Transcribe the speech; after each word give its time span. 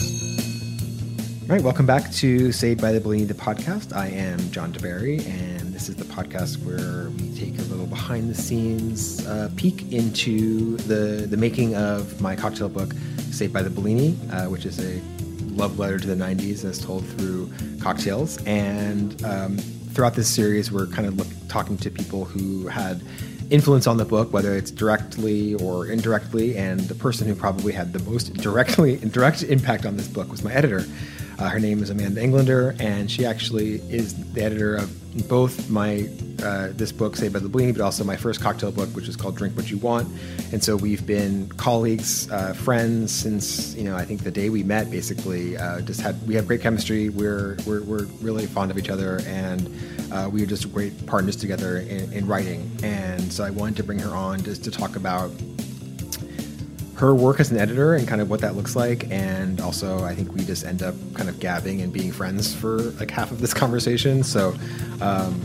All 0.00 1.56
right, 1.56 1.62
welcome 1.62 1.84
back 1.84 2.10
to 2.12 2.52
Saved 2.52 2.80
by 2.80 2.92
the 2.92 3.00
Bellini, 3.00 3.24
the 3.24 3.34
podcast. 3.34 3.94
I 3.94 4.06
am 4.06 4.38
John 4.50 4.72
deBary, 4.72 5.26
and 5.26 5.74
this 5.74 5.88
is 5.88 5.96
the 5.96 6.04
podcast 6.04 6.64
where 6.64 7.10
we 7.10 7.36
take 7.36 7.58
a 7.58 7.62
little 7.62 7.86
behind 7.86 8.30
the 8.30 8.34
scenes 8.34 9.26
uh, 9.26 9.50
peek 9.56 9.92
into 9.92 10.76
the, 10.76 11.26
the 11.26 11.36
making 11.36 11.74
of 11.74 12.20
my 12.20 12.34
cocktail 12.36 12.68
book, 12.68 12.94
Saved 13.30 13.52
by 13.52 13.62
the 13.62 13.70
Bellini, 13.70 14.16
uh, 14.30 14.46
which 14.46 14.64
is 14.64 14.78
a 14.78 15.02
love 15.54 15.78
letter 15.78 15.98
to 15.98 16.06
the 16.06 16.14
90s 16.14 16.64
as 16.64 16.78
told 16.78 17.04
through 17.06 17.50
cocktails. 17.80 18.38
And 18.46 19.22
um, 19.24 19.58
throughout 19.58 20.14
this 20.14 20.28
series, 20.28 20.72
we're 20.72 20.86
kind 20.86 21.08
of 21.08 21.18
look, 21.18 21.28
talking 21.48 21.76
to 21.78 21.90
people 21.90 22.24
who 22.24 22.68
had 22.68 23.02
influence 23.50 23.86
on 23.86 23.96
the 23.96 24.04
book, 24.04 24.32
whether 24.32 24.54
it's 24.54 24.70
directly 24.70 25.54
or 25.56 25.86
indirectly. 25.86 26.56
And 26.56 26.80
the 26.80 26.94
person 26.94 27.26
who 27.26 27.34
probably 27.34 27.72
had 27.72 27.92
the 27.92 27.98
most 28.10 28.34
directly 28.34 28.96
direct 29.10 29.42
impact 29.42 29.86
on 29.86 29.96
this 29.96 30.08
book 30.08 30.30
was 30.30 30.42
my 30.42 30.52
editor. 30.52 30.84
Uh, 31.38 31.48
her 31.48 31.58
name 31.58 31.82
is 31.82 31.90
Amanda 31.90 32.22
Englander, 32.22 32.76
and 32.78 33.10
she 33.10 33.24
actually 33.24 33.76
is 33.90 34.14
the 34.32 34.42
editor 34.42 34.76
of 34.76 34.99
both 35.28 35.68
my 35.70 36.08
uh, 36.42 36.68
this 36.72 36.92
book, 36.92 37.16
Saved 37.16 37.32
by 37.32 37.38
the 37.40 37.48
Bellini, 37.48 37.72
but 37.72 37.80
also 37.80 38.04
my 38.04 38.16
first 38.16 38.40
cocktail 38.40 38.72
book, 38.72 38.88
which 38.90 39.08
is 39.08 39.16
called 39.16 39.36
Drink 39.36 39.56
What 39.56 39.70
You 39.70 39.78
Want. 39.78 40.08
And 40.52 40.62
so 40.62 40.76
we've 40.76 41.04
been 41.06 41.48
colleagues, 41.50 42.30
uh, 42.30 42.52
friends 42.54 43.12
since 43.12 43.74
you 43.74 43.84
know 43.84 43.96
I 43.96 44.04
think 44.04 44.22
the 44.22 44.30
day 44.30 44.50
we 44.50 44.62
met. 44.62 44.90
Basically, 44.90 45.56
uh, 45.56 45.80
just 45.82 46.00
had 46.00 46.26
we 46.26 46.34
have 46.34 46.46
great 46.46 46.60
chemistry. 46.60 47.08
We're 47.08 47.56
we're, 47.66 47.82
we're 47.82 48.04
really 48.20 48.46
fond 48.46 48.70
of 48.70 48.78
each 48.78 48.90
other, 48.90 49.20
and 49.26 49.68
uh, 50.12 50.28
we 50.32 50.42
are 50.42 50.46
just 50.46 50.72
great 50.72 51.06
partners 51.06 51.36
together 51.36 51.78
in, 51.78 52.12
in 52.12 52.26
writing. 52.26 52.70
And 52.82 53.32
so 53.32 53.44
I 53.44 53.50
wanted 53.50 53.76
to 53.76 53.84
bring 53.84 53.98
her 53.98 54.14
on 54.14 54.42
just 54.42 54.64
to 54.64 54.70
talk 54.70 54.96
about 54.96 55.30
her 57.00 57.14
work 57.14 57.40
as 57.40 57.50
an 57.50 57.56
editor 57.56 57.94
and 57.94 58.06
kind 58.06 58.20
of 58.20 58.28
what 58.28 58.40
that 58.42 58.54
looks 58.54 58.76
like. 58.76 59.10
And 59.10 59.58
also, 59.60 60.04
I 60.04 60.14
think 60.14 60.34
we 60.34 60.44
just 60.44 60.66
end 60.66 60.82
up 60.82 60.94
kind 61.14 61.30
of 61.30 61.40
gabbing 61.40 61.80
and 61.80 61.90
being 61.90 62.12
friends 62.12 62.54
for 62.54 62.78
like 62.78 63.10
half 63.10 63.32
of 63.32 63.40
this 63.40 63.54
conversation. 63.62 64.22
So, 64.22 64.54
um, 65.00 65.40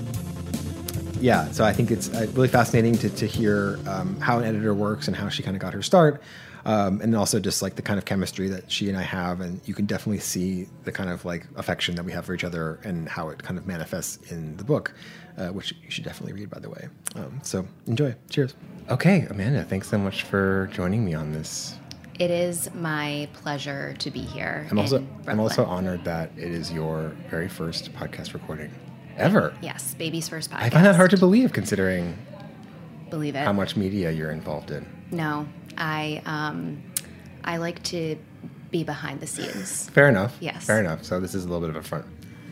yeah, 1.22 1.50
so 1.52 1.64
I 1.64 1.72
think 1.72 1.92
it's 1.92 2.14
uh, 2.14 2.28
really 2.34 2.50
fascinating 2.50 2.98
to, 2.98 3.10
to 3.10 3.26
hear 3.26 3.80
um, 3.88 4.20
how 4.20 4.38
an 4.40 4.44
editor 4.44 4.74
works 4.74 5.08
and 5.08 5.16
how 5.16 5.30
she 5.30 5.44
kind 5.44 5.56
of 5.56 5.62
got 5.62 5.74
her 5.74 5.82
start. 5.82 6.22
Um, 6.66 7.00
and 7.00 7.16
also 7.16 7.40
just 7.40 7.62
like 7.62 7.76
the 7.76 7.84
kind 7.84 8.00
of 8.00 8.06
chemistry 8.06 8.50
that 8.50 8.70
she 8.70 8.90
and 8.90 8.98
I 8.98 9.04
have, 9.04 9.40
and 9.40 9.62
you 9.66 9.76
can 9.76 9.86
definitely 9.86 10.20
see 10.20 10.68
the 10.84 10.92
kind 10.92 11.12
of 11.12 11.24
like 11.24 11.46
affection 11.56 11.96
that 11.96 12.04
we 12.04 12.12
have 12.12 12.26
for 12.26 12.34
each 12.34 12.44
other 12.44 12.80
and 12.84 13.08
how 13.08 13.30
it 13.30 13.42
kind 13.42 13.58
of 13.58 13.66
manifests 13.68 14.32
in 14.32 14.58
the 14.58 14.64
book, 14.64 14.94
uh, 15.38 15.50
which 15.50 15.74
you 15.84 15.92
should 15.92 16.04
definitely 16.04 16.34
read, 16.34 16.50
by 16.50 16.60
the 16.60 16.70
way. 16.70 16.90
Um, 17.16 17.40
so 17.44 17.68
enjoy. 17.86 18.16
Cheers. 18.32 18.56
Okay, 18.90 19.26
Amanda, 19.30 19.64
thanks 19.64 19.90
so 19.90 19.98
much 19.98 20.24
for 20.24 20.70
joining 20.72 21.04
me 21.04 21.14
on 21.16 21.32
this. 21.32 21.76
It 22.20 22.30
is 22.32 22.74
my 22.76 23.28
pleasure 23.34 23.96
to 24.00 24.12
be 24.12 24.22
here. 24.22 24.68
I'm 24.70 24.78
also 24.80 25.06
I'm 25.28 25.40
also 25.40 25.66
honored 25.66 26.04
that 26.06 26.32
it 26.38 26.52
is 26.52 26.72
your 26.72 27.16
very 27.30 27.50
first 27.50 27.92
podcast 27.94 28.34
recording 28.34 28.72
ever. 29.18 29.54
Yes, 29.62 29.96
baby's 29.96 30.30
first 30.30 30.52
podcast. 30.52 30.62
I 30.62 30.70
find 30.70 30.86
that 30.86 30.96
hard 30.96 31.12
to 31.12 31.18
believe, 31.18 31.52
considering 31.52 32.16
believe 33.10 33.36
it. 33.36 33.44
how 33.44 33.52
much 33.54 33.76
media 33.76 34.12
you're 34.12 34.32
involved 34.32 34.72
in. 34.72 34.86
No, 35.12 35.48
I 35.78 36.22
um, 36.26 36.82
I 37.44 37.58
like 37.58 37.82
to 37.86 38.18
be 38.72 38.84
behind 38.84 39.20
the 39.20 39.28
scenes. 39.28 39.90
Fair 39.90 40.08
enough. 40.08 40.38
Yes. 40.40 40.64
Fair 40.66 40.80
enough. 40.80 41.04
So 41.04 41.20
this 41.20 41.34
is 41.36 41.44
a 41.44 41.48
little 41.50 41.62
bit 41.68 41.76
of 41.76 41.76
a 41.76 41.86
front. 41.86 42.06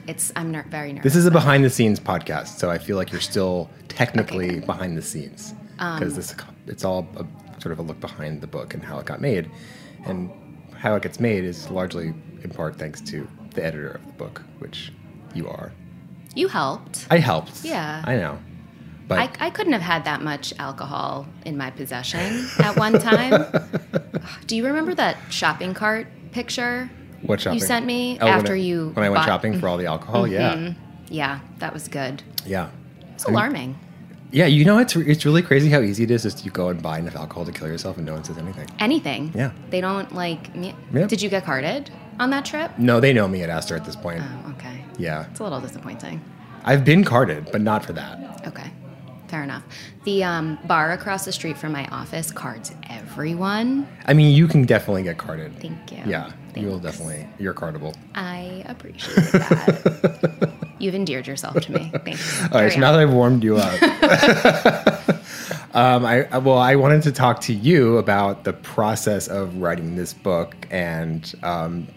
It's 0.07 0.33
I'm 0.35 0.51
ner- 0.51 0.65
very 0.67 0.91
nervous. 0.91 1.13
This 1.13 1.15
is 1.15 1.25
a 1.25 1.31
behind 1.31 1.63
the 1.63 1.69
scenes 1.69 1.99
podcast, 1.99 2.57
so 2.57 2.69
I 2.69 2.79
feel 2.79 2.97
like 2.97 3.11
you're 3.11 3.21
still 3.21 3.69
technically 3.87 4.57
Okay. 4.57 4.65
behind 4.65 4.97
the 4.97 5.01
scenes 5.01 5.53
Um, 5.79 5.99
because 5.99 6.15
this 6.15 6.35
it's 6.67 6.83
all 6.85 7.07
a, 7.17 7.25
sort 7.61 7.71
of 7.73 7.79
a 7.79 7.81
look 7.81 7.99
behind 7.99 8.41
the 8.41 8.47
book 8.47 8.73
and 8.73 8.83
how 8.83 8.99
it 8.99 9.05
got 9.05 9.21
made, 9.21 9.49
and 10.05 10.31
how 10.75 10.95
it 10.95 11.03
gets 11.03 11.19
made 11.19 11.43
is 11.43 11.69
largely 11.69 12.13
in 12.43 12.49
part 12.49 12.77
thanks 12.77 12.99
to 13.01 13.27
the 13.55 13.63
editor 13.65 13.89
of 13.91 14.05
the 14.05 14.13
book, 14.13 14.41
which 14.59 14.91
you 15.33 15.47
are. 15.49 15.71
You 16.35 16.47
helped. 16.47 17.07
I 17.11 17.19
helped. 17.19 17.63
Yeah. 17.63 18.03
I 18.05 18.15
know, 18.15 18.39
but 19.07 19.19
I, 19.19 19.47
I 19.47 19.49
couldn't 19.49 19.73
have 19.73 19.81
had 19.81 20.05
that 20.05 20.21
much 20.21 20.53
alcohol 20.59 21.27
in 21.45 21.57
my 21.57 21.69
possession 21.71 22.47
at 22.59 22.75
one 22.77 22.93
time. 22.99 23.45
Do 24.47 24.55
you 24.55 24.65
remember 24.65 24.93
that 24.95 25.17
shopping 25.29 25.73
cart 25.73 26.07
picture 26.31 26.89
what 27.21 27.39
shopping 27.39 27.59
you 27.59 27.65
sent 27.65 27.85
me 27.85 28.17
Oh, 28.19 28.25
when 28.25 28.33
after 28.33 28.53
I- 28.53 28.57
you 28.57 28.89
when 28.95 29.05
I 29.05 29.09
went 29.09 29.19
bought- 29.21 29.27
shopping 29.27 29.59
for 29.59 29.67
all 29.67 29.77
the 29.77 29.85
alcohol? 29.85 30.27
Yeah, 30.27 30.73
Yeah, 31.09 31.39
that 31.59 31.73
was 31.73 31.87
good. 31.87 32.23
yeah. 32.45 32.69
It's 33.13 33.25
alarming. 33.25 33.77
Yeah, 34.33 34.47
you 34.47 34.65
know 34.65 34.79
it's 34.79 34.95
it's 34.95 35.25
really 35.25 35.43
crazy 35.43 35.69
how 35.69 35.79
easy 35.81 36.03
it 36.03 36.11
is 36.11 36.23
just 36.23 36.43
you 36.43 36.49
go 36.49 36.69
and 36.69 36.81
buy 36.81 36.97
enough 36.97 37.15
alcohol 37.15 37.45
to 37.45 37.51
kill 37.51 37.67
yourself 37.67 37.97
and 37.97 38.05
no 38.05 38.13
one 38.13 38.23
says 38.23 38.39
anything. 38.39 38.67
Anything. 38.79 39.31
Yeah. 39.35 39.51
They 39.69 39.79
don't 39.79 40.13
like 40.15 40.55
me. 40.55 40.73
Yeah. 40.91 41.05
Did 41.05 41.21
you 41.21 41.29
get 41.29 41.45
carded 41.45 41.91
on 42.19 42.31
that 42.31 42.43
trip? 42.43 42.71
No, 42.79 42.99
they 42.99 43.13
know 43.13 43.27
me 43.27 43.43
at 43.43 43.51
Astor 43.51 43.75
at 43.75 43.85
this 43.85 43.95
point. 43.95 44.23
Oh, 44.23 44.49
okay. 44.53 44.83
Yeah, 44.97 45.27
It's 45.29 45.39
a 45.39 45.43
little 45.43 45.61
disappointing. 45.61 46.19
I've 46.63 46.83
been 46.83 47.03
carded, 47.03 47.49
but 47.51 47.61
not 47.61 47.85
for 47.85 47.93
that. 47.93 48.47
Okay. 48.47 48.71
Fair 49.27 49.43
enough. 49.43 49.63
The 50.03 50.23
um, 50.23 50.57
bar 50.65 50.91
across 50.93 51.25
the 51.25 51.31
street 51.31 51.57
from 51.57 51.71
my 51.71 51.85
office 51.87 52.31
cards 52.31 52.73
everyone. 52.89 53.87
I 54.05 54.13
mean, 54.13 54.35
you 54.35 54.47
can 54.47 54.63
definitely 54.65 55.03
get 55.03 55.17
carded. 55.19 55.59
Thank 55.59 55.91
you. 55.91 55.99
Yeah, 56.07 56.31
you 56.55 56.67
will 56.67 56.79
definitely. 56.79 57.27
You're 57.37 57.53
cardable. 57.53 57.95
I 58.15 58.63
appreciate 58.67 59.15
that. 59.31 60.53
You've 60.83 60.95
endeared 60.95 61.27
yourself 61.27 61.55
to 61.61 61.71
me. 61.71 61.91
Thanks. 62.03 62.43
All 62.51 62.61
right, 62.61 62.71
so 62.71 62.79
now 62.79 62.91
that 62.91 62.99
I've 62.99 63.13
warmed 63.13 63.41
you 63.41 63.55
up, 63.55 63.81
um, 65.73 66.05
I 66.05 66.37
well, 66.39 66.57
I 66.57 66.75
wanted 66.75 67.03
to 67.03 67.13
talk 67.13 67.39
to 67.41 67.53
you 67.53 67.97
about 67.97 68.43
the 68.43 68.51
process 68.51 69.29
of 69.29 69.55
writing 69.61 69.95
this 69.95 70.13
book, 70.13 70.55
and 70.69 71.33
um, 71.41 71.87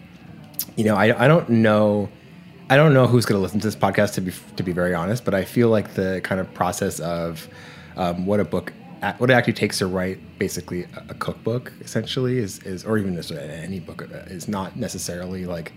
you 0.77 0.85
know, 0.85 0.95
I 0.95 1.25
I 1.25 1.27
don't 1.27 1.49
know. 1.49 2.07
I 2.69 2.77
don't 2.77 2.93
know 2.93 3.07
who's 3.07 3.25
going 3.25 3.37
to 3.37 3.43
listen 3.43 3.59
to 3.59 3.67
this 3.67 3.75
podcast 3.75 4.13
to 4.13 4.21
be 4.21 4.31
to 4.55 4.63
be 4.63 4.71
very 4.71 4.93
honest, 4.93 5.25
but 5.25 5.33
I 5.33 5.43
feel 5.43 5.67
like 5.67 5.95
the 5.95 6.21
kind 6.23 6.39
of 6.39 6.53
process 6.53 7.01
of 7.01 7.49
um, 7.97 8.25
what 8.25 8.39
a 8.39 8.45
book 8.45 8.71
what 9.17 9.29
it 9.29 9.33
actually 9.33 9.53
takes 9.53 9.79
to 9.79 9.87
write 9.87 10.17
basically 10.39 10.83
a, 10.83 11.05
a 11.09 11.13
cookbook 11.13 11.73
essentially 11.81 12.37
is 12.37 12.59
is 12.59 12.85
or 12.85 12.97
even 12.97 13.15
just 13.15 13.31
any 13.31 13.79
book 13.79 14.01
uh, 14.01 14.17
is 14.27 14.47
not 14.47 14.75
necessarily 14.75 15.45
like 15.45 15.73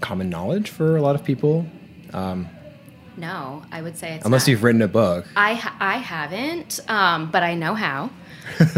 common 0.00 0.28
knowledge 0.28 0.70
for 0.70 0.96
a 0.96 1.02
lot 1.02 1.14
of 1.14 1.22
people 1.22 1.66
No, 3.16 3.62
I 3.70 3.80
would 3.80 3.96
say 3.96 4.14
it's 4.14 4.24
unless 4.24 4.42
not. 4.42 4.48
you've 4.48 4.62
written 4.64 4.82
a 4.82 4.88
book. 4.88 5.26
I 5.36 5.54
ha- 5.54 5.76
I 5.78 5.98
haven't, 5.98 6.80
um, 6.88 7.30
but 7.30 7.42
I 7.44 7.54
know 7.54 7.74
how. 7.74 8.10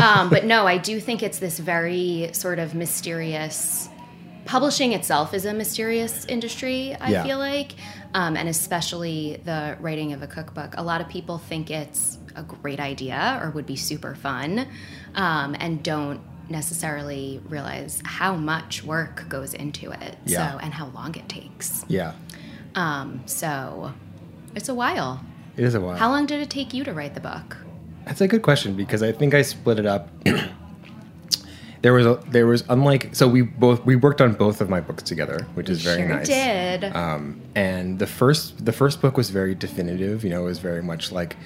um, 0.02 0.28
but 0.28 0.44
no, 0.44 0.66
I 0.66 0.76
do 0.78 1.00
think 1.00 1.22
it's 1.22 1.38
this 1.38 1.58
very 1.58 2.30
sort 2.32 2.58
of 2.58 2.74
mysterious 2.74 3.88
publishing 4.44 4.92
itself 4.92 5.34
is 5.34 5.44
a 5.44 5.52
mysterious 5.54 6.24
industry. 6.26 6.94
I 7.00 7.10
Yeah. 7.10 7.24
feel 7.24 7.38
like, 7.38 7.72
um, 8.14 8.36
and 8.36 8.48
especially 8.48 9.40
the 9.44 9.76
writing 9.80 10.12
of 10.12 10.22
a 10.22 10.26
cookbook. 10.28 10.74
A 10.76 10.82
lot 10.82 11.00
of 11.00 11.08
people 11.08 11.38
think 11.38 11.70
it's 11.70 12.18
a 12.36 12.42
great 12.42 12.78
idea 12.78 13.40
or 13.42 13.50
would 13.50 13.66
be 13.66 13.74
super 13.76 14.14
fun, 14.14 14.66
um, 15.14 15.56
and 15.58 15.82
don't 15.82 16.20
necessarily 16.48 17.40
realize 17.48 18.00
how 18.04 18.36
much 18.36 18.84
work 18.84 19.28
goes 19.28 19.52
into 19.52 19.90
it. 19.90 20.16
Yeah. 20.26 20.52
So 20.52 20.58
and 20.58 20.72
how 20.72 20.86
long 20.94 21.16
it 21.16 21.28
takes. 21.28 21.84
Yeah. 21.88 22.12
Um, 22.76 23.22
so 23.26 23.92
it's 24.54 24.68
a 24.68 24.74
while. 24.74 25.24
It 25.56 25.64
is 25.64 25.74
a 25.74 25.80
while. 25.80 25.96
How 25.96 26.10
long 26.10 26.26
did 26.26 26.40
it 26.40 26.50
take 26.50 26.72
you 26.74 26.84
to 26.84 26.92
write 26.92 27.14
the 27.14 27.20
book? 27.20 27.56
That's 28.04 28.20
a 28.20 28.28
good 28.28 28.42
question 28.42 28.76
because 28.76 29.02
I 29.02 29.10
think 29.10 29.34
I 29.34 29.42
split 29.42 29.78
it 29.78 29.86
up. 29.86 30.08
there 31.82 31.92
was 31.92 32.06
a 32.06 32.20
there 32.28 32.46
was 32.46 32.62
unlike 32.68 33.14
so 33.14 33.26
we 33.26 33.42
both 33.42 33.84
we 33.84 33.96
worked 33.96 34.20
on 34.20 34.34
both 34.34 34.60
of 34.60 34.68
my 34.68 34.80
books 34.80 35.02
together, 35.02 35.46
which 35.54 35.68
is 35.68 35.82
very 35.82 36.02
sure 36.02 36.08
nice. 36.08 36.28
did. 36.28 36.84
Um, 36.94 37.40
and 37.54 37.98
the 37.98 38.06
first 38.06 38.64
the 38.64 38.72
first 38.72 39.00
book 39.00 39.16
was 39.16 39.30
very 39.30 39.54
definitive. 39.54 40.22
You 40.22 40.30
know, 40.30 40.42
it 40.42 40.46
was 40.46 40.58
very 40.58 40.82
much 40.82 41.10
like, 41.10 41.36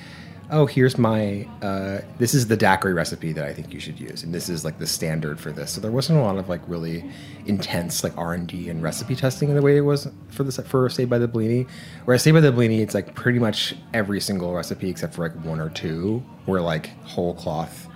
oh, 0.50 0.66
here's 0.66 0.98
my 0.98 1.46
uh, 1.62 2.00
this 2.18 2.34
is 2.34 2.48
the 2.48 2.56
daiquiri 2.56 2.92
recipe 2.92 3.32
that 3.32 3.44
I 3.44 3.52
think 3.52 3.72
you 3.72 3.80
should 3.80 3.98
use, 3.98 4.22
and 4.22 4.34
this 4.34 4.48
is 4.48 4.64
like 4.64 4.78
the 4.78 4.86
standard 4.86 5.38
for 5.40 5.52
this. 5.52 5.70
So 5.70 5.80
there 5.80 5.90
wasn't 5.90 6.18
a 6.18 6.22
lot 6.22 6.36
of 6.38 6.48
like 6.48 6.60
really 6.66 7.04
intense 7.46 8.04
like 8.04 8.16
R 8.16 8.34
and 8.34 8.46
D 8.46 8.68
and 8.68 8.82
recipe 8.82 9.16
testing 9.16 9.48
in 9.48 9.54
the 9.54 9.62
way 9.62 9.76
it 9.76 9.82
was 9.82 10.08
for 10.28 10.44
the 10.44 10.52
for 10.62 10.88
Saved 10.88 11.10
by 11.10 11.18
the 11.18 11.28
Bellini. 11.28 11.66
Whereas 12.04 12.22
Saved 12.22 12.34
by 12.34 12.40
the 12.40 12.52
Bellini, 12.52 12.82
it's 12.82 12.94
like 12.94 13.14
pretty 13.14 13.38
much 13.38 13.74
every 13.94 14.20
single 14.20 14.52
recipe 14.54 14.90
except 14.90 15.14
for 15.14 15.28
like 15.28 15.44
one 15.44 15.60
or 15.60 15.70
two 15.70 16.22
were 16.46 16.60
like 16.60 16.88
whole 17.04 17.34
cloth 17.34 17.88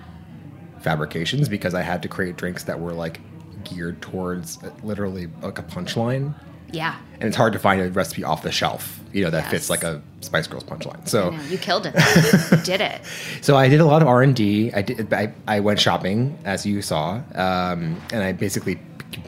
fabrications 0.81 1.49
because 1.49 1.75
I 1.75 1.83
had 1.83 2.03
to 2.03 2.09
create 2.09 2.37
drinks 2.37 2.65
that 2.65 2.79
were 2.79 2.93
like 2.93 3.21
geared 3.65 4.03
towards 4.03 4.63
uh, 4.63 4.71
literally 4.83 5.29
like 5.43 5.59
a 5.59 5.63
punchline 5.63 6.35
yeah. 6.75 6.97
and 7.15 7.25
it's 7.25 7.37
hard 7.37 7.53
to 7.55 7.59
find 7.59 7.81
a 7.81 7.91
recipe 7.91 8.25
off 8.25 8.43
the 8.43 8.53
shelf, 8.53 9.01
you 9.15 9.23
know, 9.23 9.31
that 9.31 9.49
fits 9.49 9.71
like 9.71 9.85
a 9.85 10.03
Spice 10.21 10.49
Girls 10.49 10.65
punchline. 10.65 11.09
So, 11.09 11.31
know, 11.31 11.43
you 11.45 11.57
killed 11.57 11.87
it. 11.87 11.95
you 12.51 12.57
did 12.65 12.81
it. 12.81 13.01
so 13.41 13.57
I 13.57 13.69
did 13.69 13.81
a 13.81 13.85
lot 13.85 14.03
of 14.03 14.09
R 14.09 14.23
and 14.23 14.35
D. 14.35 14.73
I 14.73 14.83
did. 14.83 15.13
I, 15.13 15.33
I 15.47 15.61
went 15.61 15.79
shopping, 15.79 16.37
as 16.45 16.67
you 16.67 16.83
saw, 16.83 17.23
um, 17.37 18.01
and 18.13 18.25
I 18.25 18.33
basically 18.33 18.81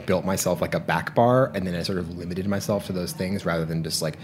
built 0.05 0.25
myself 0.25 0.59
like 0.59 0.75
a 0.75 0.79
back 0.79 1.15
bar, 1.15 1.51
and 1.55 1.65
then 1.65 1.73
I 1.73 1.83
sort 1.83 1.99
of 1.99 2.17
limited 2.17 2.47
myself 2.47 2.85
to 2.87 2.93
those 2.93 3.13
things 3.13 3.45
rather 3.45 3.63
than 3.63 3.81
just 3.81 4.01
like 4.01 4.17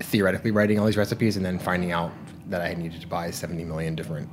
theoretically 0.00 0.50
writing 0.50 0.78
all 0.78 0.84
these 0.84 0.98
recipes 0.98 1.36
and 1.36 1.46
then 1.46 1.58
finding 1.58 1.90
out 1.90 2.12
that 2.48 2.60
I 2.60 2.74
needed 2.74 3.00
to 3.00 3.06
buy 3.06 3.30
seventy 3.30 3.64
million 3.64 3.94
different 3.94 4.28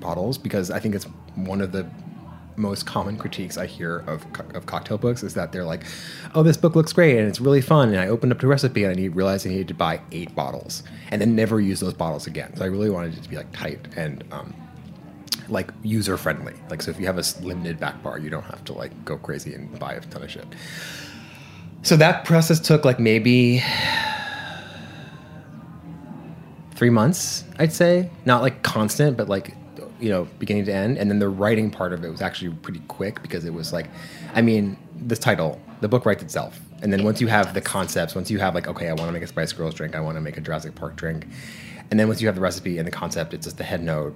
bottles 0.00 0.38
because 0.38 0.70
I 0.70 0.78
think 0.78 0.94
it's 0.94 1.04
one 1.34 1.60
of 1.60 1.72
the 1.72 1.86
most 2.58 2.86
common 2.86 3.16
critiques 3.16 3.56
I 3.56 3.66
hear 3.66 3.98
of, 4.06 4.26
of 4.54 4.66
cocktail 4.66 4.98
books 4.98 5.22
is 5.22 5.34
that 5.34 5.52
they're 5.52 5.64
like, 5.64 5.84
"Oh, 6.34 6.42
this 6.42 6.56
book 6.56 6.74
looks 6.76 6.92
great 6.92 7.16
and 7.16 7.26
it's 7.28 7.40
really 7.40 7.60
fun." 7.60 7.88
And 7.90 7.98
I 7.98 8.08
opened 8.08 8.32
up 8.32 8.40
the 8.40 8.46
recipe 8.46 8.84
and 8.84 8.98
I 8.98 9.04
realized 9.06 9.46
I 9.46 9.50
needed 9.50 9.68
to 9.68 9.74
buy 9.74 10.00
eight 10.12 10.34
bottles 10.34 10.82
and 11.10 11.20
then 11.20 11.34
never 11.34 11.60
use 11.60 11.80
those 11.80 11.94
bottles 11.94 12.26
again. 12.26 12.54
So 12.56 12.64
I 12.64 12.68
really 12.68 12.90
wanted 12.90 13.16
it 13.16 13.22
to 13.22 13.28
be 13.28 13.36
like 13.36 13.50
tight 13.52 13.88
and 13.96 14.24
um, 14.32 14.54
like 15.48 15.70
user 15.82 16.16
friendly. 16.16 16.54
Like, 16.68 16.82
so 16.82 16.90
if 16.90 17.00
you 17.00 17.06
have 17.06 17.18
a 17.18 17.24
limited 17.42 17.80
back 17.80 18.02
bar, 18.02 18.18
you 18.18 18.30
don't 18.30 18.44
have 18.44 18.64
to 18.64 18.72
like 18.72 19.04
go 19.04 19.16
crazy 19.16 19.54
and 19.54 19.78
buy 19.78 19.94
a 19.94 20.00
ton 20.00 20.22
of 20.22 20.30
shit. 20.30 20.46
So 21.82 21.96
that 21.96 22.24
process 22.24 22.60
took 22.60 22.84
like 22.84 22.98
maybe 22.98 23.62
three 26.72 26.90
months, 26.90 27.44
I'd 27.58 27.72
say. 27.72 28.10
Not 28.24 28.42
like 28.42 28.62
constant, 28.62 29.16
but 29.16 29.28
like, 29.28 29.54
you 30.00 30.10
know, 30.10 30.28
beginning 30.38 30.64
to 30.66 30.72
end. 30.72 30.98
And 30.98 31.10
then 31.10 31.18
the 31.18 31.28
writing 31.28 31.70
part 31.70 31.92
of 31.92 32.04
it 32.04 32.10
was 32.10 32.22
actually 32.22 32.54
pretty 32.56 32.80
quick 32.88 33.22
because 33.22 33.44
it 33.44 33.52
was 33.52 33.72
like, 33.72 33.86
I 34.34 34.42
mean, 34.42 34.76
the 35.06 35.16
title, 35.16 35.60
the 35.80 35.88
book 35.88 36.06
writes 36.06 36.22
itself. 36.22 36.60
And 36.80 36.92
then 36.92 37.02
once 37.02 37.20
you 37.20 37.26
have 37.26 37.54
the 37.54 37.60
concepts, 37.60 38.14
once 38.14 38.30
you 38.30 38.38
have 38.38 38.54
like, 38.54 38.68
okay, 38.68 38.88
I 38.88 38.92
want 38.92 39.08
to 39.08 39.12
make 39.12 39.22
a 39.22 39.26
Spice 39.26 39.52
Girls 39.52 39.74
drink, 39.74 39.96
I 39.96 40.00
want 40.00 40.16
to 40.16 40.20
make 40.20 40.36
a 40.36 40.40
Jurassic 40.40 40.74
Park 40.74 40.96
drink. 40.96 41.26
And 41.90 41.98
then 41.98 42.06
once 42.06 42.20
you 42.20 42.28
have 42.28 42.34
the 42.34 42.40
recipe 42.40 42.78
and 42.78 42.86
the 42.86 42.92
concept, 42.92 43.34
it's 43.34 43.46
just 43.46 43.58
the 43.58 43.64
head 43.64 43.82
note 43.82 44.14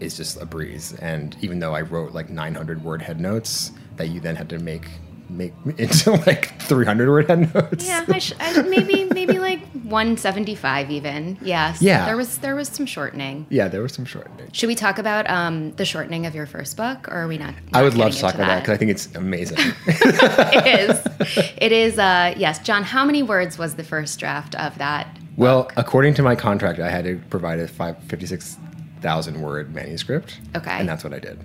is 0.00 0.16
just 0.16 0.40
a 0.40 0.46
breeze. 0.46 0.94
And 0.94 1.36
even 1.40 1.58
though 1.60 1.74
I 1.74 1.82
wrote 1.82 2.12
like 2.12 2.30
900 2.30 2.82
word 2.82 3.02
head 3.02 3.20
notes 3.20 3.72
that 3.96 4.08
you 4.08 4.20
then 4.20 4.34
had 4.34 4.48
to 4.48 4.58
make 4.58 4.86
make 5.28 5.52
into 5.78 6.12
like 6.26 6.60
300 6.62 7.08
word 7.08 7.28
head 7.28 7.54
notes. 7.54 7.86
Yeah, 7.86 8.04
I 8.08 8.18
sh- 8.18 8.32
I, 8.40 8.62
maybe 8.62 9.04
maybe 9.04 9.38
like 9.38 9.60
175 9.90 10.90
even. 10.90 11.38
Yes. 11.42 11.82
Yeah. 11.82 12.06
There 12.06 12.16
was 12.16 12.38
there 12.38 12.54
was 12.54 12.68
some 12.68 12.86
shortening. 12.86 13.46
Yeah, 13.50 13.68
there 13.68 13.82
was 13.82 13.92
some 13.92 14.04
shortening. 14.04 14.50
Should 14.52 14.68
we 14.68 14.74
talk 14.74 14.98
about 14.98 15.28
um, 15.28 15.72
the 15.72 15.84
shortening 15.84 16.26
of 16.26 16.34
your 16.34 16.46
first 16.46 16.76
book, 16.76 17.08
or 17.08 17.14
are 17.14 17.28
we 17.28 17.38
not? 17.38 17.54
I 17.72 17.82
would 17.82 17.94
love 17.94 18.12
to 18.12 18.20
talk 18.20 18.34
about 18.34 18.46
that 18.46 18.60
because 18.60 18.74
I 18.74 18.76
think 18.76 18.90
it's 18.90 19.14
amazing. 19.14 19.58
it 19.86 20.80
is. 20.80 21.52
It 21.58 21.72
is. 21.72 21.98
Uh, 21.98 22.34
yes, 22.36 22.58
John. 22.60 22.82
How 22.84 23.04
many 23.04 23.22
words 23.22 23.58
was 23.58 23.74
the 23.74 23.84
first 23.84 24.18
draft 24.18 24.54
of 24.54 24.78
that? 24.78 25.16
well, 25.36 25.70
according 25.76 26.12
to 26.14 26.22
my 26.22 26.36
contract, 26.36 26.80
I 26.80 26.90
had 26.90 27.04
to 27.04 27.18
provide 27.30 27.60
a 27.60 27.66
five, 27.66 27.96
56,000 28.04 29.40
word 29.40 29.74
manuscript. 29.74 30.38
Okay. 30.54 30.70
And 30.70 30.86
that's 30.86 31.02
what 31.02 31.14
I 31.14 31.18
did. 31.18 31.38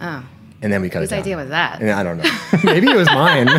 Oh, 0.00 0.24
And 0.60 0.72
then 0.72 0.82
we 0.82 0.90
cut 0.90 1.00
whose 1.00 1.12
it 1.12 1.16
down. 1.16 1.20
idea 1.20 1.36
was 1.36 1.48
that? 1.50 1.80
And 1.80 1.90
I 1.90 2.02
don't 2.02 2.18
know. 2.18 2.38
Maybe 2.64 2.90
it 2.90 2.96
was 2.96 3.08
mine. 3.08 3.48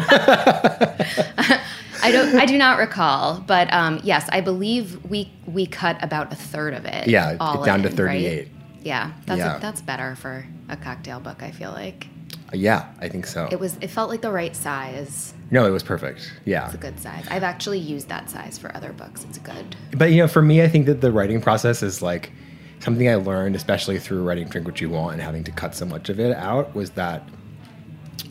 I 2.01 2.12
don't. 2.12 2.36
I 2.36 2.46
do 2.46 2.57
not 2.57 2.80
recall, 2.80 3.42
but 3.42 3.72
um, 3.74 4.00
yes, 4.04 4.28
I 4.31 4.42
believe 4.42 5.04
we 5.06 5.31
we 5.46 5.66
cut 5.66 6.01
about 6.04 6.31
a 6.31 6.36
third 6.36 6.74
of 6.74 6.86
it. 6.86 7.07
Yeah, 7.07 7.38
all 7.40 7.63
down 7.63 7.84
to 7.84 7.90
38. 7.90 8.38
Right? 8.38 8.48
Yeah, 8.81 9.12
that's 9.25 9.40
Yeah. 9.40 9.60
that's 9.60 9.81
better 9.81 10.16
for 10.16 10.46
a 10.69 10.78
cocktail 10.78 11.19
book. 11.19 11.44
I 11.44 11.51
feel 11.51 11.72
like 11.72 12.07
yeah, 12.54 12.92
I 13.00 13.10
think 13.10 13.28
so. 13.28 13.48
it 13.52 13.60
was. 13.60 13.78
It 13.81 13.90
felt 13.90 14.10
like 14.10 14.22
the 14.22 14.31
right 14.31 14.56
size. 14.56 15.34
no, 15.52 15.66
it 15.66 15.72
was 15.72 15.84
perfect. 15.84 16.31
Yeah. 16.45 16.66
It's 16.66 16.75
a 16.75 16.78
good 16.78 17.00
size. 17.00 17.25
I've 17.30 17.44
actually 17.44 17.80
used 17.80 18.07
that 18.10 18.30
size 18.30 18.57
for 18.57 18.75
other 18.75 18.94
books. 18.94 19.24
It's 19.25 19.38
good. 19.38 19.75
But 19.95 20.12
you 20.12 20.18
know, 20.18 20.28
for 20.28 20.42
me, 20.42 20.63
I 20.63 20.68
think 20.68 20.86
that 20.88 21.02
the 21.02 21.12
writing 21.12 21.42
process 21.42 21.84
is 21.84 22.02
like 22.02 22.31
something 22.80 23.10
I 23.10 23.16
learned, 23.16 23.56
especially 23.56 24.00
through 24.00 24.24
writing 24.24 24.48
"Drink 24.48 24.68
What 24.68 24.81
You 24.81 24.90
Want" 24.90 25.14
and 25.14 25.22
having 25.22 25.44
to 25.46 25.52
cut 25.52 25.76
so 25.76 25.86
much 25.86 26.10
of 26.10 26.20
it 26.20 26.36
out, 26.36 26.74
was 26.76 26.92
that 26.92 27.28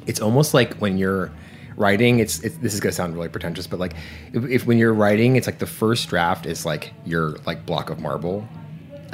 it's 0.06 0.20
almost 0.20 0.54
like 0.54 0.74
when 0.74 0.98
you're 0.98 1.30
writing. 1.76 2.18
It's, 2.18 2.40
it's 2.40 2.56
this 2.56 2.74
is 2.74 2.80
gonna 2.80 2.92
sound 2.92 3.14
really 3.14 3.28
pretentious, 3.28 3.66
but 3.66 3.78
like 3.78 3.94
if, 4.32 4.44
if 4.44 4.66
when 4.66 4.78
you're 4.78 4.94
writing, 4.94 5.36
it's 5.36 5.46
like 5.46 5.58
the 5.58 5.66
first 5.66 6.08
draft 6.08 6.46
is 6.46 6.66
like 6.66 6.92
your 7.04 7.36
like 7.46 7.64
block 7.66 7.90
of 7.90 8.00
marble, 8.00 8.46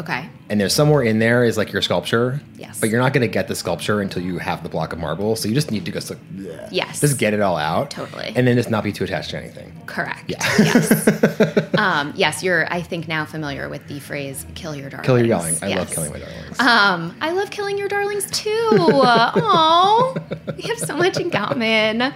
Okay. 0.00 0.28
and 0.50 0.60
there's 0.60 0.72
somewhere 0.74 1.02
in 1.02 1.18
there 1.20 1.44
is 1.44 1.56
like 1.56 1.72
your 1.72 1.80
sculpture. 1.82 2.40
Yes. 2.56 2.80
But 2.80 2.90
you're 2.90 3.00
not 3.00 3.12
gonna 3.12 3.28
get 3.28 3.48
the 3.48 3.54
sculpture 3.54 4.00
until 4.00 4.22
you 4.22 4.38
have 4.38 4.62
the 4.62 4.68
block 4.68 4.92
of 4.92 4.98
marble. 4.98 5.36
So 5.36 5.48
you 5.48 5.54
just 5.54 5.70
need 5.70 5.84
to 5.86 5.92
just 5.92 6.10
like, 6.10 6.18
bleh, 6.34 6.68
Yes. 6.72 7.00
just 7.00 7.18
get 7.18 7.32
it 7.32 7.40
all 7.40 7.56
out. 7.56 7.90
Totally. 7.90 8.32
And 8.34 8.46
then 8.46 8.56
just 8.56 8.70
not 8.70 8.82
be 8.84 8.92
too 8.92 9.04
attached 9.04 9.30
to 9.30 9.38
anything. 9.38 9.72
Correct. 9.86 10.24
Yeah. 10.28 10.38
Yes. 10.58 11.74
um, 11.78 12.12
yes, 12.16 12.42
you're. 12.42 12.66
I 12.72 12.82
think 12.82 13.06
now 13.08 13.24
familiar 13.24 13.68
with 13.68 13.86
the 13.88 14.00
phrase 14.00 14.44
"kill 14.54 14.74
your 14.74 14.90
darlings." 14.90 15.06
Kill 15.06 15.18
your 15.18 15.26
yelling. 15.26 15.56
I 15.62 15.74
love 15.74 15.90
killing 15.90 16.10
my 16.12 16.18
darlings. 16.18 16.60
Um, 16.60 17.16
I 17.20 17.30
love 17.32 17.50
killing 17.50 17.78
your 17.78 17.88
darlings 17.88 18.30
too. 18.30 18.50
Oh, 18.72 20.16
we 20.56 20.62
have 20.62 20.78
so 20.78 20.96
much 20.96 21.18
in 21.18 21.30
common. 21.30 22.12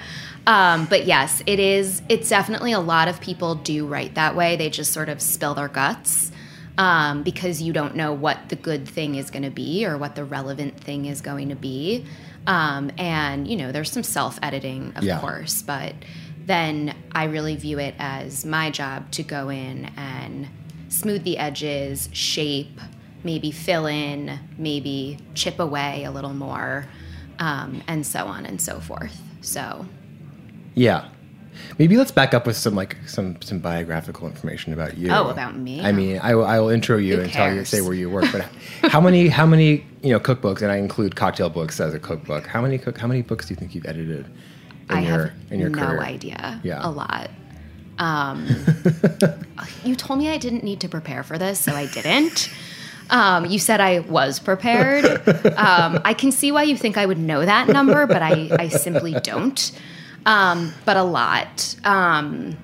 Um, 0.47 0.87
but 0.87 1.07
yes, 1.07 1.43
it 1.47 1.61
is. 1.61 2.03
It's 2.09 2.29
definitely 2.29 2.73
a 2.73 2.81
lot 2.81 3.09
of 3.09 3.21
people 3.21 3.55
do 3.57 3.87
write 3.87 4.15
that 4.15 4.35
way. 4.35 4.57
They 4.57 4.71
just 4.71 4.93
sort 4.93 5.09
of 5.09 5.21
spill 5.21 5.55
their 5.55 5.69
guts 5.69 6.33
um, 6.79 7.23
because 7.25 7.61
you 7.61 7.73
don't 7.73 7.95
know 7.97 8.13
what 8.15 8.49
the 8.49 8.57
good 8.57 8.89
thing 8.89 9.17
is 9.17 9.31
going 9.31 9.43
to 9.43 9.51
be 9.51 9.85
or 9.85 9.99
what 9.99 10.15
the 10.15 10.25
relevant 10.25 10.79
thing 10.81 11.05
is 11.05 11.21
going 11.21 11.51
to 11.51 11.57
be. 11.57 12.07
Um, 12.47 12.91
and 12.97 13.47
you 13.47 13.57
know, 13.57 13.73
there's 13.73 13.91
some 13.93 14.03
self 14.05 14.39
editing, 14.43 14.93
of 14.97 15.05
Yeah. 15.05 15.19
course, 15.21 15.61
but 15.63 15.93
then 16.47 16.95
I 17.13 17.25
really 17.25 17.57
view 17.57 17.79
it 17.79 17.95
as 17.99 18.47
my 18.47 18.71
job 18.71 19.11
to 19.11 19.23
go 19.23 19.51
in 19.51 19.91
and 19.97 20.49
smooth 20.89 21.25
the 21.25 21.37
edges, 21.37 22.09
shape, 22.13 22.81
maybe 23.23 23.51
fill 23.51 23.85
in, 23.87 24.39
maybe 24.57 25.19
chip 25.35 25.59
away 25.59 26.05
a 26.05 26.11
little 26.11 26.33
more, 26.33 26.87
um, 27.39 27.83
and 27.87 28.07
so 28.07 28.25
on 28.27 28.47
and 28.47 28.61
so 28.63 28.81
forth. 28.81 29.21
So, 29.43 29.85
Yeah. 30.75 31.05
Maybe 31.79 31.97
let's 31.97 32.11
back 32.11 32.35
up 32.35 32.47
with 32.47 32.57
some 32.57 32.75
like 32.75 32.97
some 33.07 33.41
some 33.43 33.59
biographical 33.59 34.27
information 34.27 34.73
about 34.73 34.97
you. 34.99 35.11
Oh, 35.11 35.29
about 35.29 35.57
me? 35.57 35.81
I 35.81 35.93
mean, 35.93 36.19
I 36.23 36.35
will, 36.35 36.45
I 36.45 36.59
will 36.59 36.69
intro 36.69 36.97
you 36.97 37.17
Who 37.17 37.23
and 37.23 37.33
tell 37.33 37.55
you 37.55 37.65
say 37.65 37.81
where 37.81 37.95
you 37.95 38.11
work. 38.11 38.27
But 38.33 38.43
how 38.91 39.01
many 39.01 39.29
how 39.29 39.47
many 39.47 39.85
you 40.03 40.13
know 40.13 40.21
cookbooks, 40.21 40.63
and 40.63 40.71
I 40.71 40.77
include 40.77 41.17
cocktail 41.17 41.51
books 41.51 41.81
as 41.81 41.95
a 41.95 41.99
cookbook. 41.99 42.47
How 42.47 42.61
many 42.61 42.79
cook 42.79 42.99
how 42.99 43.07
many 43.07 43.23
books 43.23 43.47
do 43.47 43.55
you 43.55 43.57
think 43.57 43.75
you've 43.75 43.87
edited 43.87 44.27
in 44.91 44.97
I 44.97 45.01
your 45.03 45.27
have 45.27 45.33
in 45.51 45.61
your 45.61 45.71
no 45.71 45.87
career? 45.87 46.01
idea. 46.03 46.61
Yeah. 46.63 46.81
A 46.87 46.91
lot. 46.91 47.31
Um, 47.99 48.47
you 49.85 49.97
told 49.97 50.19
me 50.19 50.29
I 50.29 50.39
didn't 50.39 50.63
need 50.65 50.81
to 50.81 50.89
prepare 50.89 51.23
for 51.23 51.39
this, 51.39 51.59
so 51.61 51.73
I 51.73 51.87
didn't. 51.87 52.49
Um, 53.11 53.47
you 53.47 53.59
said 53.59 53.81
I 53.81 54.01
was 54.01 54.39
prepared. 54.39 55.05
Um, 55.59 56.01
I 56.05 56.15
can 56.15 56.31
see 56.31 56.53
why 56.53 56.63
you 56.63 56.77
think 56.77 56.97
I 56.97 57.05
would 57.05 57.19
know 57.19 57.45
that 57.45 57.67
number, 57.69 58.07
but 58.07 58.23
I, 58.23 58.49
I 58.59 58.69
simply 58.69 59.15
don't. 59.15 59.73
Um, 60.29 60.75
but 60.85 60.97
a 60.97 61.03
lot. 61.03 61.75
Um, 61.85 62.57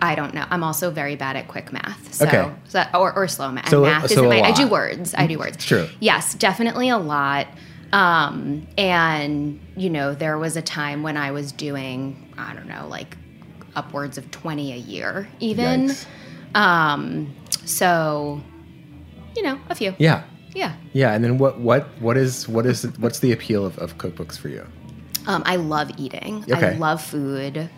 I 0.00 0.16
don't 0.16 0.34
know. 0.34 0.44
I'm 0.50 0.64
also 0.64 0.90
very 0.90 1.14
bad 1.14 1.36
at 1.36 1.46
quick 1.46 1.72
math. 1.72 2.12
So, 2.12 2.26
Okay. 2.26 2.50
so- 2.66 2.84
or, 2.94 3.12
or 3.14 3.28
slow 3.28 3.52
math. 3.52 3.68
So- 3.68 3.82
math 3.82 4.10
so 4.10 4.24
a 4.24 4.28
my, 4.28 4.40
I 4.40 4.50
do 4.52 4.66
words. 4.66 5.14
I 5.16 5.28
do 5.28 5.38
words. 5.38 5.64
True. 5.64 5.88
Yes, 6.00 6.34
definitely 6.34 6.88
a 6.88 6.98
lot. 6.98 7.46
Um, 7.92 8.66
and, 8.76 9.60
you 9.76 9.90
know, 9.90 10.14
there 10.14 10.38
was 10.38 10.56
a 10.56 10.62
time 10.62 11.04
when 11.04 11.16
I 11.16 11.30
was 11.30 11.52
doing, 11.52 12.16
I 12.36 12.52
don't 12.54 12.66
know, 12.66 12.88
like 12.88 13.16
upwards 13.76 14.18
of 14.18 14.28
20 14.32 14.72
a 14.72 14.76
year, 14.76 15.28
even. 15.38 15.88
Yikes. 15.88 16.06
Um, 16.56 17.32
so, 17.64 18.42
you 19.36 19.42
know, 19.42 19.58
a 19.68 19.74
few. 19.76 19.94
Yeah. 19.98 20.24
Yeah. 20.52 20.74
Yeah. 20.92 21.14
And 21.14 21.22
then 21.22 21.38
what 21.38 21.60
what 21.60 21.88
what 22.00 22.16
is 22.16 22.48
what 22.48 22.66
is 22.66 22.84
what's 22.98 23.20
the 23.20 23.32
appeal 23.32 23.64
of, 23.64 23.78
of 23.78 23.96
cookbooks 23.98 24.36
for 24.36 24.48
you? 24.48 24.66
Um, 25.26 25.42
I 25.46 25.56
love 25.56 25.90
eating. 25.98 26.44
I 26.74 26.78
love 26.78 27.02
food. 27.02 27.70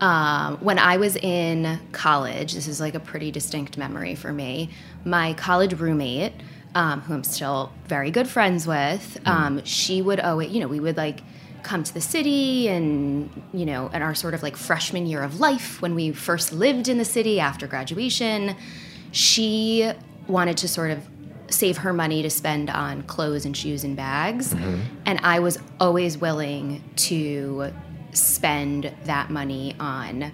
Um, 0.00 0.56
when 0.58 0.78
I 0.78 0.96
was 0.96 1.16
in 1.16 1.78
college, 1.92 2.54
this 2.54 2.66
is 2.66 2.80
like 2.80 2.94
a 2.94 3.00
pretty 3.00 3.30
distinct 3.30 3.76
memory 3.76 4.14
for 4.14 4.32
me. 4.32 4.70
My 5.04 5.34
college 5.34 5.74
roommate, 5.74 6.32
um, 6.74 7.02
who 7.02 7.14
I'm 7.14 7.24
still 7.24 7.72
very 7.86 8.10
good 8.10 8.28
friends 8.28 8.66
with, 8.66 9.18
um, 9.26 9.64
she 9.64 10.00
would 10.00 10.20
always, 10.20 10.50
you 10.50 10.60
know, 10.60 10.68
we 10.68 10.80
would 10.80 10.96
like 10.96 11.20
come 11.62 11.84
to 11.84 11.92
the 11.92 12.00
city 12.00 12.68
and, 12.68 13.30
you 13.52 13.66
know, 13.66 13.88
in 13.88 14.00
our 14.00 14.14
sort 14.14 14.32
of 14.32 14.42
like 14.42 14.56
freshman 14.56 15.06
year 15.06 15.22
of 15.22 15.40
life 15.40 15.82
when 15.82 15.94
we 15.94 16.12
first 16.12 16.52
lived 16.52 16.88
in 16.88 16.96
the 16.96 17.04
city 17.04 17.38
after 17.38 17.66
graduation, 17.66 18.56
she 19.12 19.90
wanted 20.26 20.56
to 20.56 20.68
sort 20.68 20.90
of 20.90 21.06
save 21.50 21.78
her 21.78 21.92
money 21.92 22.22
to 22.22 22.30
spend 22.30 22.70
on 22.70 23.02
clothes 23.02 23.44
and 23.44 23.56
shoes 23.56 23.84
and 23.84 23.96
bags. 23.96 24.52
And 25.06 25.18
I 25.22 25.40
was 25.40 25.58
always 25.78 26.18
willing 26.18 26.82
to 26.96 27.72
spend 28.12 28.92
that 29.04 29.30
money 29.30 29.74
on 29.78 30.32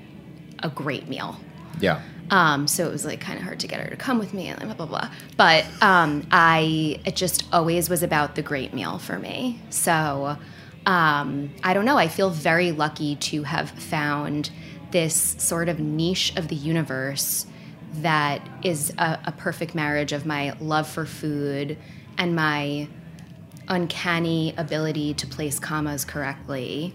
a 0.63 0.69
great 0.69 1.09
meal. 1.09 1.39
Yeah. 1.81 2.01
Um, 2.31 2.67
so 2.67 2.87
it 2.87 2.91
was 2.91 3.05
like 3.05 3.21
kind 3.21 3.39
of 3.39 3.45
hard 3.45 3.61
to 3.61 3.69
get 3.69 3.81
her 3.81 3.89
to 3.89 3.97
come 3.97 4.19
with 4.19 4.35
me 4.35 4.49
and 4.49 4.61
blah 4.61 4.75
blah 4.75 4.87
blah. 4.87 5.11
But 5.37 5.65
um, 5.83 6.27
I 6.31 7.01
it 7.05 7.15
just 7.15 7.45
always 7.53 7.89
was 7.89 8.03
about 8.03 8.35
the 8.35 8.43
great 8.43 8.75
meal 8.75 8.99
for 8.99 9.19
me. 9.19 9.61
So 9.71 10.37
um, 10.87 11.51
I 11.63 11.75
don't 11.75 11.85
know. 11.85 11.99
I 11.99 12.09
feel 12.09 12.31
very 12.31 12.73
lucky 12.73 13.17
to 13.17 13.43
have 13.45 13.71
found 13.71 14.51
this 14.91 15.37
sort 15.39 15.69
of 15.69 15.79
niche 15.79 16.35
of 16.37 16.49
the 16.49 16.57
universe 16.57 17.47
that 17.95 18.47
is 18.63 18.93
a, 18.99 19.19
a 19.27 19.33
perfect 19.33 19.75
marriage 19.75 20.13
of 20.13 20.27
my 20.27 20.55
love 20.61 20.89
for 20.89 21.07
food 21.07 21.79
and 22.19 22.35
my 22.37 22.89
uncanny 23.69 24.55
ability 24.57 25.15
to 25.15 25.27
place 25.27 25.59
commas 25.59 26.05
correctly. 26.05 26.95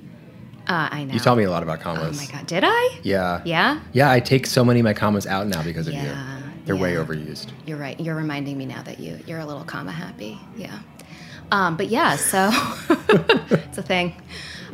Uh, 0.68 0.88
I 0.92 1.04
know. 1.04 1.14
You 1.14 1.20
taught 1.20 1.38
me 1.38 1.44
a 1.44 1.50
lot 1.52 1.64
about 1.64 1.82
commas. 1.82 2.18
Oh 2.18 2.22
my 2.26 2.32
god, 2.32 2.48
did 2.48 2.64
I? 2.66 3.00
Yeah. 3.04 3.42
Yeah. 3.46 3.82
Yeah, 3.94 4.12
I 4.12 4.20
take 4.20 4.46
so 4.46 4.64
many 4.64 4.80
of 4.80 4.84
my 4.84 4.94
commas 4.94 5.26
out 5.26 5.48
now 5.48 5.64
because 5.64 5.88
of 5.88 5.94
Yeah, 5.94 6.38
you. 6.38 6.44
They're 6.66 6.76
way 6.76 6.94
overused. 6.94 7.48
You're 7.66 7.78
right. 7.78 8.00
You're 8.00 8.16
reminding 8.16 8.58
me 8.58 8.66
now 8.66 8.84
that 8.84 9.00
you 9.00 9.20
you're 9.26 9.40
a 9.40 9.46
little 9.46 9.64
comma 9.64 9.92
happy. 9.92 10.40
Yeah. 10.56 10.80
Um, 11.52 11.76
but 11.76 11.88
yeah, 11.88 12.16
so 12.16 12.52
it's 13.50 13.78
a 13.78 13.84
thing. 13.84 14.22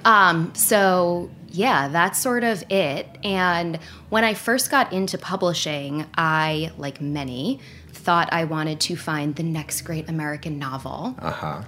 Um, 0.05 0.53
so 0.53 1.31
yeah, 1.49 1.87
that's 1.87 2.19
sort 2.19 2.43
of 2.43 2.63
it. 2.69 3.07
And 3.23 3.79
when 4.09 4.23
I 4.23 4.33
first 4.33 4.69
got 4.71 4.93
into 4.93 5.17
publishing, 5.17 6.05
I, 6.17 6.71
like 6.77 7.01
many, 7.01 7.59
thought 7.91 8.29
I 8.31 8.45
wanted 8.45 8.79
to 8.81 8.95
find 8.95 9.35
the 9.35 9.43
next 9.43 9.81
great 9.81 10.09
American 10.09 10.59
novel. 10.59 11.15
Uh 11.19 11.31
huh. 11.31 11.63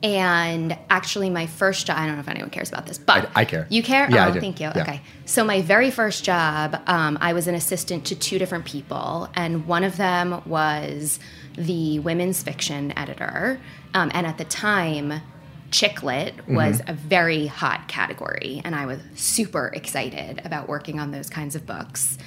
And 0.00 0.78
actually, 0.90 1.28
my 1.28 1.46
first 1.46 1.88
job, 1.88 1.96
I 1.98 2.06
don't 2.06 2.14
know 2.14 2.20
if 2.20 2.28
anyone 2.28 2.50
cares 2.50 2.68
about 2.68 2.86
this, 2.86 2.98
but 2.98 3.30
I- 3.34 3.40
I 3.40 3.44
care. 3.44 3.66
You 3.68 3.82
care? 3.82 4.08
Yeah, 4.08 4.26
I 4.26 4.30
oh, 4.30 4.34
do. 4.34 4.40
thank 4.40 4.60
you. 4.60 4.70
Yeah. 4.74 4.82
Okay. 4.82 5.00
So, 5.24 5.42
my 5.42 5.60
very 5.60 5.90
first 5.90 6.22
job, 6.22 6.80
um, 6.86 7.18
I 7.20 7.32
was 7.32 7.48
an 7.48 7.56
assistant 7.56 8.04
to 8.06 8.14
two 8.14 8.38
different 8.38 8.64
people, 8.64 9.28
and 9.34 9.66
one 9.66 9.82
of 9.82 9.96
them 9.96 10.40
was 10.46 11.18
the 11.56 11.98
women's 11.98 12.42
fiction 12.44 12.96
editor. 12.96 13.60
Um, 13.92 14.12
and 14.14 14.24
at 14.24 14.38
the 14.38 14.44
time, 14.44 15.20
chick 15.70 16.02
lit 16.02 16.36
Mm-hmm. 16.36 16.54
was 16.54 16.80
a 16.86 16.92
very 16.94 17.46
hot 17.46 17.88
category, 17.88 18.60
and 18.64 18.74
I 18.74 18.86
was 18.86 19.00
super 19.14 19.68
excited 19.74 20.40
about 20.44 20.68
working 20.68 20.98
on 21.00 21.10
those 21.10 21.28
kinds 21.30 21.54
of 21.54 21.66
books. 21.66 22.18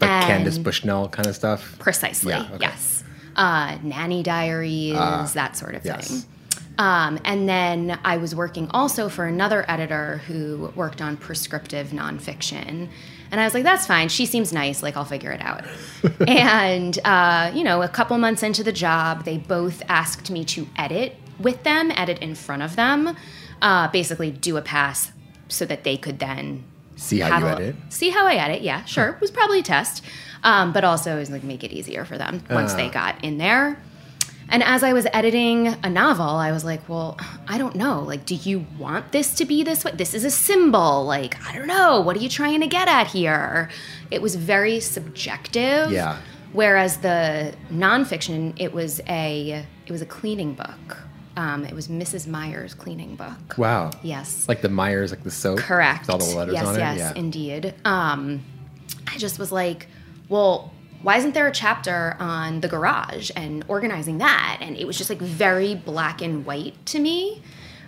Like 0.00 0.10
And- 0.10 0.26
Candace 0.26 0.58
Bushnell 0.58 1.08
kind 1.08 1.26
of 1.26 1.34
stuff. 1.34 1.76
Precisely. 1.78 2.30
Yeah, 2.32 2.42
okay. 2.52 2.56
Yes. 2.60 3.04
Uh, 3.34 3.76
nanny 3.82 4.22
diaries, 4.22 4.94
that 5.34 5.56
sort 5.56 5.74
of 5.74 5.84
yes. 5.84 6.08
thing. 6.08 6.22
Um, 6.78 7.18
and 7.24 7.48
then 7.48 7.98
I 8.04 8.18
was 8.18 8.34
working 8.34 8.68
also 8.70 9.08
for 9.08 9.24
another 9.26 9.64
editor 9.68 10.18
who 10.26 10.70
worked 10.76 11.00
on 11.00 11.16
prescriptive 11.16 11.88
nonfiction. 11.88 12.88
And 13.30 13.40
I 13.40 13.44
was 13.44 13.54
like, 13.54 13.64
that's 13.64 13.86
fine. 13.86 14.08
She 14.08 14.26
seems 14.26 14.52
nice. 14.52 14.82
Like, 14.82 14.96
I'll 14.96 15.04
figure 15.06 15.32
it 15.32 15.40
out. 15.40 15.64
and, 16.28 16.98
uh, 17.04 17.50
you 17.54 17.64
know, 17.64 17.82
a 17.82 17.88
couple 17.88 18.16
months 18.18 18.42
into 18.42 18.62
the 18.62 18.72
job, 18.72 19.24
they 19.24 19.38
both 19.38 19.82
asked 19.88 20.30
me 20.30 20.44
to 20.46 20.66
edit 20.76 21.16
with 21.38 21.62
them, 21.62 21.90
edit 21.94 22.18
in 22.18 22.34
front 22.34 22.62
of 22.62 22.76
them, 22.76 23.16
uh, 23.62 23.88
basically 23.88 24.30
do 24.30 24.56
a 24.56 24.62
pass 24.62 25.12
so 25.48 25.64
that 25.66 25.84
they 25.84 25.96
could 25.96 26.18
then 26.18 26.64
See 26.96 27.20
how 27.20 27.38
you 27.38 27.46
a- 27.46 27.52
edit. 27.52 27.76
See 27.90 28.10
how 28.10 28.26
I 28.26 28.34
edit, 28.34 28.62
yeah, 28.62 28.84
sure. 28.84 29.08
It 29.10 29.20
was 29.20 29.30
probably 29.30 29.60
a 29.60 29.62
test. 29.62 30.02
Um, 30.44 30.72
but 30.72 30.84
also 30.84 31.16
was 31.18 31.30
like 31.30 31.42
make 31.42 31.64
it 31.64 31.72
easier 31.72 32.04
for 32.04 32.16
them 32.18 32.42
once 32.50 32.72
Ah. 32.72 32.76
they 32.76 32.88
got 32.88 33.24
in 33.24 33.38
there. 33.38 33.78
And 34.48 34.62
as 34.62 34.84
I 34.84 34.92
was 34.92 35.04
editing 35.12 35.66
a 35.82 35.90
novel, 35.90 36.24
I 36.28 36.52
was 36.52 36.64
like, 36.64 36.88
well, 36.88 37.18
I 37.48 37.58
don't 37.58 37.74
know. 37.74 38.00
Like, 38.02 38.24
do 38.26 38.36
you 38.36 38.64
want 38.78 39.10
this 39.10 39.34
to 39.36 39.44
be 39.44 39.64
this 39.64 39.84
way? 39.84 39.90
This 39.96 40.14
is 40.14 40.24
a 40.24 40.30
symbol. 40.30 41.04
Like, 41.04 41.36
I 41.44 41.52
don't 41.56 41.66
know. 41.66 42.00
What 42.00 42.16
are 42.16 42.20
you 42.20 42.28
trying 42.28 42.60
to 42.60 42.68
get 42.68 42.86
at 42.86 43.08
here? 43.08 43.70
It 44.12 44.22
was 44.22 44.36
very 44.36 44.78
subjective. 44.78 45.90
Yeah. 45.90 46.18
Whereas 46.52 46.98
the 46.98 47.54
nonfiction, 47.72 48.52
it 48.56 48.72
was 48.72 49.00
a 49.08 49.64
it 49.86 49.90
was 49.92 50.00
a 50.02 50.06
cleaning 50.06 50.54
book. 50.54 50.98
Um, 51.36 51.64
it 51.64 51.74
was 51.74 51.88
Mrs. 51.88 52.26
Meyer's 52.26 52.72
cleaning 52.72 53.14
book. 53.16 53.58
Wow. 53.58 53.90
Yes. 54.02 54.48
Like 54.48 54.62
the 54.62 54.68
Meyers, 54.68 55.10
like 55.10 55.22
the 55.22 55.30
soap. 55.30 55.58
Correct. 55.58 56.06
With 56.06 56.10
all 56.10 56.18
the 56.18 56.36
letters 56.36 56.54
yes, 56.54 56.66
on 56.66 56.74
it. 56.76 56.78
yes, 56.78 56.98
yeah. 56.98 57.12
indeed. 57.14 57.74
Um, 57.84 58.42
I 59.06 59.18
just 59.18 59.38
was 59.38 59.52
like, 59.52 59.88
well, 60.28 60.72
why 61.02 61.18
isn't 61.18 61.34
there 61.34 61.46
a 61.46 61.52
chapter 61.52 62.16
on 62.18 62.60
the 62.60 62.68
garage 62.68 63.30
and 63.36 63.64
organizing 63.68 64.18
that? 64.18 64.58
And 64.60 64.76
it 64.76 64.86
was 64.86 64.96
just 64.96 65.10
like 65.10 65.20
very 65.20 65.74
black 65.74 66.22
and 66.22 66.46
white 66.46 66.74
to 66.86 66.98
me. 66.98 67.42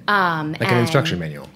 Um, 0.06 0.52
like 0.52 0.70
an 0.70 0.78
instruction 0.78 1.18
manual. 1.18 1.48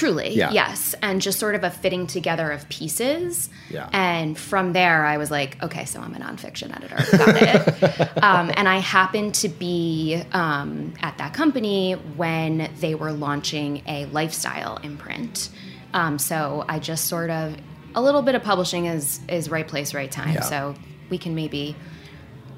Truly, 0.00 0.34
Yeah. 0.34 0.50
yes. 0.50 0.94
And 1.02 1.20
just 1.20 1.38
sort 1.38 1.54
of 1.54 1.62
a 1.62 1.68
fitting 1.70 2.06
together 2.06 2.50
of 2.50 2.66
pieces. 2.70 3.50
Yeah. 3.68 3.86
And 3.92 4.38
from 4.38 4.72
there, 4.72 5.04
I 5.04 5.18
was 5.18 5.30
like, 5.30 5.62
okay, 5.62 5.84
so 5.84 6.00
I'm 6.00 6.14
a 6.14 6.18
nonfiction 6.18 6.74
editor. 6.74 6.96
Got 7.18 7.36
it. 7.42 8.22
um, 8.22 8.50
and 8.56 8.66
I 8.66 8.78
happened 8.78 9.34
to 9.34 9.50
be 9.50 10.22
um, 10.32 10.94
at 11.02 11.18
that 11.18 11.34
company 11.34 11.92
when 12.16 12.70
they 12.80 12.94
were 12.94 13.12
launching 13.12 13.82
a 13.86 14.06
lifestyle 14.06 14.78
imprint. 14.78 15.50
Um, 15.92 16.18
so 16.18 16.64
I 16.66 16.78
just 16.78 17.04
sort 17.04 17.28
of, 17.28 17.58
a 17.94 18.00
little 18.00 18.22
bit 18.22 18.34
of 18.34 18.42
publishing 18.42 18.86
is, 18.86 19.20
is 19.28 19.50
right 19.50 19.68
place, 19.68 19.92
right 19.92 20.10
time. 20.10 20.32
Yeah. 20.32 20.40
So 20.40 20.76
we 21.10 21.18
can 21.18 21.34
maybe 21.34 21.76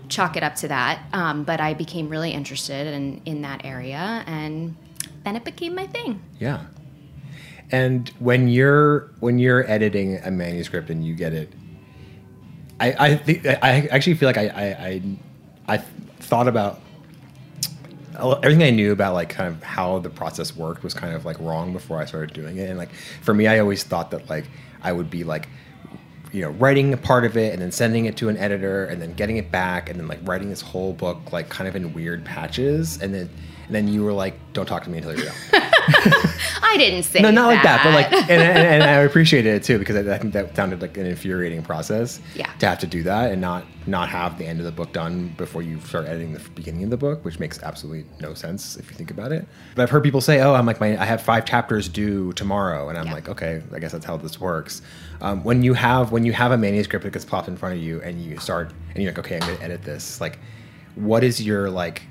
chalk 0.08 0.36
it 0.36 0.44
up 0.44 0.54
to 0.56 0.68
that. 0.68 1.00
Um, 1.12 1.42
but 1.42 1.60
I 1.60 1.74
became 1.74 2.08
really 2.08 2.30
interested 2.30 2.86
in, 2.86 3.20
in 3.24 3.42
that 3.42 3.64
area. 3.64 4.22
And 4.28 4.76
then 5.24 5.34
it 5.34 5.44
became 5.44 5.74
my 5.74 5.88
thing. 5.88 6.22
Yeah. 6.38 6.66
And 7.70 8.08
when 8.18 8.48
you're 8.48 9.10
when 9.20 9.38
you're 9.38 9.68
editing 9.70 10.18
a 10.18 10.30
manuscript 10.30 10.90
and 10.90 11.04
you 11.04 11.14
get 11.14 11.32
it, 11.32 11.52
I 12.80 12.92
I 12.92 13.58
I 13.62 13.88
actually 13.90 14.14
feel 14.14 14.28
like 14.28 14.38
I 14.38 14.48
I 14.48 14.64
I, 14.64 15.02
I 15.74 15.76
thought 16.20 16.48
about 16.48 16.80
everything 18.18 18.62
I 18.62 18.70
knew 18.70 18.92
about 18.92 19.14
like 19.14 19.30
kind 19.30 19.48
of 19.48 19.62
how 19.62 19.98
the 19.98 20.10
process 20.10 20.54
worked 20.54 20.82
was 20.82 20.94
kind 20.94 21.14
of 21.14 21.24
like 21.24 21.38
wrong 21.40 21.72
before 21.72 21.98
I 22.00 22.04
started 22.04 22.34
doing 22.34 22.58
it. 22.58 22.68
And 22.68 22.78
like 22.78 22.92
for 23.22 23.32
me, 23.32 23.46
I 23.46 23.58
always 23.58 23.84
thought 23.84 24.10
that 24.10 24.28
like 24.28 24.44
I 24.82 24.92
would 24.92 25.10
be 25.10 25.24
like 25.24 25.48
you 26.32 26.40
know 26.40 26.50
writing 26.50 26.92
a 26.92 26.96
part 26.96 27.24
of 27.24 27.36
it 27.36 27.52
and 27.52 27.60
then 27.60 27.70
sending 27.70 28.06
it 28.06 28.16
to 28.16 28.28
an 28.28 28.36
editor 28.38 28.86
and 28.86 29.00
then 29.00 29.12
getting 29.14 29.36
it 29.36 29.50
back 29.50 29.88
and 29.88 30.00
then 30.00 30.08
like 30.08 30.18
writing 30.22 30.48
this 30.48 30.62
whole 30.62 30.92
book 30.94 31.32
like 31.32 31.48
kind 31.48 31.68
of 31.68 31.76
in 31.76 31.92
weird 31.92 32.24
patches 32.24 33.00
and 33.02 33.14
then 33.14 33.28
and 33.66 33.74
then 33.74 33.86
you 33.86 34.02
were 34.02 34.12
like 34.12 34.34
don't 34.54 34.66
talk 34.66 34.82
to 34.82 34.90
me 34.90 34.98
until 34.98 35.14
you're 35.14 35.26
done 35.26 35.70
I 36.64 36.76
didn't 36.78 37.02
say 37.04 37.20
that. 37.22 37.32
no, 37.34 37.42
not 37.42 37.46
like 37.48 37.62
that, 37.62 37.82
but 37.84 37.92
like, 37.94 38.12
and, 38.12 38.30
and, 38.42 38.58
and 38.58 38.82
I 38.82 38.92
appreciated 39.02 39.54
it 39.54 39.62
too 39.64 39.78
because 39.78 39.96
I, 39.96 40.14
I 40.14 40.18
think 40.18 40.32
that 40.34 40.54
sounded 40.56 40.80
like 40.80 40.96
an 40.96 41.06
infuriating 41.06 41.62
process. 41.62 42.20
Yeah. 42.34 42.50
To 42.60 42.66
have 42.66 42.78
to 42.80 42.86
do 42.86 43.02
that 43.04 43.30
and 43.32 43.40
not 43.40 43.64
not 43.86 44.08
have 44.08 44.38
the 44.38 44.46
end 44.46 44.60
of 44.60 44.64
the 44.64 44.70
book 44.72 44.92
done 44.92 45.34
before 45.36 45.60
you 45.60 45.80
start 45.80 46.06
editing 46.06 46.32
the 46.32 46.38
beginning 46.50 46.84
of 46.84 46.90
the 46.90 46.96
book, 46.96 47.24
which 47.24 47.40
makes 47.40 47.60
absolutely 47.62 48.04
no 48.20 48.32
sense 48.32 48.76
if 48.76 48.88
you 48.90 48.96
think 48.96 49.10
about 49.10 49.32
it. 49.32 49.46
But 49.74 49.82
I've 49.82 49.90
heard 49.90 50.04
people 50.04 50.20
say, 50.20 50.40
"Oh, 50.40 50.54
I'm 50.54 50.66
like 50.66 50.80
my 50.80 50.96
I 51.00 51.04
have 51.04 51.20
five 51.22 51.44
chapters 51.44 51.88
due 51.88 52.32
tomorrow," 52.34 52.88
and 52.88 52.96
I'm 52.96 53.06
Yeah. 53.06 53.14
like, 53.14 53.28
"Okay, 53.28 53.62
I 53.74 53.78
guess 53.80 53.92
that's 53.92 54.04
how 54.06 54.16
this 54.16 54.40
works." 54.40 54.82
Um, 55.20 55.42
when 55.44 55.62
you 55.62 55.74
have 55.74 56.12
when 56.12 56.24
you 56.24 56.32
have 56.32 56.52
a 56.52 56.58
manuscript 56.58 57.04
that 57.04 57.12
gets 57.12 57.24
plopped 57.24 57.48
in 57.48 57.56
front 57.56 57.74
of 57.76 57.82
you 57.82 58.00
and 58.02 58.20
you 58.22 58.38
start 58.38 58.72
and 58.94 59.02
you're 59.02 59.12
like, 59.12 59.18
"Okay, 59.18 59.34
I'm 59.36 59.40
going 59.46 59.58
to 59.58 59.64
edit 59.64 59.82
this," 59.82 60.20
like, 60.20 60.38
what 60.94 61.24
is 61.24 61.42
your 61.42 61.68
like 61.70 62.02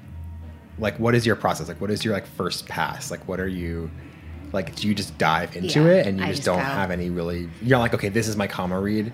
like 0.81 0.99
what 0.99 1.15
is 1.15 1.25
your 1.25 1.37
process 1.37 1.69
like 1.69 1.79
what 1.79 1.89
is 1.91 2.03
your 2.03 2.13
like 2.13 2.25
first 2.27 2.67
pass 2.67 3.09
like 3.11 3.25
what 3.29 3.39
are 3.39 3.47
you 3.47 3.89
like 4.51 4.75
do 4.75 4.87
you 4.87 4.93
just 4.93 5.17
dive 5.17 5.55
into 5.55 5.79
Yeah, 5.83 5.91
it 5.99 6.07
and 6.07 6.19
you 6.19 6.25
just, 6.25 6.37
just 6.39 6.45
don't 6.45 6.57
go. 6.57 6.63
have 6.65 6.91
any 6.91 7.09
really 7.09 7.47
you're 7.61 7.79
like 7.79 7.93
okay 7.93 8.09
this 8.09 8.27
is 8.27 8.35
my 8.35 8.47
comma 8.47 8.77
read 8.79 9.13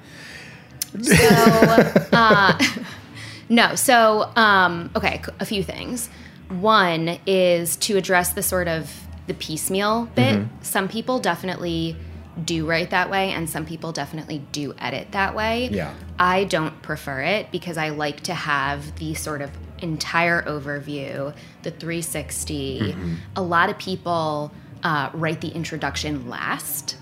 So, 1.04 1.14
uh, 2.14 2.58
no. 3.50 3.76
So, 3.76 4.32
um, 4.36 4.90
okay, 4.96 5.22
a 5.40 5.46
few 5.46 5.62
things. 5.64 6.10
one 6.50 7.20
is 7.28 7.76
to 7.78 7.98
address 7.98 8.32
the 8.34 8.42
sort 8.42 8.68
of 8.68 8.90
the 9.28 9.34
piecemeal 9.34 10.06
bit. 10.16 10.46
Some 10.62 10.88
people 10.88 11.20
definitely 11.20 11.98
do 12.44 12.66
write 12.66 12.92
that 12.92 13.10
way, 13.10 13.32
and 13.32 13.50
some 13.50 13.66
people 13.66 13.92
definitely 13.92 14.40
do 14.54 14.74
edit 14.80 15.12
that 15.12 15.36
way. 15.36 15.70
Yeah. 15.72 15.94
I 16.18 16.46
don't 16.46 16.82
prefer 16.82 17.22
it 17.22 17.52
because 17.52 17.78
I 17.78 17.90
like 17.90 18.22
to 18.22 18.34
have 18.34 18.96
the 19.00 19.14
sort 19.14 19.42
of 19.42 19.52
entire 19.80 20.42
overview, 20.44 21.34
the 21.64 21.72
360. 21.72 22.96
A 23.36 23.42
lot 23.42 23.70
of 23.70 23.78
people 23.78 24.52
uh, 24.84 25.10
write 25.14 25.42
the 25.42 25.50
introduction 25.50 26.30
last. 26.30 26.98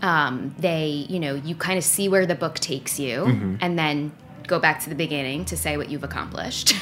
Um, 0.00 0.54
they, 0.58 1.06
you 1.08 1.20
know, 1.20 1.34
you 1.34 1.54
kind 1.54 1.78
of 1.78 1.84
see 1.84 2.08
where 2.08 2.26
the 2.26 2.34
book 2.34 2.56
takes 2.56 2.98
you 2.98 3.56
and 3.60 3.78
then 3.78 4.12
go 4.48 4.58
back 4.58 4.80
to 4.80 4.88
the 4.88 4.96
beginning 4.96 5.44
to 5.46 5.56
say 5.56 5.76
what 5.76 5.88
you've 5.88 6.02
accomplished. 6.02 6.74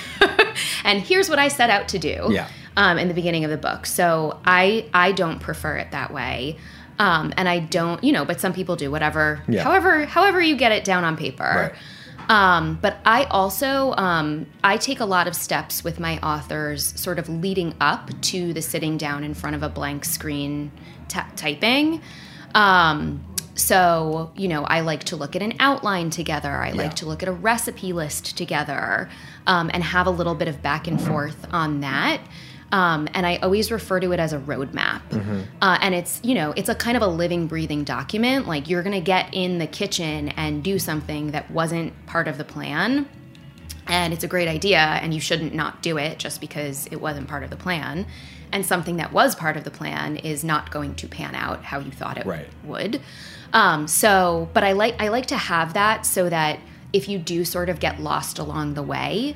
and 0.85 1.01
here's 1.03 1.29
what 1.29 1.39
I 1.39 1.49
set 1.49 1.69
out 1.69 1.89
to 1.89 1.99
do 1.99 2.29
Yeah. 2.31 2.49
um, 2.77 2.97
in 2.99 3.09
the 3.09 3.15
beginning 3.15 3.45
of 3.45 3.51
the 3.51 3.59
book. 3.59 3.85
So 3.85 4.41
I 4.47 4.87
I 4.95 5.13
don't 5.13 5.39
prefer 5.41 5.77
it 5.77 5.91
that 5.91 6.13
way. 6.13 6.57
Um, 6.99 7.33
and 7.37 7.49
I 7.49 7.61
don't, 7.61 8.03
you 8.05 8.13
know, 8.13 8.25
but 8.27 8.41
some 8.41 8.53
people 8.53 8.77
do 8.77 8.91
whatever, 8.91 9.43
Yeah. 9.49 9.63
however, 9.65 10.05
however 10.05 10.41
you 10.41 10.55
get 10.57 10.73
it 10.73 10.85
down 10.85 11.05
on 11.05 11.17
paper. 11.17 11.73
Um, 12.31 12.79
but 12.81 12.99
I 13.05 13.25
also 13.25 13.93
um, 13.97 14.47
I 14.63 14.77
take 14.77 15.01
a 15.01 15.05
lot 15.05 15.27
of 15.27 15.35
steps 15.35 15.83
with 15.83 15.99
my 15.99 16.19
authors, 16.21 16.99
sort 16.99 17.19
of 17.19 17.29
leading 17.29 17.75
up 17.81 18.09
to 18.23 18.53
the 18.53 18.63
sitting 18.63 18.97
down 18.97 19.25
in 19.25 19.35
front 19.35 19.57
of 19.57 19.65
a 19.65 19.69
blank 19.69 20.05
screen 20.05 20.71
ta 21.09 21.27
typing. 21.35 22.01
Um, 22.55 23.25
so 23.57 24.31
you 24.37 24.47
know, 24.47 24.63
I 24.65 24.81
like 24.81 25.03
to 25.05 25.17
look 25.17 25.35
at 25.35 25.43
an 25.43 25.55
outline 25.59 26.11
together. 26.11 26.51
I 26.53 26.71
like 26.71 26.93
Yeah. 26.93 27.01
to 27.03 27.07
look 27.07 27.23
at 27.25 27.29
a 27.29 27.33
recipe 27.33 27.93
list 27.93 28.37
together, 28.39 29.11
um, 29.49 29.69
and 29.75 29.83
have 29.83 30.07
a 30.07 30.11
little 30.11 30.37
bit 30.37 30.47
of 30.47 30.63
back 30.63 30.87
and 30.87 31.01
forth 31.03 31.49
on 31.53 31.81
that. 31.81 32.21
Um, 32.73 33.09
and 33.15 33.27
I 33.27 33.37
always 33.37 33.73
refer 33.73 33.99
to 34.01 34.13
it 34.13 34.21
as 34.21 34.33
a 34.33 34.39
roadmap. 34.39 35.03
Uh, 35.61 35.79
and 35.81 35.93
it's, 35.95 36.21
you 36.23 36.35
know, 36.35 36.53
it's 36.57 36.69
a 36.69 36.75
kind 36.75 36.97
of 36.97 37.03
a 37.03 37.07
living, 37.09 37.49
breathing 37.49 37.83
document. 37.83 38.47
Like 38.47 38.69
you're 38.69 38.83
going 38.85 38.95
to 38.95 39.01
get 39.01 39.35
in 39.35 39.59
the 39.59 39.67
kitchen 39.67 40.29
and 40.31 40.63
do 40.63 40.79
something 40.79 41.33
that 41.33 41.51
wasn't 41.51 41.93
part 42.07 42.29
of 42.29 42.39
the 42.39 42.45
plan. 42.45 43.09
And 43.89 44.13
it's 44.13 44.23
a 44.23 44.29
great 44.29 44.47
idea, 44.47 44.79
and 44.79 45.13
you 45.13 45.21
shouldn't 45.21 45.53
not 45.53 45.83
do 45.83 45.99
it 45.99 46.19
just 46.19 46.41
because 46.41 46.87
it 46.93 47.01
wasn't 47.01 47.27
part 47.27 47.43
of 47.43 47.51
the 47.51 47.57
plan. 47.57 48.07
And 48.53 48.65
something 48.65 48.99
that 48.99 49.13
was 49.13 49.35
part 49.35 49.57
of 49.57 49.65
the 49.65 49.71
plan 49.73 50.17
is 50.17 50.45
not 50.45 50.71
going 50.71 50.95
to 50.97 51.09
pan 51.09 51.35
out 51.35 51.65
how 51.65 51.81
you 51.81 51.91
thought 51.91 52.19
it 52.19 52.27
Right. 52.27 52.47
would. 52.63 53.01
Um, 53.53 53.89
so, 53.89 54.49
but 54.53 54.63
I 54.63 54.73
like 54.73 54.95
I 55.01 55.09
like 55.09 55.27
to 55.27 55.37
have 55.37 55.75
that 55.75 56.07
so 56.07 56.29
that 56.29 56.61
if 56.93 57.09
you 57.09 57.19
do 57.19 57.45
sort 57.45 57.69
of 57.69 57.81
get 57.81 58.01
lost 58.01 58.39
along 58.39 58.75
the 58.75 58.83
way, 58.83 59.35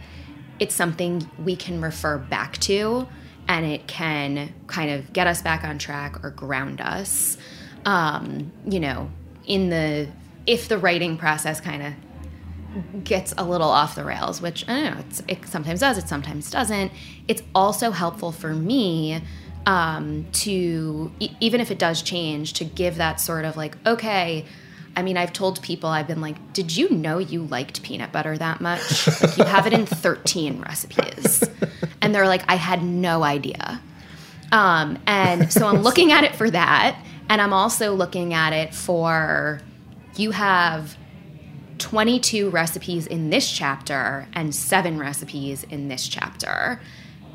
it's 0.61 0.75
something 0.75 1.29
we 1.43 1.57
can 1.57 1.81
refer 1.81 2.19
back 2.19 2.59
to 2.59 3.09
and 3.49 3.67
it 3.67 3.87
can 3.87 4.53
kind 4.67 4.91
of 4.91 5.13
get 5.13 5.27
us 5.27 5.43
back 5.43 5.65
on 5.65 5.79
track 5.79 6.25
or 6.25 6.31
ground 6.31 6.81
us 6.81 7.37
um, 7.85 8.53
you 8.67 8.81
know 8.81 9.11
in 9.47 9.71
the 9.71 10.09
if 10.47 10.69
the 10.69 10.79
writing 10.79 11.17
process 11.17 11.61
kind 11.61 11.83
of 11.83 13.05
gets 13.05 13.33
a 13.39 13.45
little 13.45 13.69
off 13.69 13.95
the 13.95 14.05
rails 14.05 14.43
which 14.43 14.69
i 14.69 14.73
don't 14.75 14.97
know 14.97 15.25
it 15.29 15.47
sometimes 15.47 15.81
does 15.81 15.97
it 15.99 16.09
sometimes 16.09 16.51
doesn't. 16.51 16.91
It's 17.29 17.43
also 17.55 17.91
helpful 17.93 18.33
for 18.33 18.53
me 18.53 19.23
um, 19.67 20.27
to 20.33 21.11
e- 21.21 21.31
even 21.41 21.61
if 21.61 21.71
it 21.71 21.79
does 21.79 22.03
change 22.03 22.55
to 22.55 22.65
give 22.65 22.97
that 22.97 23.21
sort 23.21 23.45
of 23.45 23.57
like 23.57 23.77
okay 23.87 24.45
I 24.97 25.03
mean, 25.03 25.17
I've 25.17 25.33
told 25.33 25.61
people, 25.63 25.89
I've 25.89 26.07
been 26.07 26.21
like, 26.21 26.53
did 26.53 26.77
you 26.77 26.89
know 26.91 27.19
you 27.19 27.45
liked 27.47 27.83
peanut 27.83 28.13
butter 28.13 28.39
that 28.39 28.61
much? 28.61 29.07
Like, 29.21 29.37
you 29.39 29.45
have 29.45 29.67
it 29.67 29.73
in 29.73 29.87
13 29.87 30.61
recipes. 30.61 31.43
And 32.01 32.15
they're 32.15 32.27
like, 32.29 32.43
I 32.49 32.55
had 32.57 32.83
no 32.83 33.23
idea. 33.25 33.81
Um, 34.53 34.99
and 35.07 35.53
so 35.53 35.67
I'm 35.67 35.83
looking 35.83 36.13
at 36.13 36.23
it 36.25 36.37
for 36.37 36.49
that. 36.51 36.97
And 37.29 37.41
I'm 37.41 37.53
also 37.53 37.95
looking 37.95 38.35
at 38.35 38.53
it 38.53 38.75
for 38.75 39.61
you 40.17 40.31
have 40.31 40.97
22 41.79 42.51
recipes 42.51 43.07
in 43.07 43.31
this 43.31 43.51
chapter 43.51 44.29
and 44.35 44.55
seven 44.55 44.99
recipes 44.99 45.65
in 45.65 45.89
this 45.89 46.07
chapter. 46.07 46.81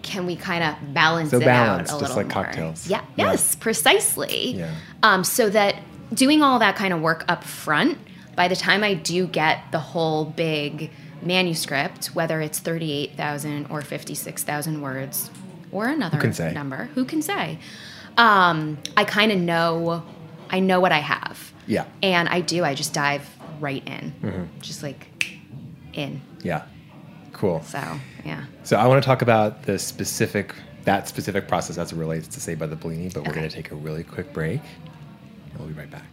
Can 0.02 0.26
we 0.26 0.36
kind 0.38 0.64
of 0.64 0.94
balance 0.94 1.32
So 1.32 1.38
it 1.38 1.46
balance, 1.46 1.92
out 1.92 1.98
a 1.98 2.00
just 2.00 2.16
little 2.16 2.16
like 2.28 2.34
more? 2.36 2.46
cocktails. 2.46 2.88
Yeah. 2.88 3.02
Yeah. 3.18 3.32
Yes, 3.32 3.56
precisely. 3.56 4.52
Yeah. 4.54 4.74
Um, 5.04 5.24
so 5.26 5.50
that 5.50 5.76
doing 6.14 6.42
all 6.42 6.60
that 6.60 6.76
kind 6.76 6.94
of 6.94 7.02
work 7.02 7.26
up 7.28 7.44
front, 7.44 7.98
by 8.36 8.48
the 8.48 8.56
time 8.56 8.84
I 8.84 8.94
do 8.94 9.28
get 9.28 9.72
the 9.72 9.80
whole 9.80 10.26
big 10.26 10.92
manuscript, 11.22 12.08
whether 12.08 12.42
it's 12.42 12.60
38,000 12.60 13.68
or 13.70 13.82
56,000 13.82 14.82
words 14.82 15.30
or 15.72 15.88
another 15.88 16.32
say? 16.32 16.54
number, 16.54 16.86
who 16.96 17.06
can 17.06 17.22
say? 17.22 17.60
Um, 18.18 18.78
I 18.98 19.04
kind 19.04 19.32
of 19.32 19.40
know, 19.40 20.04
I 20.50 20.60
know 20.60 20.80
what 20.80 20.92
I 20.92 21.00
have. 21.00 21.54
Yeah. 21.68 21.86
And 22.02 22.28
I 22.30 22.42
do, 22.42 22.64
I 22.64 22.74
just 22.76 22.94
dive 22.94 23.28
right 23.60 23.86
in, 23.88 24.14
Mm-hmm. 24.24 24.44
just 24.62 24.84
like 24.84 25.38
in. 25.94 26.22
Yeah. 26.42 26.64
Cool. 27.34 27.62
So, 27.64 27.82
yeah. 28.26 28.46
So 28.64 28.78
I 28.78 28.88
want 28.88 29.02
to 29.04 29.06
talk 29.06 29.22
about 29.22 29.64
the 29.64 29.78
specific 29.80 30.56
that 30.86 31.08
specific 31.10 31.48
process 31.48 31.78
as 31.78 31.92
it 31.92 31.98
relates 31.98 32.28
to 32.30 32.40
Say 32.40 32.56
by 32.56 32.66
the 32.66 32.76
Bellini, 32.76 33.10
but 33.10 33.26
we're 33.28 33.34
going 33.34 33.48
to 33.48 33.54
take 33.54 33.72
a 33.72 33.76
really 33.76 34.04
quick 34.04 34.34
break, 34.34 34.62
we'll 35.58 35.68
be 35.68 35.74
right 35.74 35.90
back. 35.90 36.04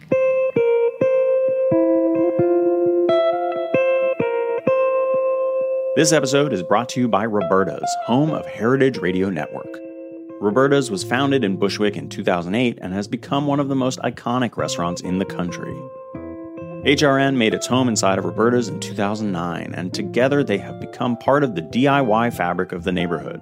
This 5.95 6.11
episode 6.11 6.53
is 6.53 6.61
brought 6.61 6.89
to 6.89 6.99
you 6.99 7.07
by 7.07 7.25
Roberta's, 7.25 7.89
home 8.05 8.29
of 8.31 8.45
Heritage 8.45 8.99
Radio 8.99 9.29
Network. 9.29 9.79
Roberta's 10.39 10.91
was 10.91 11.03
founded 11.03 11.43
in 11.43 11.57
Bushwick 11.57 11.97
in 11.97 12.07
2008 12.07 12.77
and 12.81 12.93
has 12.93 13.07
become 13.07 13.47
one 13.47 13.59
of 13.59 13.67
the 13.67 13.75
most 13.75 13.97
iconic 13.99 14.57
restaurants 14.57 15.01
in 15.01 15.17
the 15.17 15.25
country. 15.25 15.73
HRN 16.85 17.35
made 17.35 17.55
its 17.55 17.65
home 17.65 17.89
inside 17.89 18.19
of 18.19 18.25
Roberta's 18.25 18.67
in 18.67 18.79
2009, 18.79 19.73
and 19.73 19.91
together 19.91 20.43
they 20.43 20.59
have 20.59 20.79
become 20.79 21.17
part 21.17 21.43
of 21.43 21.55
the 21.55 21.63
DIY 21.63 22.31
fabric 22.33 22.71
of 22.71 22.83
the 22.83 22.91
neighborhood. 22.91 23.41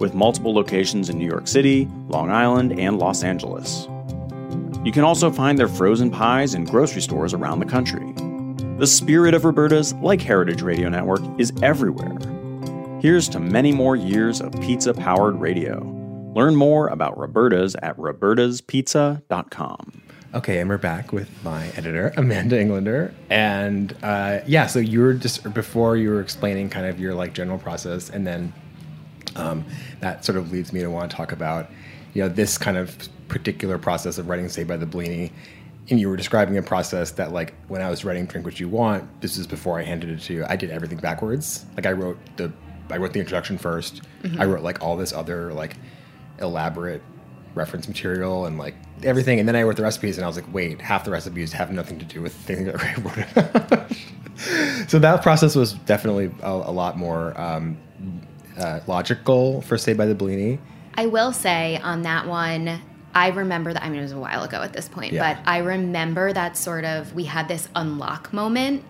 with 0.00 0.14
multiple 0.14 0.52
locations 0.52 1.08
in 1.08 1.18
New 1.18 1.28
York 1.28 1.46
City, 1.46 1.86
Long 2.08 2.30
Island, 2.30 2.76
and 2.78 2.98
Los 2.98 3.22
Angeles. 3.22 3.86
You 4.84 4.90
can 4.92 5.04
also 5.04 5.30
find 5.30 5.56
their 5.58 5.68
frozen 5.68 6.10
pies 6.10 6.54
in 6.54 6.64
grocery 6.64 7.02
stores 7.02 7.34
around 7.34 7.60
the 7.60 7.66
country. 7.66 8.12
The 8.78 8.86
spirit 8.86 9.34
of 9.34 9.44
Roberta's, 9.44 9.92
like 9.94 10.22
Heritage 10.22 10.62
Radio 10.62 10.88
Network, 10.88 11.20
is 11.38 11.52
everywhere. 11.62 12.16
Here's 13.00 13.28
to 13.28 13.38
many 13.38 13.70
more 13.72 13.94
years 13.94 14.40
of 14.40 14.52
pizza 14.60 14.94
powered 14.94 15.36
radio. 15.36 15.84
Learn 16.34 16.56
more 16.56 16.88
about 16.88 17.18
Roberta's 17.18 17.76
at 17.82 17.96
robertaspizza.com. 17.98 20.02
Okay, 20.32 20.60
and 20.60 20.70
we're 20.70 20.78
back 20.78 21.12
with 21.12 21.28
my 21.42 21.66
editor, 21.76 22.12
Amanda 22.16 22.58
Englander. 22.58 23.12
And 23.28 23.94
uh, 24.02 24.38
yeah, 24.46 24.66
so 24.66 24.78
you 24.78 25.00
were 25.00 25.14
just 25.14 25.52
before 25.52 25.96
you 25.96 26.10
were 26.10 26.20
explaining 26.20 26.70
kind 26.70 26.86
of 26.86 27.00
your 27.00 27.14
like 27.14 27.34
general 27.34 27.58
process, 27.58 28.10
and 28.10 28.24
then 28.26 28.52
um, 29.36 29.64
that 30.00 30.24
sort 30.24 30.38
of 30.38 30.52
leads 30.52 30.72
me 30.72 30.80
to 30.80 30.90
want 30.90 31.10
to 31.10 31.16
talk 31.16 31.32
about 31.32 31.70
you 32.14 32.22
know 32.22 32.28
this 32.28 32.58
kind 32.58 32.76
of 32.76 33.08
particular 33.28 33.78
process 33.78 34.18
of 34.18 34.28
writing 34.28 34.48
Saved 34.48 34.68
by 34.68 34.76
the 34.76 34.86
Bellini. 34.86 35.32
And 35.88 35.98
you 35.98 36.08
were 36.08 36.16
describing 36.16 36.56
a 36.56 36.62
process 36.62 37.10
that 37.12 37.32
like 37.32 37.54
when 37.68 37.82
I 37.82 37.90
was 37.90 38.04
writing 38.04 38.26
Drink 38.26 38.44
What 38.44 38.60
You 38.60 38.68
Want, 38.68 39.20
this 39.20 39.36
is 39.36 39.46
before 39.46 39.80
I 39.80 39.82
handed 39.82 40.10
it 40.10 40.20
to 40.22 40.34
you. 40.34 40.44
I 40.48 40.54
did 40.54 40.70
everything 40.70 40.98
backwards. 40.98 41.64
Like 41.76 41.86
I 41.86 41.92
wrote 41.92 42.18
the 42.36 42.52
I 42.90 42.96
wrote 42.96 43.12
the 43.12 43.20
introduction 43.20 43.56
1st 43.56 44.02
I 44.38 44.44
wrote 44.44 44.62
like 44.62 44.82
all 44.82 44.96
this 44.96 45.12
other 45.12 45.52
like 45.52 45.76
elaborate 46.40 47.02
reference 47.54 47.88
material 47.88 48.46
and 48.46 48.58
like 48.58 48.74
everything. 49.02 49.38
And 49.38 49.48
then 49.48 49.56
I 49.56 49.62
wrote 49.62 49.76
the 49.76 49.82
recipes, 49.82 50.16
and 50.16 50.24
I 50.24 50.26
was 50.26 50.36
like, 50.36 50.52
wait, 50.52 50.80
half 50.80 51.04
the 51.04 51.10
recipes 51.10 51.52
have 51.52 51.72
nothing 51.72 51.98
to 51.98 52.04
do 52.04 52.22
with 52.22 52.36
the 52.36 52.54
thing 52.54 52.64
that 52.64 52.80
I 52.80 52.94
wrote 53.00 53.36
about. 53.36 53.92
so 54.88 54.98
that 54.98 55.22
process 55.22 55.54
was 55.54 55.74
definitely 55.74 56.30
a, 56.42 56.50
a 56.50 56.72
lot 56.72 56.96
more 56.96 57.38
um, 57.40 57.76
uh, 58.58 58.80
logical 58.86 59.60
for 59.62 59.76
Saved 59.78 59.98
by 59.98 60.06
the 60.06 60.14
Bellini. 60.14 60.58
I 60.94 61.06
will 61.06 61.32
say 61.32 61.78
on 61.82 62.02
that 62.02 62.26
one, 62.26 62.80
I 63.14 63.28
remember 63.28 63.72
that. 63.72 63.82
I 63.82 63.88
mean, 63.88 63.98
it 64.00 64.02
was 64.02 64.12
a 64.12 64.18
while 64.18 64.42
ago 64.42 64.62
at 64.62 64.72
this 64.72 64.88
point, 64.88 65.12
Yeah. 65.12 65.34
but 65.34 65.42
I 65.48 65.58
remember 65.58 66.32
that 66.32 66.56
sort 66.56 66.84
of 66.84 67.14
we 67.14 67.24
had 67.24 67.48
this 67.48 67.68
unlock 67.74 68.32
moment 68.32 68.84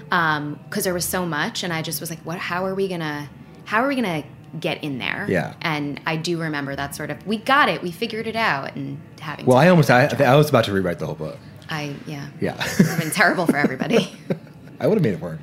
because 0.00 0.84
there 0.84 0.94
was 0.94 1.04
so 1.04 1.24
much, 1.26 1.62
and 1.62 1.72
I 1.72 1.82
just 1.82 2.00
was 2.00 2.10
like, 2.10 2.20
"What? 2.20 2.38
How 2.38 2.64
are 2.66 2.74
we 2.74 2.88
gonna? 2.88 3.28
How 3.64 3.82
are 3.82 3.88
we 3.88 3.94
gonna 3.96 4.24
get 4.60 4.82
in 4.84 4.98
there. 4.98 5.26
Yeah. 5.28 5.54
And 5.62 6.00
I 6.06 6.16
do 6.16 6.40
remember 6.40 6.76
that 6.76 6.94
sort 6.94 7.10
of 7.10 7.26
we 7.26 7.38
got 7.38 7.68
it, 7.68 7.82
we 7.82 7.90
figured 7.90 8.26
it 8.26 8.36
out, 8.36 8.74
and 8.76 9.00
having. 9.20 9.46
Well, 9.46 9.56
I 9.56 9.68
almost 9.68 9.90
I. 9.90 10.06
I 10.06 10.36
was 10.36 10.48
about 10.48 10.64
to 10.66 10.72
rewrite 10.72 10.98
the 10.98 11.06
whole 11.06 11.14
book. 11.14 11.38
I 11.68 11.94
yeah. 12.06 12.26
Yeah, 12.40 12.54
It's 12.60 12.96
been 12.96 13.10
terrible 13.10 13.46
for 13.46 13.56
everybody. 13.56 14.12
I 14.80 14.86
would 14.86 14.94
have 14.96 15.02
made 15.02 15.14
it 15.14 15.20
work. 15.20 15.38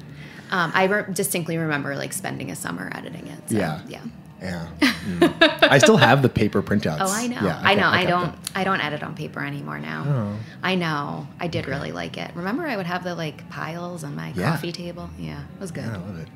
Um, 0.52 0.72
I 0.76 0.84
re- 0.86 1.06
distinctly 1.14 1.58
remember 1.58 1.96
like 1.96 2.14
spending 2.14 2.52
a 2.52 2.56
summer 2.56 2.92
editing 2.94 3.28
it. 3.28 3.50
So, 3.50 3.56
Yeah. 3.58 3.82
Yeah. 3.88 4.02
Yeah, 4.44 4.66
Mm. 4.82 5.70
I 5.70 5.78
still 5.78 5.98
have 5.98 6.24
the 6.24 6.30
paper 6.30 6.64
printouts. 6.64 6.98
Oh, 7.00 7.12
I 7.14 7.28
know. 7.28 7.42
Yeah, 7.44 7.62
I, 7.64 7.76
know. 7.76 7.82
kept- 7.84 7.94
I, 7.94 7.98
kept 8.00 8.10
don't. 8.10 8.32
them. 8.32 8.42
I 8.56 8.64
don't 8.64 8.82
edit 8.82 9.04
on 9.04 9.14
paper 9.14 9.46
anymore 9.46 9.78
now. 9.78 10.04
Oh. 10.08 10.40
I 10.64 10.74
know. 10.74 11.28
I 11.40 11.46
did 11.48 11.68
really 11.68 11.92
like 11.92 12.18
it. 12.18 12.32
Remember, 12.34 12.66
I 12.66 12.76
would 12.76 12.88
have 12.88 13.04
the 13.04 13.14
like 13.14 13.48
piles 13.52 14.04
on 14.04 14.16
my 14.16 14.34
Yeah. 14.36 14.50
coffee 14.50 14.72
table. 14.72 15.12
Yeah, 15.20 15.42
it 15.42 15.60
was 15.62 15.70
good. 15.70 15.84
Yeah, 15.86 15.94
I 15.94 15.98
love 15.98 16.18
it. 16.18 16.28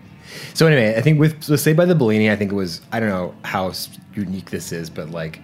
So 0.54 0.68
anyway, 0.68 0.96
I 0.96 1.02
think 1.02 1.20
with 1.20 1.44
so 1.44 1.56
Saved 1.56 1.78
by 1.78 1.86
the 1.86 1.96
Bellini, 1.96 2.30
I 2.30 2.36
think 2.36 2.52
it 2.52 2.56
was 2.56 2.82
I 2.92 3.00
don't 3.00 3.10
know 3.10 3.34
how 3.44 3.74
unique 4.14 4.52
this 4.52 4.72
is, 4.72 4.92
but 4.92 5.10
like 5.10 5.42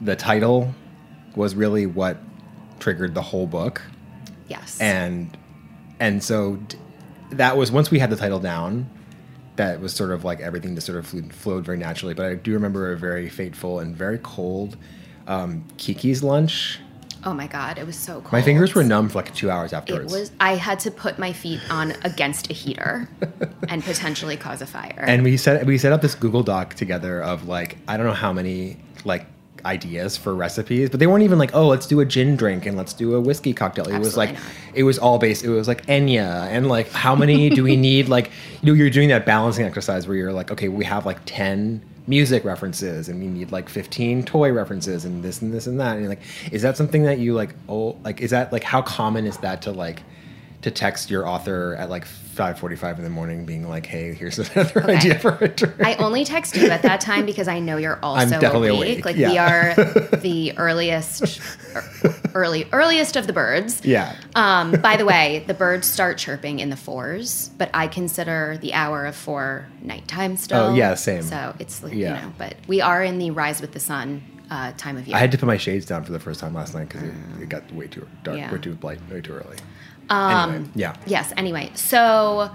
the 0.00 0.14
title 0.14 0.72
was 1.34 1.56
really 1.56 1.86
what 1.86 2.18
triggered 2.78 3.14
the 3.14 3.22
whole 3.22 3.48
book, 3.48 3.82
Yes. 4.46 4.78
and 4.80 5.36
and 5.98 6.22
so 6.22 6.60
that 7.30 7.56
was 7.56 7.70
once 7.70 7.90
we 7.90 7.98
had 7.98 8.10
the 8.10 8.16
title 8.16 8.40
down, 8.40 8.88
that 9.56 9.80
was 9.80 9.92
sort 9.92 10.10
of 10.12 10.24
like 10.24 10.40
everything 10.40 10.74
just 10.74 10.86
sort 10.86 10.98
of 10.98 11.06
flew, 11.06 11.22
flowed 11.30 11.64
very 11.64 11.78
naturally. 11.78 12.14
But 12.14 12.26
I 12.26 12.34
do 12.34 12.52
remember 12.52 12.92
a 12.92 12.96
very 12.96 13.28
fateful 13.28 13.80
and 13.80 13.96
very 13.96 14.18
cold 14.18 14.76
um, 15.26 15.64
Kiki's 15.76 16.22
lunch. 16.22 16.80
oh 17.24 17.34
my 17.34 17.46
god, 17.46 17.76
it 17.78 17.86
was 17.86 17.96
so 17.96 18.20
cold. 18.20 18.32
My 18.32 18.40
fingers 18.42 18.74
were 18.74 18.82
numb 18.82 19.08
for 19.10 19.18
like 19.18 19.34
two 19.34 19.50
hours 19.50 19.72
afterwards. 19.72 20.14
It 20.14 20.18
was. 20.18 20.32
I 20.40 20.54
had 20.54 20.80
to 20.80 20.90
put 20.90 21.18
my 21.18 21.32
feet 21.32 21.60
on 21.70 21.92
against 22.04 22.50
a 22.50 22.54
heater 22.54 23.08
and 23.68 23.84
potentially 23.84 24.36
cause 24.36 24.62
a 24.62 24.66
fire. 24.66 25.04
and 25.06 25.22
we 25.22 25.36
set 25.36 25.66
we 25.66 25.76
set 25.76 25.92
up 25.92 26.00
this 26.00 26.14
Google 26.14 26.42
Doc 26.42 26.74
together 26.74 27.22
of 27.22 27.46
like 27.46 27.76
I 27.86 27.96
don't 27.96 28.06
know 28.06 28.12
how 28.12 28.32
many 28.32 28.78
like 29.04 29.26
ideas 29.64 30.16
for 30.16 30.34
recipes, 30.34 30.90
but 30.90 31.00
they 31.00 31.06
weren't 31.06 31.24
even 31.24 31.38
like 31.38 31.54
oh 31.54 31.66
let's 31.66 31.86
do 31.86 32.00
a 32.00 32.04
gin 32.04 32.36
drink 32.36 32.66
and 32.66 32.76
let's 32.76 32.92
do 32.92 33.14
a 33.14 33.20
whiskey 33.20 33.52
cocktail. 33.52 33.88
It 33.88 33.98
was 33.98 34.16
like 34.16 34.34
not. 34.34 34.42
it 34.74 34.82
was 34.82 34.98
all 34.98 35.18
based. 35.18 35.44
It 35.44 35.50
was 35.50 35.68
like 35.68 35.86
Enya 35.86 36.48
and 36.48 36.68
like 36.68 36.90
how 36.90 37.14
many 37.14 37.50
do 37.50 37.62
we 37.62 37.76
need? 37.88 38.08
Like 38.08 38.30
you 38.62 38.72
know 38.72 38.74
you're 38.74 38.90
doing 38.90 39.08
that 39.08 39.26
balancing 39.26 39.64
exercise 39.64 40.06
where 40.06 40.16
you're 40.16 40.32
like 40.32 40.50
okay 40.50 40.68
we 40.68 40.84
have 40.84 41.06
like 41.06 41.18
ten 41.24 41.82
music 42.06 42.42
references 42.42 43.10
and 43.10 43.20
we 43.20 43.26
need 43.26 43.52
like 43.52 43.68
15 43.68 44.22
toy 44.24 44.50
references 44.50 45.04
and 45.04 45.22
this 45.22 45.42
and 45.42 45.52
this 45.52 45.66
and 45.66 45.78
that 45.78 45.92
and 45.92 46.00
you're 46.00 46.08
like 46.08 46.22
is 46.50 46.62
that 46.62 46.74
something 46.74 47.02
that 47.02 47.18
you 47.18 47.34
like 47.34 47.54
oh 47.68 47.98
like 48.02 48.22
is 48.22 48.30
that 48.30 48.50
like 48.50 48.64
how 48.64 48.80
common 48.80 49.26
is 49.26 49.36
that 49.38 49.60
to 49.60 49.70
like 49.70 50.02
to 50.62 50.70
text 50.70 51.08
your 51.10 51.26
author 51.26 51.76
at 51.78 51.88
like 51.88 52.04
5:45 52.04 52.98
in 52.98 53.04
the 53.04 53.10
morning 53.10 53.44
being 53.44 53.68
like 53.68 53.86
hey 53.86 54.12
here's 54.14 54.38
another 54.54 54.82
Okay. 54.84 54.96
idea 54.96 55.18
for 55.18 55.36
a 55.40 55.48
drink 55.48 55.76
I 55.84 55.94
only 55.94 56.24
text 56.24 56.56
you 56.56 56.68
at 56.68 56.82
that 56.82 57.00
time 57.00 57.26
because 57.26 57.46
I 57.48 57.58
know 57.60 57.76
you're 57.76 57.98
also 58.02 58.22
I'm 58.34 58.40
definitely 58.40 58.68
awake. 58.68 58.92
awake, 58.98 59.04
Like 59.04 59.16
we 59.16 59.38
are 59.38 59.74
the 60.20 60.52
earliest, 60.56 61.40
early 62.34 62.66
earliest 62.72 63.16
of 63.16 63.26
the 63.26 63.32
birds. 63.32 63.84
Yeah. 63.84 64.14
Um, 64.34 64.72
by 64.72 64.96
the 64.96 65.04
way, 65.04 65.44
the 65.46 65.54
birds 65.54 65.86
start 65.86 66.18
chirping 66.18 66.60
in 66.60 66.70
the 66.70 66.76
fours, 66.76 67.50
but 67.58 67.70
I 67.74 67.86
consider 67.88 68.58
the 68.60 68.74
hour 68.74 69.06
of 69.06 69.16
four 69.16 69.66
nighttime 69.82 70.36
still. 70.36 70.66
Oh, 70.66 70.74
yeah, 70.74 70.94
same. 70.94 71.22
So 71.22 71.54
it's 71.58 71.82
like, 71.82 71.92
Yeah. 71.94 72.16
you 72.16 72.22
know, 72.22 72.32
but 72.38 72.54
we 72.66 72.80
are 72.80 73.02
in 73.02 73.18
the 73.18 73.30
rise 73.30 73.60
with 73.60 73.72
the 73.72 73.80
sun 73.80 74.22
uh, 74.50 74.72
time 74.76 74.96
of 74.96 75.06
year. 75.06 75.16
I 75.16 75.20
had 75.20 75.32
to 75.32 75.38
put 75.38 75.46
my 75.46 75.56
shades 75.56 75.86
down 75.86 76.04
for 76.04 76.12
the 76.12 76.20
first 76.20 76.40
time 76.40 76.54
last 76.54 76.74
night 76.74 76.88
because 76.88 77.02
it, 77.04 77.14
it 77.42 77.48
got 77.48 77.70
way 77.72 77.86
too 77.86 78.06
dark, 78.24 78.36
Yeah. 78.38 78.52
way 78.52 78.58
too 78.58 78.74
bright, 78.74 78.98
way 79.10 79.20
too 79.20 79.32
early. 79.34 79.56
Um, 80.10 80.50
anyway, 80.50 80.70
yeah. 80.74 80.96
Yes. 81.06 81.32
Anyway, 81.36 81.70
so 81.74 82.50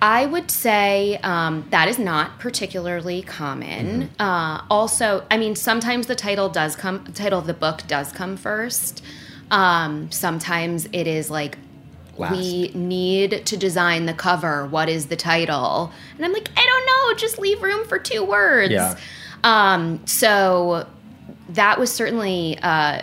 I 0.00 0.26
would 0.26 0.50
say 0.50 1.18
um, 1.22 1.66
that 1.70 1.88
is 1.88 1.98
not 1.98 2.38
particularly 2.38 3.22
common. 3.22 4.02
Mm-hmm. 4.02 4.22
Uh, 4.22 4.62
also, 4.70 5.24
I 5.30 5.36
mean, 5.36 5.56
sometimes 5.56 6.06
the 6.06 6.14
title 6.14 6.48
does 6.48 6.76
come. 6.76 7.04
The 7.04 7.12
title 7.12 7.38
of 7.38 7.46
the 7.46 7.54
book 7.54 7.82
does 7.86 8.12
come 8.12 8.36
first. 8.36 9.02
Um, 9.50 10.10
sometimes 10.10 10.88
it 10.92 11.06
is 11.06 11.30
like. 11.30 11.58
Last. 12.18 12.32
We 12.32 12.70
need 12.72 13.44
to 13.44 13.58
design 13.58 14.06
the 14.06 14.14
cover. 14.14 14.64
What 14.64 14.88
is 14.88 15.08
the 15.08 15.16
title? 15.16 15.92
And 16.16 16.24
I'm 16.24 16.32
like, 16.32 16.48
I 16.56 16.64
don't 16.64 16.86
know. 16.86 17.18
Just 17.18 17.38
leave 17.38 17.62
room 17.62 17.86
for 17.86 17.98
two 17.98 18.24
words. 18.24 18.72
Yeah. 18.72 18.96
Um, 19.44 20.00
so 20.06 20.86
that 21.50 21.78
was 21.78 21.92
certainly 21.92 22.58
uh, 22.62 23.02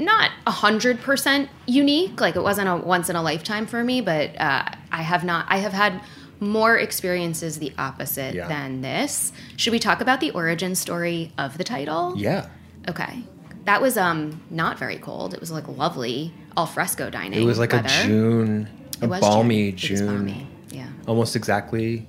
not 0.00 0.30
a 0.46 0.50
hundred 0.50 1.00
percent 1.00 1.48
unique. 1.66 2.20
Like 2.20 2.36
it 2.36 2.42
wasn't 2.42 2.68
a 2.68 2.76
once 2.76 3.08
in 3.10 3.16
a 3.16 3.22
lifetime 3.22 3.66
for 3.66 3.82
me, 3.84 4.00
but 4.00 4.38
uh, 4.40 4.64
I 4.90 5.02
have 5.02 5.24
not. 5.24 5.46
I 5.48 5.58
have 5.58 5.72
had 5.72 6.00
more 6.40 6.76
experiences 6.78 7.58
the 7.58 7.72
opposite 7.78 8.34
Yeah. 8.34 8.48
than 8.48 8.80
this. 8.80 9.32
Should 9.56 9.72
we 9.72 9.78
talk 9.78 10.00
about 10.00 10.20
the 10.20 10.30
origin 10.30 10.74
story 10.74 11.32
of 11.38 11.58
the 11.58 11.64
title? 11.64 12.14
Yeah. 12.16 12.48
Okay. 12.88 13.22
That 13.64 13.82
was 13.82 13.96
um 13.98 14.40
not 14.50 14.78
very 14.78 14.96
cold. 14.96 15.34
It 15.34 15.40
was 15.40 15.50
like 15.52 15.68
lovely 15.68 16.32
al 16.56 16.66
fresco 16.66 17.10
dining. 17.10 17.40
It 17.42 17.44
was 17.44 17.58
like 17.58 17.72
weather. 17.72 17.88
a 17.88 18.06
June, 18.06 18.68
a 19.00 19.04
It 19.04 19.08
was 19.08 19.20
balmy 19.20 19.72
June. 19.72 19.90
It 19.98 20.00
was 20.00 20.00
June, 20.00 20.16
balmy. 20.16 20.46
Yeah. 20.70 20.88
almost 21.06 21.36
exactly 21.36 22.06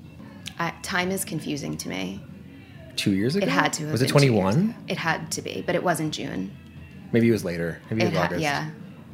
I, 0.60 0.72
time 0.82 1.12
is 1.12 1.26
confusing 1.26 1.76
to 1.78 1.90
me. 1.90 2.22
two 2.96 3.12
years 3.12 3.36
ago. 3.36 3.46
It 3.46 3.50
had 3.50 3.74
to. 3.74 3.84
Have 3.84 3.92
Was 3.92 4.02
it 4.02 4.06
been 4.06 4.22
two 4.22 4.28
21? 4.30 4.76
It 4.88 4.98
had 4.98 5.30
to 5.32 5.42
be, 5.42 5.64
but 5.66 5.76
it 5.76 5.84
wasn't 5.84 6.14
June. 6.14 6.52
Maybe 7.12 7.28
it 7.28 7.32
was 7.32 7.44
later. 7.46 7.82
Maybe 7.90 8.04
it 8.04 8.10
was 8.10 8.18
August. 8.18 8.42
yeah. 8.42 8.70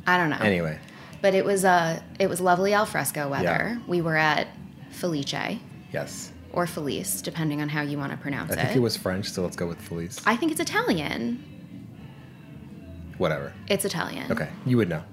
I 0.06 0.18
don't 0.18 0.30
know. 0.30 0.38
Anyway, 0.38 0.80
But 1.22 1.34
it 1.34 1.44
was 1.44 1.66
uh 1.66 2.00
it 2.20 2.30
was 2.30 2.40
lovely 2.40 2.74
al 2.74 2.86
fresco 2.86 3.30
weather. 3.30 3.44
Yeah. 3.44 3.78
We 3.88 4.02
were 4.02 4.16
at 4.16 4.48
Felice 4.92 5.60
yes. 5.92 6.32
or 6.54 6.66
Felice, 6.66 7.22
depending 7.22 7.62
on 7.62 7.70
how 7.70 7.82
you 7.82 7.98
want 7.98 8.12
to 8.12 8.18
pronounce 8.18 8.52
I 8.52 8.56
it. 8.56 8.60
I 8.60 8.64
think 8.66 8.78
it 8.78 8.82
was 8.82 8.96
French, 8.96 9.30
so 9.30 9.44
let's 9.44 9.56
go 9.56 9.68
with 9.68 9.82
Felice. 9.82 10.22
I 10.26 10.36
think 10.36 10.52
it's 10.52 10.62
Italian. 10.62 11.44
Whatever. 13.18 13.54
It's 13.68 13.84
Italian. 13.84 14.32
Okay, 14.32 14.50
you 14.66 14.78
would 14.78 14.90
know. 14.90 15.04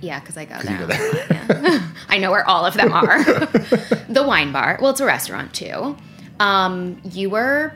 Yeah, 0.00 0.20
because 0.20 0.36
I 0.36 0.44
go 0.44 0.58
there. 0.60 0.72
you 0.72 0.78
go 0.78 0.86
there. 0.86 1.26
yeah. 1.30 1.88
I 2.08 2.18
know 2.18 2.30
where 2.30 2.46
all 2.46 2.66
of 2.66 2.74
them 2.74 2.92
are. 2.92 3.24
the 4.08 4.24
wine 4.26 4.52
bar. 4.52 4.78
Well, 4.80 4.90
it's 4.90 5.00
a 5.00 5.06
restaurant 5.06 5.54
too. 5.54 5.96
Um, 6.40 7.00
you 7.04 7.30
were. 7.30 7.72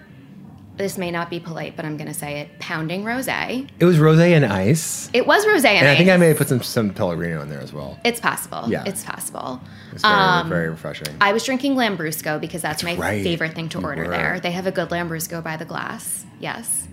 This 0.76 0.96
may 0.96 1.11
not 1.11 1.28
be 1.28 1.38
polite, 1.38 1.76
but 1.76 1.85
I'm 1.85 1.96
going 1.98 2.08
to 2.08 2.14
say 2.14 2.40
it. 2.40 2.58
Pounding 2.58 3.04
rosé. 3.04 3.68
It 3.78 3.85
was 3.85 3.98
rosé 3.98 4.35
and 4.35 4.44
ice, 4.46 5.11
It 5.12 5.26
was 5.26 5.44
rosé, 5.44 5.66
and, 5.66 5.87
and 5.87 5.88
I 5.88 5.96
think 5.96 6.08
I 6.08 6.16
may 6.16 6.28
have 6.28 6.38
put 6.38 6.48
some 6.48 6.62
some 6.62 6.94
Pellegrino 6.94 7.42
in 7.42 7.50
there 7.50 7.61
as 7.61 7.72
well. 7.74 7.98
It's 8.06 8.20
possible. 8.20 8.64
Yeah. 8.68 8.82
It's 8.87 9.04
possible. 9.04 9.61
It's 9.92 10.02
very 10.02 10.14
Um, 10.14 10.48
very 10.48 10.70
refreshing. 10.70 11.14
I 11.20 11.32
was 11.35 11.44
drinking 11.44 11.74
Lambrusco 11.74 12.40
because 12.40 12.62
that's, 12.62 12.82
That's 12.82 12.96
my 12.98 13.02
right. 13.02 13.22
favorite 13.22 13.54
thing 13.54 13.68
to 13.70 13.80
You 13.80 13.85
order 13.85 14.04
were. 14.04 14.08
there. 14.11 14.40
They 14.40 14.52
have 14.52 14.66
a 14.66 14.72
good 14.72 14.88
Lambrusco 14.88 15.42
by 15.44 15.58
the 15.58 15.66
glass. 15.66 16.24
Yes. 16.40 16.88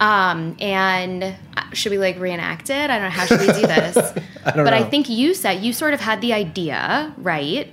Um, 0.00 0.56
and 0.58 1.22
uh, 1.22 1.34
should 1.74 1.92
we 1.92 1.98
like 1.98 2.18
reenact 2.18 2.70
it? 2.70 2.88
I 2.90 2.98
don't 2.98 3.02
know. 3.02 3.10
How 3.10 3.26
should 3.26 3.40
we 3.40 3.46
do 3.48 3.66
this? 3.66 3.96
I 4.46 4.50
don't 4.52 4.64
but 4.64 4.72
I 4.72 4.82
think 4.82 5.10
you 5.10 5.34
said 5.34 5.62
you 5.62 5.74
sort 5.74 5.92
of 5.92 6.00
had 6.00 6.22
the 6.22 6.32
idea, 6.32 7.12
right, 7.18 7.68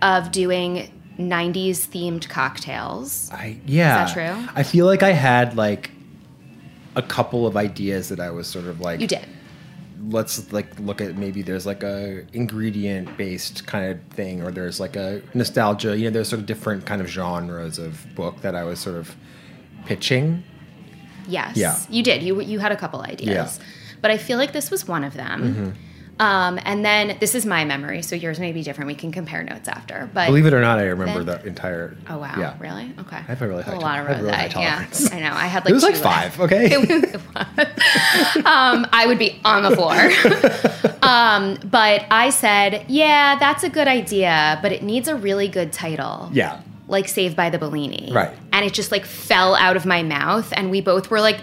of 0.00 0.30
doing 0.30 0.88
90s 1.18 1.86
themed 1.88 2.28
cocktails. 2.28 3.30
I 3.32 3.58
yeah. 3.66 4.04
Is 4.06 4.14
that 4.14 4.36
true? 4.36 4.48
I 4.54 4.62
feel 4.62 4.86
like 4.86 5.02
I 5.02 5.12
had 5.12 5.56
like 5.56 5.90
a 6.96 7.02
couple 7.02 7.46
of 7.46 7.56
ideas 7.56 8.08
that 8.08 8.20
I 8.20 8.30
was 8.30 8.46
sort 8.46 8.66
of 8.66 8.80
like 8.80 9.00
You 9.00 9.06
did. 9.06 9.26
let's 10.08 10.52
like 10.52 10.78
look 10.78 11.00
at 11.00 11.16
maybe 11.16 11.42
there's 11.42 11.66
like 11.66 11.82
a 11.82 12.24
ingredient 12.32 13.16
based 13.16 13.66
kind 13.66 13.90
of 13.90 14.00
thing 14.14 14.42
or 14.42 14.50
there's 14.52 14.78
like 14.78 14.94
a 14.96 15.20
nostalgia 15.34 15.96
you 15.96 16.04
know 16.04 16.10
there's 16.10 16.28
sort 16.28 16.40
of 16.40 16.46
different 16.46 16.86
kind 16.86 17.00
of 17.00 17.08
genres 17.08 17.78
of 17.78 18.06
book 18.14 18.40
that 18.42 18.54
I 18.54 18.62
was 18.64 18.78
sort 18.80 18.96
of 18.96 19.14
pitching 19.86 20.42
Yes. 21.26 21.56
Yeah. 21.56 21.78
You 21.88 22.02
did. 22.02 22.22
You 22.22 22.42
you 22.42 22.58
had 22.58 22.70
a 22.70 22.76
couple 22.76 23.00
ideas. 23.00 23.28
Yeah. 23.30 23.44
Mm-hmm. 23.44 23.98
But 24.02 24.10
I 24.10 24.18
feel 24.18 24.36
like 24.36 24.52
this 24.52 24.70
was 24.70 24.86
one 24.86 25.04
of 25.04 25.14
them. 25.14 25.74
Um, 26.20 26.60
and 26.64 26.84
then 26.84 27.16
this 27.18 27.34
is 27.34 27.44
my 27.44 27.64
memory, 27.64 28.00
so 28.02 28.14
yours 28.14 28.38
may 28.38 28.52
be 28.52 28.62
different. 28.62 28.86
We 28.86 28.94
can 28.94 29.10
compare 29.10 29.42
notes 29.42 29.68
after. 29.68 30.08
But 30.14 30.26
believe 30.26 30.46
it 30.46 30.54
or 30.54 30.60
not 30.60 30.78
I 30.78 30.84
remember 30.84 31.24
Then- 31.24 31.40
the 31.40 31.48
entire 31.48 31.96
oh 32.08 32.18
wow, 32.18 32.34
yeah 32.38 32.54
really? 32.60 32.92
Okay. 33.00 33.16
I 33.16 33.20
have 33.20 33.42
a 33.42 33.48
really 33.48 33.62
high 33.64 33.74
a 33.74 33.80
lot 33.80 33.98
of 33.98 34.06
a 34.06 34.22
really 34.22 34.30
high 34.32 34.48
rosé. 34.48 34.54
Yeah, 34.62 34.70
tolerance. 34.74 35.12
I 35.12 35.20
know. 35.20 35.32
I 35.32 35.46
had 35.46 35.64
like 35.64 35.70
it 35.70 35.74
was 35.74 35.82
like 35.82 35.96
five 35.96 36.40
okay 36.40 36.68
it 36.70 36.88
was. 36.88 37.14
um, 38.44 38.86
I 38.92 39.04
would 39.06 39.18
be 39.18 39.40
on 39.44 39.62
the 39.64 39.74
floor. 39.74 39.94
um, 41.02 41.58
but 41.68 42.04
I 42.10 42.30
said, 42.30 42.84
yeah, 42.88 43.36
that's 43.38 43.64
a 43.64 43.68
good 43.68 43.88
idea, 43.88 44.58
but 44.62 44.72
it 44.72 44.82
needs 44.82 45.08
a 45.08 45.16
really 45.16 45.48
good 45.48 45.72
title. 45.72 46.30
yeah 46.32 46.60
Like 46.86 47.08
Saved 47.08 47.34
by 47.36 47.50
the 47.50 47.58
Bellini. 47.58 48.10
Right. 48.12 48.30
And 48.52 48.64
it 48.64 48.72
just 48.72 48.92
like 48.92 49.04
fell 49.04 49.54
out 49.56 49.76
of 49.76 49.84
my 49.84 50.02
mouth, 50.04 50.52
and 50.56 50.70
we 50.70 50.80
both 50.80 51.10
were 51.10 51.20
like, 51.20 51.40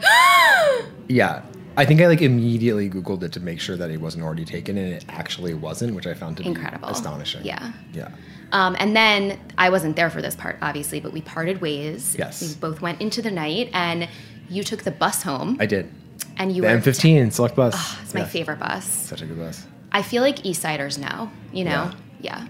yeah 1.10 1.42
I 1.82 1.86
think 1.86 2.00
I 2.02 2.08
like 2.08 2.22
immediately 2.22 2.90
googled 2.90 3.24
it 3.24 3.32
to 3.34 3.40
make 3.40 3.60
sure 3.60 3.76
that 3.76 3.90
it 3.90 4.00
wasn't 4.00 4.24
already 4.24 4.46
taken 4.46 4.78
and 4.78 4.94
it 4.94 5.06
actually 5.10 5.54
wasn't 5.56 5.96
which 5.96 6.06
I 6.06 6.14
found 6.14 6.38
to 6.38 6.44
Incredible. 6.44 6.88
be 6.90 6.92
astonishing 6.94 7.44
Yeah. 7.44 7.72
yeah 7.94 8.10
Um, 8.52 8.76
and 8.80 8.96
then 8.96 9.40
I 9.58 9.70
wasn't 9.70 9.96
there 9.96 10.10
for 10.10 10.22
this 10.22 10.36
part, 10.36 10.58
obviously, 10.62 11.00
but 11.00 11.12
we 11.12 11.22
parted 11.22 11.60
ways. 11.62 12.16
Yes. 12.20 12.42
We 12.42 12.54
both 12.60 12.82
went 12.82 13.02
into 13.02 13.22
the 13.22 13.32
night, 13.32 13.70
and 13.74 14.08
you 14.50 14.62
took 14.64 14.84
the 14.84 14.92
bus 14.92 15.24
home, 15.24 15.58
I 15.60 15.66
did 15.66 15.90
and 16.38 16.52
you 16.56 16.62
the 16.62 16.68
were. 16.68 16.78
M15 16.78 17.32
select 17.34 17.56
bus 17.56 17.76
It's 18.04 18.14
my 18.14 18.22
Yes. 18.22 18.32
favorite 18.32 18.60
bus. 18.60 18.86
such 18.86 19.22
a 19.22 19.26
good 19.26 19.40
bus 19.40 19.66
I 19.92 20.02
feel 20.04 20.22
like 20.22 20.46
East 20.46 20.62
Siders 20.62 20.98
know, 20.98 21.32
you 21.52 21.64
know? 21.66 21.92
Yeah. 22.22 22.46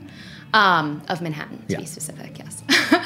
Um, 0.53 1.01
of 1.07 1.21
Manhattan, 1.21 1.59
to 1.67 1.73
Yeah. 1.73 1.77
be 1.79 1.85
specific, 1.85 2.37
yes. 2.37 2.63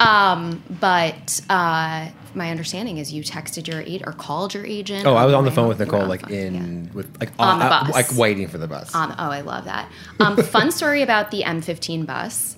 Um, 0.00 0.62
but 0.80 1.40
uh, 1.50 2.08
my 2.34 2.50
understanding 2.50 2.96
is 2.96 3.12
you 3.12 3.22
texted 3.22 3.68
your 3.68 3.82
agent 3.82 4.04
or 4.06 4.12
called 4.12 4.54
your 4.54 4.64
agent. 4.64 5.06
Oh, 5.06 5.14
I 5.14 5.26
was 5.26 5.34
on 5.34 5.44
the 5.44 5.50
phone 5.50 5.68
with 5.68 5.78
Nicole, 5.78 6.06
like 6.06 6.22
phone, 6.22 6.32
in 6.32 6.84
yeah. 6.86 6.92
with 6.94 7.20
like 7.20 7.30
On 7.38 7.58
the 7.58 7.66
uh, 7.66 7.84
bus. 7.84 7.94
like 7.94 8.16
waiting 8.16 8.48
for 8.48 8.58
the 8.58 8.66
bus. 8.66 8.94
On, 8.94 9.12
oh, 9.12 9.30
I 9.30 9.42
love 9.42 9.66
that. 9.66 9.90
Um, 10.18 10.36
fun 10.36 10.70
story 10.72 11.02
about 11.02 11.30
the 11.30 11.42
M15 11.42 12.06
bus. 12.06 12.56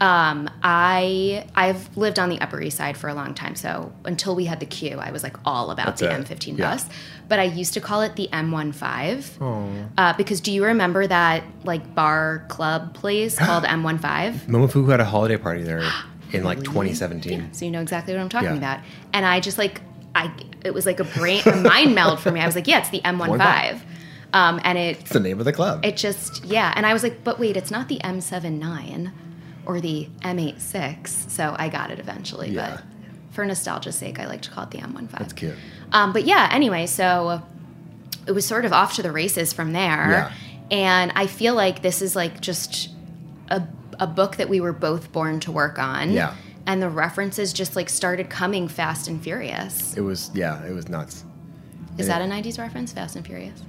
Um, 0.00 0.48
I 0.62 1.44
I've 1.56 1.94
lived 1.96 2.20
on 2.20 2.28
the 2.28 2.40
Upper 2.40 2.60
East 2.62 2.76
Side 2.76 2.96
for 2.96 3.08
a 3.08 3.14
long 3.14 3.34
time, 3.34 3.56
so 3.56 3.92
until 4.04 4.36
we 4.36 4.44
had 4.44 4.60
the 4.60 4.66
Q, 4.66 4.96
I 4.98 5.10
was 5.10 5.24
like 5.24 5.36
all 5.44 5.72
about 5.72 5.86
That's 5.86 6.00
the 6.00 6.14
it. 6.14 6.24
M15 6.24 6.56
Yeah. 6.56 6.70
bus. 6.70 6.86
But 7.28 7.40
I 7.40 7.44
used 7.44 7.74
to 7.74 7.80
call 7.80 8.02
it 8.02 8.14
the 8.14 8.28
M15 8.32 9.88
uh, 9.98 10.12
because 10.16 10.40
do 10.40 10.52
you 10.52 10.64
remember 10.64 11.06
that 11.06 11.42
like 11.64 11.94
bar 11.96 12.46
club 12.48 12.94
place 12.94 13.36
called 13.40 13.64
M15? 13.64 14.46
Momofuku 14.46 14.88
had 14.88 15.00
a 15.00 15.04
holiday 15.04 15.36
party 15.36 15.64
there 15.64 15.82
in 16.32 16.44
like 16.44 16.58
2017. 16.64 17.52
So 17.52 17.64
you 17.64 17.70
know 17.70 17.80
exactly 17.82 18.14
what 18.14 18.20
I'm 18.20 18.28
talking 18.28 18.50
Yeah. 18.50 18.56
about. 18.56 18.80
And 19.12 19.24
I 19.26 19.40
just 19.40 19.58
like 19.58 19.80
I 20.14 20.30
it 20.64 20.72
was 20.74 20.86
like 20.86 21.00
a 21.00 21.04
brain 21.04 21.42
a 21.46 21.56
mind 21.56 21.94
meld 21.94 22.20
for 22.20 22.30
me. 22.30 22.40
I 22.40 22.46
was 22.46 22.54
like, 22.54 22.66
yeah, 22.66 22.78
it's 22.78 22.90
the 22.90 23.00
M15. 23.00 23.80
Um, 24.32 24.60
and 24.62 24.76
it 24.76 25.00
It's 25.00 25.10
the 25.10 25.20
name 25.20 25.38
of 25.38 25.46
the 25.46 25.52
club. 25.54 25.84
it 25.86 25.96
just 25.96 26.44
yeah 26.44 26.70
and 26.76 26.84
i 26.84 26.92
was 26.92 27.02
like 27.02 27.24
but 27.24 27.38
wait 27.38 27.56
it's 27.56 27.70
not 27.70 27.88
the 27.88 27.96
m79 28.04 29.10
or 29.64 29.80
the 29.80 30.06
m86 30.20 31.30
so 31.30 31.56
i 31.58 31.70
got 31.70 31.90
it 31.90 31.98
eventually 31.98 32.50
Yeah. 32.50 32.74
but 32.76 32.84
for 33.34 33.46
nostalgia's 33.46 33.94
sake 33.96 34.18
i 34.20 34.26
like 34.26 34.42
to 34.42 34.50
call 34.50 34.64
it 34.64 34.70
the 34.70 34.78
m15 34.78 35.10
That's 35.12 35.32
cute. 35.32 35.54
um, 35.92 36.12
but 36.12 36.24
yeah 36.26 36.46
anyway 36.52 36.84
so 36.86 37.40
it 38.26 38.32
was 38.32 38.44
sort 38.44 38.66
of 38.66 38.72
off 38.74 38.96
to 38.96 39.02
the 39.02 39.10
races 39.12 39.54
from 39.54 39.72
there 39.72 40.10
Yeah. 40.10 40.32
and 40.70 41.12
i 41.14 41.26
feel 41.26 41.54
like 41.54 41.80
this 41.80 42.02
is 42.02 42.14
like 42.14 42.40
just 42.42 42.90
a, 43.48 43.62
a 44.00 44.06
book 44.06 44.36
that 44.36 44.48
we 44.48 44.60
were 44.60 44.72
both 44.72 45.12
born 45.12 45.40
to 45.40 45.52
work 45.52 45.78
on 45.78 46.10
Yeah. 46.12 46.34
and 46.66 46.80
the 46.82 46.88
references 46.90 47.52
just 47.52 47.76
like 47.76 47.88
started 47.88 48.30
coming 48.30 48.68
fast 48.68 49.08
and 49.08 49.22
furious 49.22 49.96
It 49.96 50.02
was 50.02 50.30
yeah, 50.34 50.64
it 50.64 50.72
was 50.72 50.88
nuts. 50.88 51.24
is 51.96 52.06
Yeah. 52.08 52.18
that 52.18 52.22
a 52.22 52.30
90s 52.30 52.58
reference 52.58 52.92
fast 52.92 53.16
and 53.16 53.26
furious 53.26 53.60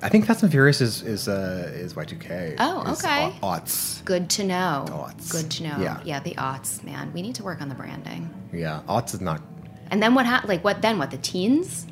I 0.00 0.08
think 0.08 0.26
Fast 0.26 0.44
and 0.44 0.52
Furious 0.52 0.80
is 0.80 1.02
is 1.02 1.26
uh, 1.26 1.72
is 1.74 1.94
Y2K. 1.94 2.54
Oh, 2.60 2.82
Is 2.92 3.04
okay. 3.04 3.34
au- 3.42 3.48
Aughts. 3.48 4.04
good 4.04 4.30
to 4.30 4.44
know 4.44 4.84
Aughts. 4.90 5.28
good 5.32 5.50
to 5.50 5.64
know 5.64 5.76
Yeah. 5.80 5.98
yeah 6.04 6.20
the 6.20 6.34
aughts 6.34 6.84
man 6.84 7.10
we 7.12 7.20
need 7.20 7.34
to 7.34 7.42
work 7.42 7.60
on 7.60 7.68
the 7.68 7.74
branding 7.74 8.30
Yeah, 8.52 8.82
aughts 8.88 9.12
is 9.14 9.20
not. 9.20 9.40
And 9.90 10.00
then 10.02 10.14
what 10.14 10.24
happened? 10.26 10.50
Like 10.50 10.62
what 10.62 10.82
then? 10.82 10.98
What 10.98 11.10
the 11.10 11.16
teens? 11.18 11.86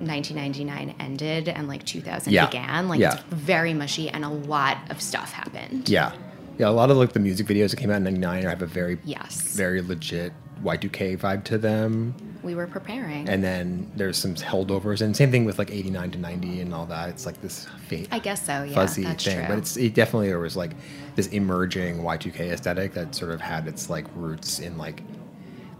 1999 0.00 0.94
ended 0.98 1.48
and 1.48 1.68
like 1.68 1.84
2000 1.84 2.32
Yeah. 2.32 2.46
began. 2.46 2.88
Like 2.88 3.00
Yeah. 3.00 3.14
it's 3.14 3.22
very 3.30 3.74
mushy 3.74 4.08
and 4.08 4.24
a 4.24 4.28
lot 4.28 4.78
of 4.90 5.00
stuff 5.00 5.32
happened. 5.32 5.88
yeah, 5.88 6.12
yeah. 6.58 6.68
A 6.68 6.70
lot 6.70 6.90
of 6.90 6.96
like 6.96 7.12
the 7.12 7.20
music 7.20 7.46
videos 7.46 7.70
that 7.70 7.76
came 7.76 7.90
out 7.90 7.96
in 7.98 8.04
'99 8.04 8.42
have 8.44 8.62
a 8.62 8.66
very 8.66 8.98
Yes. 9.04 9.54
very 9.54 9.80
legit 9.82 10.32
Y2K 10.64 11.16
vibe 11.16 11.44
to 11.44 11.56
them. 11.58 12.14
We 12.42 12.54
were 12.54 12.66
preparing. 12.66 13.28
And 13.28 13.42
then 13.44 13.90
there's 13.96 14.16
some 14.16 14.34
holdovers, 14.34 15.00
and 15.02 15.14
same 15.16 15.30
thing 15.30 15.44
with 15.44 15.58
like 15.58 15.70
89 15.70 16.10
to 16.12 16.18
90 16.18 16.60
and 16.60 16.74
all 16.74 16.86
that. 16.86 17.08
It's 17.10 17.24
like 17.26 17.40
this 17.42 17.66
fa- 17.86 18.06
I 18.10 18.18
guess 18.18 18.44
so. 18.44 18.62
Yeah, 18.64 18.74
fuzzy 18.74 19.04
thing, 19.04 19.16
true. 19.16 19.44
but 19.48 19.58
it's 19.58 19.76
it 19.76 19.94
definitely 19.94 20.28
there 20.28 20.38
was 20.38 20.56
like 20.56 20.72
this 21.16 21.26
emerging 21.28 21.98
Y2K 22.02 22.50
aesthetic 22.52 22.94
that 22.94 23.14
sort 23.14 23.30
of 23.30 23.40
had 23.40 23.68
its 23.68 23.88
like 23.90 24.06
roots 24.14 24.58
in 24.58 24.76
like 24.78 25.02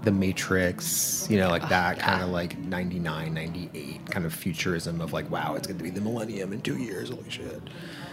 the 0.03 0.11
Matrix, 0.11 1.27
you 1.29 1.37
know, 1.39 1.49
like 1.51 1.69
that 1.69 1.97
yeah. 1.99 2.05
kind 2.07 2.23
of 2.23 2.31
like 2.31 2.57
99, 2.59 3.35
98 3.35 4.07
kind 4.11 4.25
of 4.25 4.33
futurism 4.33 5.01
of 5.01 5.13
like, 5.13 5.31
wow, 5.31 5.55
it's 5.55 5.67
going 5.67 5.77
to 5.79 5.85
be 5.85 5.91
the 5.91 6.01
millennium 6.01 6.53
in 6.53 6.63
two 6.63 6.79
years. 6.79 7.11
Holy 7.11 7.29
shit. 7.29 7.61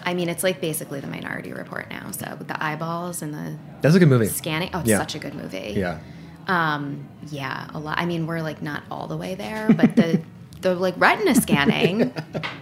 I 0.03 0.13
mean, 0.13 0.29
it's 0.29 0.43
like 0.43 0.59
basically 0.61 0.99
the 0.99 1.07
Minority 1.07 1.53
Report 1.53 1.89
now. 1.89 2.11
So 2.11 2.35
with 2.37 2.47
the 2.47 2.61
eyeballs 2.61 3.21
and 3.21 3.33
the 3.33 3.57
That's 3.81 3.95
a 3.95 3.99
good 3.99 4.09
movie. 4.09 4.27
scanning. 4.27 4.69
Oh, 4.73 4.79
it's 4.79 4.89
Yeah. 4.89 4.97
such 4.99 5.15
a 5.15 5.19
good 5.19 5.33
movie. 5.33 5.73
Yeah. 5.77 5.99
Um, 6.47 7.07
yeah, 7.29 7.67
a 7.73 7.79
lot. 7.79 7.97
I 7.99 8.05
mean, 8.05 8.25
we're 8.27 8.41
like 8.41 8.61
not 8.61 8.83
all 8.89 9.07
the 9.07 9.17
way 9.17 9.35
there, 9.35 9.67
but 9.73 9.95
the 9.95 10.21
the 10.61 10.75
like 10.75 10.93
retina 10.97 11.35
scanning, 11.35 12.13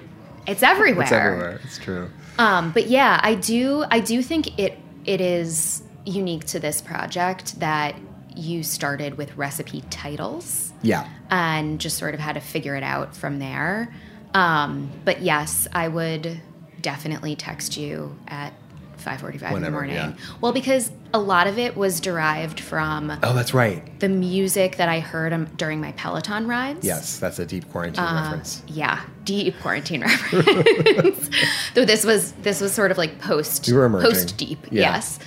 it's 0.48 0.64
everywhere. 0.64 1.04
It's 1.04 1.12
everywhere. 1.12 1.62
It's 1.64 1.78
true. 1.78 2.10
Um, 2.40 2.72
but 2.72 2.88
yeah, 2.88 3.20
I 3.22 3.36
do. 3.36 3.86
I 3.92 4.00
do 4.00 4.24
think 4.24 4.58
it 4.60 4.78
it 5.06 5.22
is 5.22 5.84
unique 6.04 6.46
to 6.46 6.60
this 6.60 6.82
project 6.82 7.60
that 7.60 7.96
you 8.36 8.63
started 8.63 9.17
with 9.17 9.36
recipe 9.38 9.82
titles 9.89 10.74
Yeah. 10.82 11.08
and 11.30 11.80
just 11.80 11.98
sort 11.98 12.13
of 12.13 12.19
had 12.19 12.34
to 12.34 12.41
figure 12.41 12.76
it 12.76 12.84
out 12.84 13.15
from 13.15 13.39
there. 13.39 13.93
Um, 14.34 14.91
but 15.06 15.21
yes, 15.21 15.67
I 15.74 15.88
would 15.88 16.41
definitely 16.82 17.36
text 17.36 17.78
you 17.78 18.15
at 18.28 18.54
5:45 18.98 19.56
in 19.58 19.62
the 19.63 19.71
morning. 19.71 19.95
yeah. 19.95 20.13
Well, 20.41 20.52
because 20.52 20.91
a 21.13 21.19
lot 21.19 21.48
of 21.48 21.58
it 21.60 21.78
was 21.78 22.00
derived 22.00 22.60
from 22.60 23.12
Oh, 23.24 23.34
that's 23.34 23.54
right. 23.54 23.98
the 24.00 24.10
music 24.10 24.78
that 24.78 24.89
I 24.89 25.00
heard 25.00 25.32
um, 25.32 25.45
during 25.58 25.80
my 25.80 25.91
Peloton 25.93 26.48
rides. 26.48 26.86
Yes, 26.86 27.19
that's 27.19 27.38
a 27.39 27.45
deep 27.45 27.69
quarantine 27.71 28.04
Uh, 28.04 28.24
reference. 28.24 28.63
Yeah, 28.67 29.02
deep 29.24 29.60
quarantine 29.62 30.02
reference. 30.10 31.30
Though 31.76 31.86
this 31.86 32.04
was 32.04 32.32
this 32.41 32.60
was 32.62 32.74
sort 32.74 32.89
of 32.91 32.98
like 32.98 33.19
post 33.19 33.67
You 33.67 33.76
were 33.76 33.86
emerging. 33.86 34.12
post 34.12 34.38
deep. 34.38 34.65
Yeah. 34.71 34.82
Yes. 34.93 35.19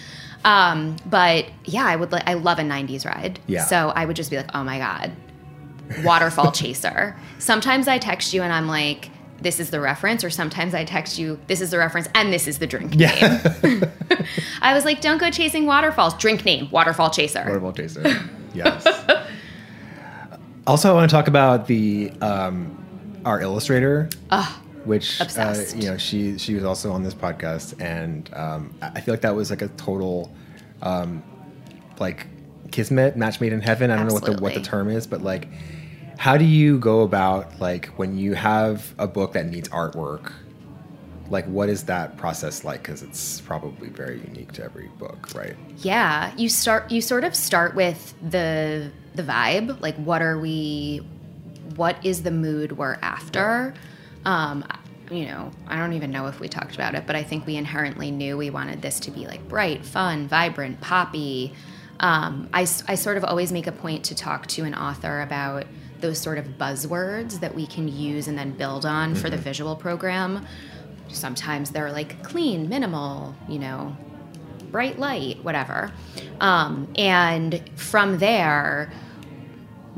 Um, 0.48 0.96
but 1.06 1.46
yeah, 1.64 1.84
I 1.84 1.94
would. 1.94 2.10
Li- 2.10 2.22
I 2.26 2.34
love 2.34 2.58
a 2.58 2.62
'90s 2.62 3.04
ride. 3.04 3.38
Yeah. 3.46 3.64
So 3.64 3.90
I 3.90 4.06
would 4.06 4.16
just 4.16 4.30
be 4.30 4.38
like, 4.38 4.48
oh 4.54 4.64
my 4.64 4.78
god, 4.78 5.12
waterfall 6.02 6.52
chaser. 6.60 7.14
Sometimes 7.38 7.86
I 7.86 7.98
text 7.98 8.32
you 8.34 8.42
and 8.42 8.52
I'm 8.52 8.66
like. 8.66 9.10
This 9.40 9.60
is 9.60 9.70
the 9.70 9.80
reference, 9.80 10.24
or 10.24 10.30
sometimes 10.30 10.74
I 10.74 10.84
text 10.84 11.16
you, 11.16 11.38
this 11.46 11.60
is 11.60 11.70
the 11.70 11.78
reference, 11.78 12.08
and 12.12 12.32
this 12.32 12.48
is 12.48 12.58
the 12.58 12.66
drink 12.66 12.96
name. 12.96 13.08
Yeah. 13.22 13.84
I 14.62 14.74
was 14.74 14.84
like, 14.84 15.00
don't 15.00 15.18
go 15.18 15.30
chasing 15.30 15.64
waterfalls. 15.64 16.14
Drink 16.14 16.44
name, 16.44 16.68
waterfall 16.72 17.10
chaser. 17.10 17.44
Waterfall 17.46 17.72
chaser. 17.72 18.02
Yes. 18.52 18.84
also, 20.66 20.90
I 20.90 20.92
want 20.92 21.08
to 21.08 21.14
talk 21.14 21.28
about 21.28 21.68
the 21.68 22.10
um, 22.20 23.20
our 23.24 23.40
illustrator, 23.40 24.08
which 24.88 25.20
uh, 25.20 25.64
you 25.76 25.90
know 25.90 25.98
she 25.98 26.38
she 26.38 26.54
was 26.54 26.64
also 26.64 26.90
on 26.90 27.02
this 27.02 27.14
podcast, 27.14 27.80
and 27.80 28.28
um, 28.34 28.74
I 28.80 29.00
feel 29.00 29.12
like 29.12 29.20
that 29.20 29.36
was 29.36 29.50
like 29.50 29.62
a 29.62 29.68
total 29.68 30.34
um, 30.82 31.22
like 32.00 32.26
kismet, 32.70 33.16
match 33.16 33.40
made 33.40 33.52
in 33.52 33.60
heaven. 33.60 33.90
I 33.90 33.96
don't 33.96 34.08
know 34.08 34.14
what 34.14 34.24
the 34.24 34.38
what 34.40 34.54
the 34.54 34.62
term 34.62 34.88
is, 34.88 35.06
but 35.06 35.22
like, 35.22 35.48
how 36.16 36.36
do 36.36 36.44
you 36.44 36.78
go 36.78 37.02
about 37.02 37.60
like 37.60 37.86
when 37.98 38.16
you 38.16 38.34
have 38.34 38.94
a 38.98 39.06
book 39.06 39.34
that 39.34 39.46
needs 39.46 39.68
artwork? 39.68 40.32
Like, 41.30 41.44
what 41.44 41.68
is 41.68 41.84
that 41.84 42.16
process 42.16 42.64
like? 42.64 42.82
Because 42.82 43.02
it's 43.02 43.42
probably 43.42 43.90
very 43.90 44.18
unique 44.20 44.52
to 44.52 44.64
every 44.64 44.88
book, 44.98 45.28
right? 45.34 45.54
Yeah, 45.76 46.32
you 46.36 46.48
start 46.48 46.90
you 46.90 47.02
sort 47.02 47.24
of 47.24 47.34
start 47.34 47.74
with 47.74 48.14
the 48.26 48.90
the 49.14 49.22
vibe, 49.22 49.80
like 49.82 49.96
what 49.96 50.22
are 50.22 50.38
we 50.38 51.06
what 51.76 52.04
is 52.04 52.22
the 52.22 52.30
mood 52.30 52.72
we're 52.72 52.98
after? 53.02 53.74
Um 54.24 54.64
you 55.10 55.26
know, 55.26 55.50
I 55.66 55.76
don't 55.76 55.94
even 55.94 56.10
know 56.10 56.26
if 56.26 56.40
we 56.40 56.48
talked 56.48 56.74
about 56.74 56.94
it, 56.94 57.06
but 57.06 57.16
I 57.16 57.22
think 57.22 57.46
we 57.46 57.56
inherently 57.56 58.10
knew 58.10 58.36
we 58.36 58.50
wanted 58.50 58.82
this 58.82 59.00
to 59.00 59.10
be 59.10 59.26
like 59.26 59.48
bright, 59.48 59.84
fun, 59.84 60.28
vibrant, 60.28 60.80
poppy. 60.80 61.54
Um, 62.00 62.48
I, 62.52 62.60
I 62.60 62.94
sort 62.94 63.16
of 63.16 63.24
always 63.24 63.50
make 63.50 63.66
a 63.66 63.72
point 63.72 64.04
to 64.04 64.14
talk 64.14 64.46
to 64.48 64.64
an 64.64 64.74
author 64.74 65.20
about 65.20 65.64
those 66.00 66.18
sort 66.18 66.38
of 66.38 66.44
buzzwords 66.58 67.40
that 67.40 67.54
we 67.54 67.66
can 67.66 67.88
use 67.88 68.28
and 68.28 68.38
then 68.38 68.52
build 68.52 68.86
on 68.86 69.14
for 69.14 69.30
the 69.30 69.36
visual 69.36 69.74
program. 69.74 70.46
Sometimes 71.08 71.70
they're 71.70 71.90
like 71.90 72.22
clean, 72.22 72.68
minimal, 72.68 73.34
you 73.48 73.58
know, 73.58 73.96
bright 74.70 74.98
light, 74.98 75.42
whatever. 75.42 75.90
Um, 76.40 76.92
and 76.96 77.68
from 77.76 78.18
there, 78.18 78.92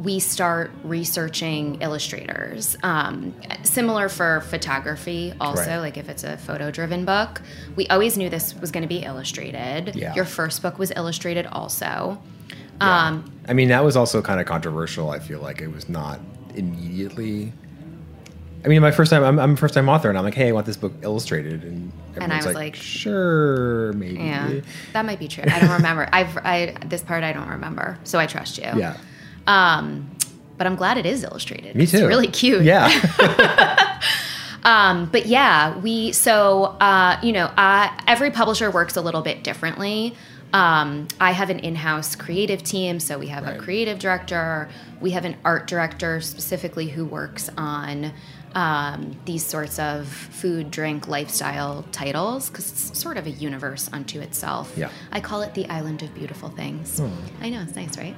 we 0.02 0.18
start 0.18 0.70
researching 0.82 1.80
illustrators. 1.82 2.76
Um, 2.82 3.34
similar 3.64 4.08
for 4.08 4.40
photography, 4.42 5.34
also, 5.40 5.62
Right. 5.66 5.76
like 5.78 5.96
if 5.98 6.08
it's 6.08 6.24
a 6.24 6.36
photo 6.38 6.70
driven 6.70 7.04
book, 7.04 7.42
we 7.76 7.86
always 7.88 8.16
knew 8.16 8.30
this 8.30 8.54
was 8.54 8.70
going 8.70 8.82
to 8.82 8.88
be 8.88 8.98
illustrated. 9.04 9.94
Yeah. 9.94 10.14
Your 10.14 10.24
first 10.24 10.62
book 10.62 10.78
was 10.78 10.90
illustrated 10.96 11.46
also. 11.46 12.20
Um, 12.80 13.30
I 13.46 13.52
mean, 13.52 13.68
that 13.68 13.84
was 13.84 13.94
also 13.94 14.22
kind 14.22 14.40
of 14.40 14.46
controversial. 14.46 15.10
I 15.10 15.18
feel 15.18 15.40
like 15.40 15.60
it 15.60 15.68
was 15.68 15.88
not 15.88 16.18
immediately. 16.54 17.52
I 18.64 18.68
mean, 18.68 18.80
my 18.80 18.90
first 18.90 19.10
time, 19.10 19.22
I'm, 19.22 19.38
I'm 19.38 19.52
a 19.52 19.56
first 19.56 19.74
time 19.74 19.88
author, 19.88 20.08
and 20.08 20.16
I'm 20.16 20.24
like, 20.24 20.34
hey, 20.34 20.48
I 20.48 20.52
want 20.52 20.64
this 20.66 20.76
book 20.76 20.92
illustrated, 21.02 21.62
and 21.64 21.92
And 22.16 22.32
I 22.32 22.36
was 22.36 22.54
like, 22.54 22.74
sure, 22.74 23.92
maybe. 23.94 24.14
yeah, 24.18 24.60
that 24.94 25.04
might 25.04 25.18
be 25.18 25.28
true. 25.28 25.44
I 25.46 25.60
don't 25.60 25.70
remember. 25.72 26.08
I've 26.12 26.36
I 26.38 26.74
this 26.86 27.02
part 27.02 27.22
I 27.24 27.32
don't 27.32 27.48
remember, 27.48 27.98
so 28.04 28.18
I 28.18 28.26
trust 28.26 28.56
you. 28.58 28.64
Yeah. 28.76 28.96
Um, 29.46 30.10
but 30.58 30.66
I'm 30.66 30.76
glad 30.76 30.98
it 30.98 31.06
is 31.06 31.24
illustrated. 31.24 31.74
Me 31.74 31.86
too. 31.86 31.98
It's 31.98 32.06
really 32.06 32.28
cute. 32.28 32.62
Yeah. 32.64 32.88
Um, 34.62 35.06
but 35.10 35.24
yeah, 35.24 35.78
we 35.78 36.12
so 36.12 36.64
uh, 36.80 37.18
you 37.22 37.32
know 37.32 37.46
uh, 37.46 37.88
every 38.06 38.30
publisher 38.30 38.70
works 38.70 38.96
a 38.96 39.00
little 39.00 39.22
bit 39.22 39.42
differently. 39.42 40.14
Um, 40.52 41.06
I 41.20 41.30
have 41.30 41.48
an 41.48 41.60
in-house 41.60 42.16
creative 42.16 42.62
team, 42.62 43.00
so 43.00 43.18
we 43.18 43.28
have 43.28 43.44
Right. 43.44 43.56
a 43.56 43.58
creative 43.58 43.98
director, 43.98 44.68
we 45.00 45.12
have 45.12 45.24
an 45.24 45.36
art 45.44 45.66
director 45.68 46.20
specifically 46.20 46.88
who 46.88 47.04
works 47.06 47.48
on 47.56 48.12
um, 48.54 49.16
these 49.26 49.46
sorts 49.46 49.78
of 49.78 50.08
food, 50.08 50.72
drink, 50.72 51.06
lifestyle 51.06 51.84
titles 51.92 52.50
because 52.50 52.70
it's 52.70 52.98
sort 53.00 53.16
of 53.16 53.26
a 53.26 53.30
universe 53.30 53.88
unto 53.92 54.20
itself. 54.20 54.72
Yeah. 54.76 54.90
I 55.12 55.20
call 55.20 55.42
it 55.42 55.54
the 55.54 55.66
island 55.68 56.02
of 56.02 56.12
beautiful 56.14 56.48
things. 56.48 57.00
I 57.40 57.48
know 57.48 57.62
it's 57.62 57.76
nice, 57.76 57.96
right? 57.96 58.16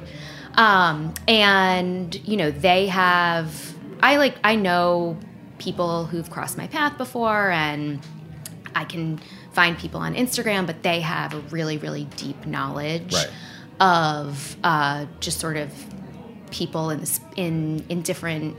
Um, 0.55 1.15
and 1.29 2.15
you 2.29 2.37
know 2.37 2.51
they 2.51 2.87
have. 2.89 3.75
I 4.03 4.17
like. 4.17 4.37
I 4.45 4.57
know 4.57 5.17
people 5.59 6.07
who've 6.07 6.29
crossed 6.31 6.59
my 6.59 6.67
path 6.67 6.99
before, 6.99 7.51
and 7.51 8.01
I 8.75 8.85
can 8.85 9.21
find 9.53 9.79
people 9.79 10.01
on 10.01 10.15
Instagram, 10.15 10.67
but 10.67 10.83
they 10.83 11.01
have 11.01 11.35
a 11.35 11.39
really, 11.51 11.79
really 11.79 12.05
deep 12.17 12.47
knowledge 12.47 13.15
Right. 13.15 13.31
of 13.81 14.57
uh, 14.65 15.07
just 15.21 15.39
sort 15.41 15.57
of 15.57 15.73
people 16.51 16.91
in 16.91 17.01
this, 17.01 17.21
in 17.37 17.85
in 17.89 18.03
different 18.03 18.57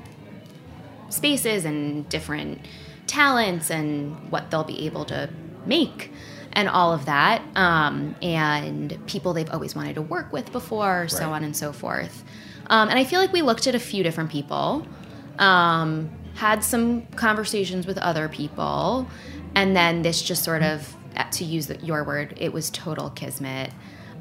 spaces 1.10 1.66
and 1.66 2.08
different 2.10 2.60
talents 3.06 3.70
and 3.70 4.32
what 4.32 4.50
they'll 4.50 4.64
be 4.64 4.86
able 4.88 5.06
to 5.06 5.30
make 5.66 6.12
and 6.54 6.70
all 6.70 6.94
of 6.94 7.06
that 7.06 7.42
um, 7.56 8.16
and 8.22 8.98
people 9.08 9.34
they've 9.34 9.50
always 9.52 9.76
wanted 9.76 9.96
to 9.96 10.02
work 10.02 10.32
with 10.32 10.52
before 10.52 11.08
so 11.08 11.32
on 11.32 11.44
and 11.44 11.56
so 11.56 11.72
forth 11.74 12.24
um, 12.68 12.90
and 12.90 12.98
i 12.98 13.04
feel 13.04 13.20
like 13.20 13.34
we 13.34 13.42
looked 13.42 13.68
at 13.68 13.76
a 13.76 13.80
few 13.80 14.04
different 14.04 14.30
people 14.32 14.86
um, 15.40 16.10
had 16.36 16.64
some 16.64 17.06
conversations 17.16 17.86
with 17.88 17.98
other 17.98 18.28
people 18.30 19.08
and 19.56 19.76
then 19.76 20.02
this 20.02 20.22
just 20.22 20.44
sort 20.44 20.64
of 20.64 20.96
to 21.32 21.44
use 21.44 21.68
the, 21.68 21.78
your 21.78 22.04
word 22.04 22.34
it 22.38 22.52
was 22.54 22.70
total 22.72 23.10
kismet 23.12 23.72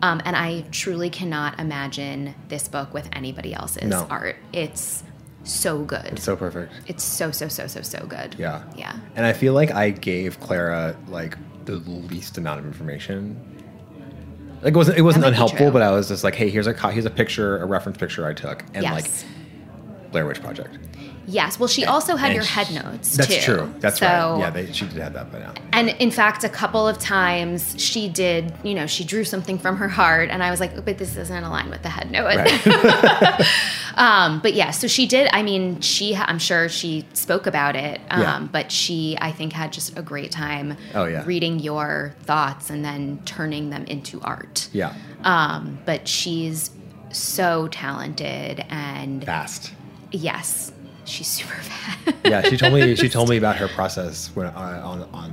um, 0.03 0.21
and 0.25 0.37
i 0.37 0.63
truly 0.73 1.09
cannot 1.11 1.59
imagine 1.61 2.35
this 2.49 2.69
book 2.69 2.93
with 2.93 3.09
anybody 3.13 3.55
else's 3.55 3.85
No. 3.85 4.07
art 4.11 4.37
it's 4.53 5.03
so 5.45 5.79
good 5.85 6.07
It's 6.13 6.23
so 6.25 6.37
perfect. 6.37 6.73
it's 6.87 7.03
so 7.03 7.31
so 7.33 7.49
so 7.49 7.67
so 7.67 7.83
so 7.83 8.07
good. 8.07 8.37
Yeah. 8.39 8.63
Yeah. 8.77 8.95
And 9.17 9.27
I 9.27 9.33
feel 9.33 9.55
like 9.55 9.73
I 9.73 9.91
gave 9.91 10.39
Clara 10.39 10.95
like 11.09 11.37
the 11.67 11.77
least 11.77 12.39
amount 12.39 12.61
of 12.61 12.67
information. 12.67 13.41
Like 14.63 14.75
it 14.75 14.77
wasn't 14.77 14.99
it 14.99 15.03
wasn't 15.03 15.25
That 15.25 15.33
might 15.33 15.37
be 15.37 15.43
unhelpful, 15.43 15.71
but 15.73 15.83
I 15.83 15.91
was 15.91 16.09
just 16.09 16.23
like, 16.23 16.35
hey, 16.35 16.49
here's 16.49 16.67
a 16.67 16.91
here's 16.91 17.05
a 17.05 17.11
picture, 17.11 17.59
a 17.59 17.67
reference 17.67 17.99
picture 17.99 18.27
I 18.27 18.33
took, 18.33 18.63
and 18.75 18.85
yes. 18.85 18.93
like 18.93 20.13
Blair 20.13 20.27
Witch 20.27 20.41
Project. 20.41 20.79
Yes. 21.27 21.59
Well, 21.59 21.69
she 21.69 21.85
also 21.85 22.17
had 22.17 22.27
And 22.33 22.35
your 22.37 22.45
head 22.45 22.71
notes. 22.73 23.17
That's 23.17 23.35
too. 23.37 23.41
true. 23.41 23.75
That's 23.81 23.99
so, 23.99 24.07
right. 24.07 24.39
Yeah, 24.41 24.51
they, 24.51 24.73
she 24.73 24.87
did 24.87 24.99
have 24.99 25.13
that 25.15 25.31
by 25.33 25.39
now. 25.41 25.55
And 25.73 25.89
in 25.91 26.11
fact, 26.11 26.45
a 26.45 26.49
couple 26.49 26.87
of 26.87 26.99
times 26.99 27.75
she 27.83 28.09
did, 28.09 28.53
you 28.63 28.75
know, 28.75 28.87
she 28.87 29.05
drew 29.05 29.25
something 29.25 29.59
from 29.59 29.77
her 29.77 29.89
heart, 29.89 30.31
and 30.31 30.43
I 30.43 30.51
was 30.51 30.61
like, 30.61 30.85
but 30.85 30.99
this 30.99 31.15
doesn't 31.15 31.45
align 31.45 31.71
with 31.71 31.83
the 31.83 31.89
head 31.89 32.11
note. 32.11 32.25
Right. 32.37 33.47
um, 33.97 34.41
but 34.41 34.55
yeah, 34.55 34.71
so 34.71 34.87
she 34.87 35.07
did. 35.07 35.29
I 35.33 35.43
mean, 35.43 35.81
she, 35.81 36.15
I'm 36.17 36.39
sure 36.39 36.69
she 36.69 37.07
spoke 37.13 37.47
about 37.47 37.77
it, 37.77 38.01
um, 38.11 38.21
Yeah. 38.21 38.49
but 38.51 38.73
she, 38.73 39.17
I 39.21 39.33
think, 39.33 39.53
had 39.53 39.73
just 39.73 39.97
a 39.99 40.03
great 40.03 40.31
time 40.33 40.77
Oh, 40.95 41.05
yeah. 41.05 41.23
reading 41.27 41.59
your 41.59 42.15
thoughts 42.25 42.71
and 42.71 42.85
then 42.85 43.21
turning 43.25 43.71
them 43.71 43.85
into 43.85 44.21
art. 44.23 44.69
yeah. 44.73 44.95
Um, 45.25 45.79
but 45.85 46.09
she's 46.09 46.71
so 47.13 47.69
talented 47.69 48.65
and 48.71 49.25
Fast. 49.25 49.73
yes, 50.11 50.73
she's 51.13 51.29
super 51.29 51.55
fast. 51.63 52.17
Yeah, 52.25 52.43
she 52.43 52.57
told 52.57 52.73
me 52.75 52.95
she 53.03 53.09
told 53.09 53.29
me 53.29 53.37
about 53.37 53.57
her 53.57 53.69
process 53.69 54.29
when 54.35 54.47
uh, 54.47 54.83
on 54.85 55.03
on 55.13 55.31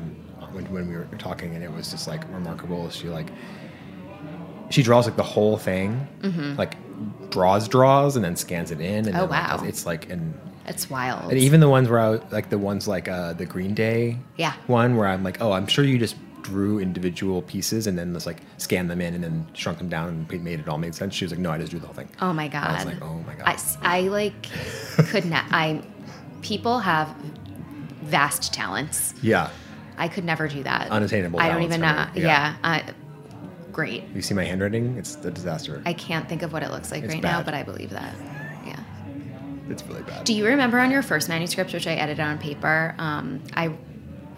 when, 0.51 0.65
when 0.71 0.87
we 0.89 0.95
were 0.95 1.05
talking, 1.17 1.55
and 1.55 1.63
it 1.63 1.71
was 1.71 1.89
just 1.91 2.07
like 2.07 2.23
remarkable. 2.33 2.89
She 2.89 3.07
like 3.09 3.27
she 4.69 4.83
draws 4.83 5.05
like 5.07 5.15
the 5.15 5.23
whole 5.23 5.57
thing, 5.57 6.07
like 6.57 6.75
draws 7.31 7.67
draws 7.67 8.15
and 8.15 8.23
then 8.25 8.35
scans 8.35 8.71
it 8.71 8.79
in. 8.81 9.07
And 9.07 9.07
Mm-hmm. 9.07 9.15
Oh, 9.17 9.19
then, 9.21 9.29
like, 9.29 9.59
wow. 9.61 9.63
it's 9.67 9.85
like 9.85 10.09
and 10.11 10.37
It's 10.67 10.89
wild. 10.89 11.31
And 11.31 11.39
even 11.39 11.59
the 11.59 11.69
ones 11.69 11.89
where 11.89 11.99
I 11.99 12.09
was- 12.09 12.21
like 12.31 12.49
the 12.49 12.57
ones 12.57 12.87
like 12.87 13.07
uh, 13.07 13.33
the 13.33 13.45
Green 13.45 13.73
Day 13.73 14.19
Yeah. 14.37 14.53
one 14.67 14.95
where 14.97 15.07
I'm 15.07 15.23
like, 15.23 15.41
oh, 15.41 15.51
I'm 15.53 15.65
sure 15.67 15.83
you 15.85 15.97
just 15.97 16.15
drew 16.41 16.79
individual 16.79 17.41
pieces 17.41 17.87
and 17.87 17.97
then 17.97 18.13
just 18.13 18.25
like 18.25 18.37
scanned 18.57 18.89
them 18.89 19.01
in 19.01 19.13
and 19.13 19.23
then 19.23 19.47
shrunk 19.53 19.77
them 19.77 19.89
down 19.89 20.09
and 20.09 20.43
made 20.43 20.59
it 20.59 20.67
all 20.67 20.77
make 20.77 20.93
sense. 20.93 21.13
She 21.13 21.25
was 21.25 21.31
like, 21.31 21.39
no, 21.39 21.51
I 21.51 21.57
just 21.57 21.71
drew 21.71 21.79
the 21.79 21.87
whole 21.87 21.95
thing. 21.95 22.09
Oh 22.21 22.33
my 22.33 22.47
god! 22.47 22.67
I 22.67 22.75
was 22.75 22.85
like, 22.85 23.01
oh 23.01 23.23
my 23.27 23.35
god. 23.35 23.61
I 23.81 24.01
like 24.01 24.47
could 25.09 25.25
not. 25.25 25.45
I 25.51 25.81
people 26.41 26.79
have 26.79 27.13
vast 28.03 28.53
talents. 28.53 29.13
yeah. 29.21 29.49
I 29.97 30.07
could 30.07 30.23
never 30.23 30.47
do 30.47 30.63
that. 30.63 30.89
Unattainable 30.89 31.41
I 31.41 31.49
don't 31.49 31.61
even 31.61 31.81
know. 31.81 31.87
Yeah. 31.87 32.11
yeah. 32.15 32.55
I, 32.63 32.93
great. 33.73 34.05
You 34.15 34.21
see 34.21 34.33
my 34.33 34.45
handwriting? 34.45 34.97
It's 34.97 35.15
a 35.25 35.29
disaster. 35.29 35.81
I 35.85 35.91
can't 35.91 36.27
think 36.29 36.41
of 36.41 36.53
what 36.53 36.63
it 36.63 36.71
looks 36.71 36.89
like 36.89 37.03
It's 37.03 37.13
right 37.13 37.21
now, 37.21 37.43
but 37.43 37.53
I 37.53 37.63
believe 37.63 37.89
that. 37.89 38.15
Yeah. 38.65 38.79
it's 39.69 39.83
really 39.83 40.03
bad. 40.03 40.23
Do 40.23 40.33
you 40.33 40.45
remember 40.45 40.79
on 40.79 40.89
your 40.89 41.01
first 41.01 41.27
manuscript, 41.27 41.73
which 41.73 41.85
I 41.85 41.95
edited 41.95 42.21
on 42.21 42.37
paper? 42.37 42.95
Um, 42.97 43.43
I, 43.53 43.75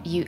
you, 0.04 0.26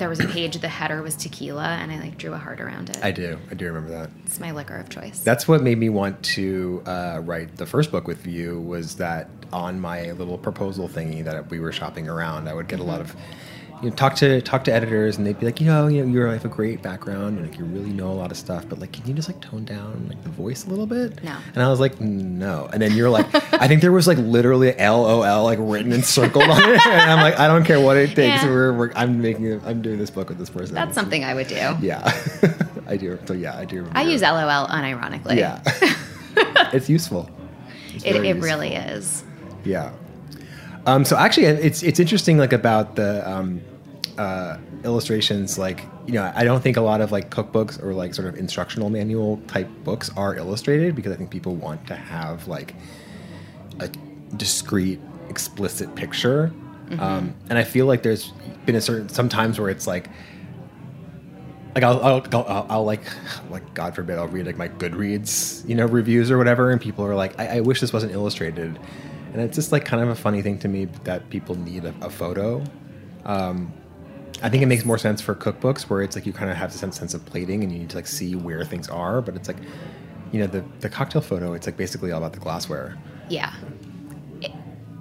there 0.00 0.08
was 0.08 0.18
a 0.18 0.26
page. 0.26 0.56
The 0.58 0.68
header 0.68 1.02
was 1.02 1.14
tequila, 1.14 1.64
and 1.64 1.92
I 1.92 2.00
like 2.00 2.18
drew 2.18 2.32
a 2.32 2.38
heart 2.38 2.60
around 2.60 2.90
it. 2.90 2.98
I 3.04 3.12
do. 3.12 3.38
I 3.50 3.54
do 3.54 3.66
remember 3.66 3.90
that. 3.90 4.10
it's 4.24 4.40
my 4.40 4.50
liquor 4.50 4.76
of 4.76 4.88
choice. 4.88 5.20
That's 5.20 5.46
what 5.46 5.62
made 5.62 5.78
me 5.78 5.90
want 5.90 6.20
to 6.24 6.82
uh, 6.86 7.20
write 7.22 7.56
the 7.56 7.66
first 7.66 7.92
book 7.92 8.08
with 8.08 8.26
you. 8.26 8.60
Was 8.62 8.96
that 8.96 9.28
on 9.52 9.78
my 9.78 10.10
little 10.12 10.38
proposal 10.38 10.88
thingy 10.88 11.22
that 11.22 11.50
we 11.50 11.60
were 11.60 11.70
shopping 11.70 12.08
around? 12.08 12.48
I 12.48 12.54
would 12.54 12.66
get 12.66 12.80
a 12.80 12.82
lot 12.82 13.00
of, 13.00 13.14
you 13.82 13.90
know, 13.90 13.96
talk 13.96 14.14
to 14.16 14.40
talk 14.42 14.64
to 14.64 14.72
editors, 14.72 15.16
and 15.16 15.26
they'd 15.26 15.38
be 15.38 15.46
like, 15.46 15.60
you 15.60 15.66
know, 15.66 15.86
you 15.86 16.04
know, 16.04 16.12
you 16.12 16.20
have 16.20 16.44
a 16.44 16.48
great 16.48 16.82
background, 16.82 17.38
and 17.38 17.48
like 17.48 17.58
you 17.58 17.64
really 17.64 17.90
know 17.90 18.10
a 18.10 18.14
lot 18.14 18.30
of 18.30 18.36
stuff, 18.36 18.66
but 18.68 18.78
like, 18.78 18.92
can 18.92 19.06
you 19.06 19.14
just 19.14 19.28
like 19.28 19.40
tone 19.40 19.64
down 19.64 20.06
like 20.08 20.22
the 20.22 20.28
voice 20.30 20.66
a 20.66 20.70
little 20.70 20.86
bit? 20.86 21.22
No. 21.24 21.36
And 21.54 21.62
I 21.62 21.68
was 21.68 21.80
like, 21.80 22.00
no. 22.00 22.68
And 22.72 22.80
then 22.82 22.92
you're 22.92 23.10
like, 23.10 23.26
I 23.54 23.66
think 23.68 23.80
there 23.80 23.92
was 23.92 24.06
like 24.06 24.18
literally 24.18 24.78
L 24.78 25.04
O 25.06 25.22
L 25.22 25.44
like 25.44 25.58
written 25.60 25.92
and 25.92 26.04
circled 26.04 26.44
on 26.48 26.58
it, 26.62 26.86
and 26.86 27.10
I'm 27.10 27.20
like, 27.20 27.38
I 27.38 27.46
don't 27.46 27.64
care 27.64 27.80
what 27.80 27.96
it 27.96 28.08
takes. 28.08 28.42
Yeah. 28.42 28.46
We're, 28.46 28.72
we're 28.72 28.92
I'm 28.94 29.20
making 29.20 29.60
I'm 29.64 29.82
doing 29.82 29.98
this 29.98 30.10
book 30.10 30.28
with 30.28 30.38
this 30.38 30.50
person. 30.50 30.74
That's 30.74 30.94
something 30.94 31.24
I 31.24 31.34
would 31.34 31.48
do. 31.48 31.76
Yeah, 31.80 32.02
I 32.86 32.96
do. 32.96 33.18
So 33.26 33.32
yeah, 33.34 33.56
I 33.56 33.64
do. 33.64 33.76
Remember. 33.78 33.98
I 33.98 34.02
use 34.02 34.22
LOL 34.22 34.66
unironically. 34.68 35.36
Yeah. 35.36 35.62
it's 36.72 36.88
useful. 36.88 37.30
It's 37.94 38.04
It, 38.04 38.16
it 38.16 38.24
useful. 38.24 38.42
really 38.42 38.74
is. 38.74 39.24
Yeah. 39.64 39.92
Um, 40.86 41.04
so 41.04 41.16
actually, 41.16 41.46
it's 41.46 41.82
it's 41.82 42.00
interesting, 42.00 42.38
like 42.38 42.54
about 42.54 42.96
the 42.96 43.28
um, 43.30 43.60
uh, 44.20 44.58
illustrations. 44.84 45.58
Like 45.58 45.86
you 46.06 46.12
know, 46.12 46.30
I 46.34 46.44
don't 46.44 46.60
think 46.60 46.76
a 46.76 46.82
lot 46.82 47.00
of 47.00 47.10
like 47.10 47.30
cookbooks 47.30 47.82
or 47.82 47.94
like 47.94 48.14
sort 48.14 48.28
of 48.28 48.36
instructional 48.36 48.90
manual 48.90 49.38
type 49.46 49.68
books 49.82 50.10
are 50.14 50.36
illustrated 50.36 50.94
because 50.94 51.12
I 51.12 51.16
think 51.16 51.30
people 51.30 51.56
want 51.56 51.86
to 51.86 51.96
have 51.96 52.46
like 52.46 52.74
a 53.78 53.88
discrete, 54.36 55.00
explicit 55.30 55.94
picture. 55.94 56.52
Um, 56.98 57.36
and 57.48 57.56
I 57.56 57.62
feel 57.62 57.86
like 57.86 58.02
there's 58.02 58.32
been 58.66 58.74
a 58.74 58.80
certain 58.80 59.08
sometimes 59.08 59.60
where 59.60 59.70
it's 59.70 59.86
like 59.86 60.08
like 61.74 61.84
I'll, 61.84 62.02
I'll, 62.02 62.26
I'll, 62.32 62.66
I'll 62.68 62.84
like 62.84 63.02
like 63.50 63.72
God 63.74 63.94
forbid 63.94 64.18
I'll 64.18 64.28
read 64.28 64.44
like 64.44 64.58
my 64.58 64.68
Goodreads 64.68 65.66
you 65.68 65.76
know 65.76 65.86
reviews 65.86 66.30
or 66.30 66.36
whatever 66.36 66.72
and 66.72 66.80
people 66.80 67.06
are 67.06 67.14
like 67.14 67.38
I, 67.38 67.58
I 67.58 67.60
wish 67.60 67.80
this 67.80 67.92
wasn't 67.92 68.12
illustrated 68.12 68.76
and 69.32 69.40
it's 69.40 69.54
just 69.54 69.70
like 69.70 69.84
kind 69.84 70.02
of 70.02 70.08
a 70.08 70.16
funny 70.16 70.42
thing 70.42 70.58
to 70.58 70.68
me 70.68 70.86
that 71.04 71.30
people 71.30 71.54
need 71.54 71.84
a, 71.84 71.94
a 72.02 72.10
photo 72.10 72.64
um, 73.24 73.72
I 74.42 74.48
think 74.48 74.62
it 74.62 74.66
makes 74.66 74.84
more 74.84 74.98
sense 74.98 75.20
for 75.20 75.34
cookbooks 75.34 75.82
where 75.82 76.02
it's 76.02 76.16
like 76.16 76.26
you 76.26 76.32
kind 76.32 76.50
of 76.50 76.56
have 76.56 76.72
sense, 76.72 76.98
sense 76.98 77.14
of 77.14 77.24
plating 77.26 77.62
and 77.62 77.72
you 77.72 77.78
need 77.80 77.90
to 77.90 77.96
like 77.96 78.06
see 78.06 78.34
where 78.34 78.64
things 78.64 78.88
are 78.88 79.20
but 79.20 79.36
it's 79.36 79.48
like 79.48 79.58
you 80.32 80.40
know 80.40 80.46
the, 80.46 80.64
the 80.80 80.88
cocktail 80.88 81.20
photo 81.20 81.52
it's 81.52 81.66
like 81.66 81.76
basically 81.76 82.10
all 82.12 82.18
about 82.18 82.32
the 82.32 82.40
glassware 82.40 82.96
Yeah. 83.28 83.52
It- 84.40 84.52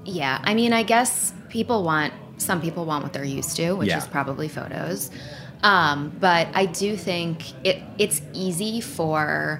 yeah. 0.06 0.39
I 0.43 0.54
mean, 0.56 0.73
I 0.73 0.84
guess 0.84 1.34
people 1.49 1.84
want, 1.84 2.13
some 2.38 2.62
people 2.62 2.86
want 2.86 3.04
what 3.04 3.13
they're 3.13 3.23
used 3.23 3.56
to, 3.58 3.73
which 3.73 3.89
Yeah. 3.89 3.97
is 3.99 4.08
probably 4.08 4.47
photos. 4.47 5.12
Um, 5.62 6.16
but 6.20 6.47
I 6.53 6.66
do 6.66 6.95
think 6.97 7.43
it, 7.66 7.84
it's 7.97 8.22
easy 8.34 8.82
for 8.82 9.59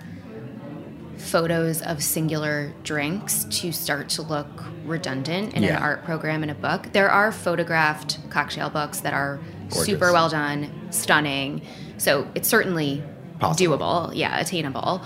photos 1.18 1.82
of 1.82 2.02
singular 2.02 2.74
drinks 2.84 3.44
to 3.46 3.72
start 3.72 4.10
to 4.10 4.22
look 4.22 4.48
redundant 4.86 5.54
in 5.54 5.64
Yeah. 5.64 5.78
an 5.78 5.84
art 5.84 6.04
program 6.06 6.44
in 6.44 6.50
a 6.50 6.56
book. 6.56 6.92
There 6.94 7.10
are 7.12 7.32
photographed 7.32 8.18
cocktail 8.30 8.70
books 8.70 9.02
that 9.02 9.14
are 9.14 9.40
Gorgeous. 9.70 9.86
super 9.86 10.12
well 10.12 10.30
done, 10.30 10.72
stunning. 10.92 11.62
So 11.98 12.28
it's 12.36 12.48
certainly 12.48 13.04
Possible. 13.40 13.78
doable, 13.78 14.12
yeah, 14.16 14.40
attainable. 14.40 15.02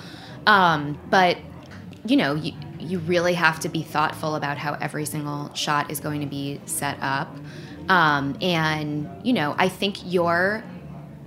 Um, 0.46 1.00
but 1.10 1.38
you 2.06 2.18
know, 2.18 2.36
you, 2.36 2.54
you 2.80 3.00
really 3.00 3.34
have 3.34 3.60
to 3.62 3.70
be 3.70 3.82
thoughtful 3.82 4.36
about 4.36 4.58
how 4.58 4.74
every 4.74 5.06
single 5.06 5.54
shot 5.54 5.90
is 5.90 6.00
going 6.00 6.22
to 6.22 6.28
be 6.28 6.60
set 6.66 6.98
up. 7.02 7.34
Um, 7.90 8.38
and, 8.42 9.10
you 9.24 9.34
know, 9.34 9.56
I 9.58 9.70
think 9.70 10.12
your 10.12 10.64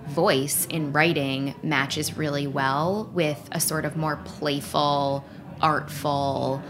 voice 0.08 0.66
in 0.66 0.92
writing 0.92 1.54
matches 1.62 2.16
really 2.16 2.46
well 2.46 3.10
with 3.12 3.48
a 3.52 3.60
sort 3.60 3.84
of 3.84 3.96
more 3.96 4.16
playful, 4.16 5.24
artful 5.60 6.62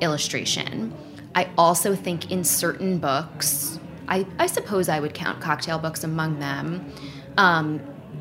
illustration. 0.00 0.92
I 1.34 1.48
also 1.56 1.94
think 1.94 2.30
in 2.30 2.44
certain 2.44 2.98
books, 2.98 3.78
I, 4.12 4.26
I 4.38 4.46
suppose 4.46 4.90
I 4.90 5.00
would 5.00 5.14
count 5.14 5.40
cocktail 5.40 5.78
books 5.78 6.04
among 6.04 6.38
them. 6.38 6.92
Um, 7.38 7.80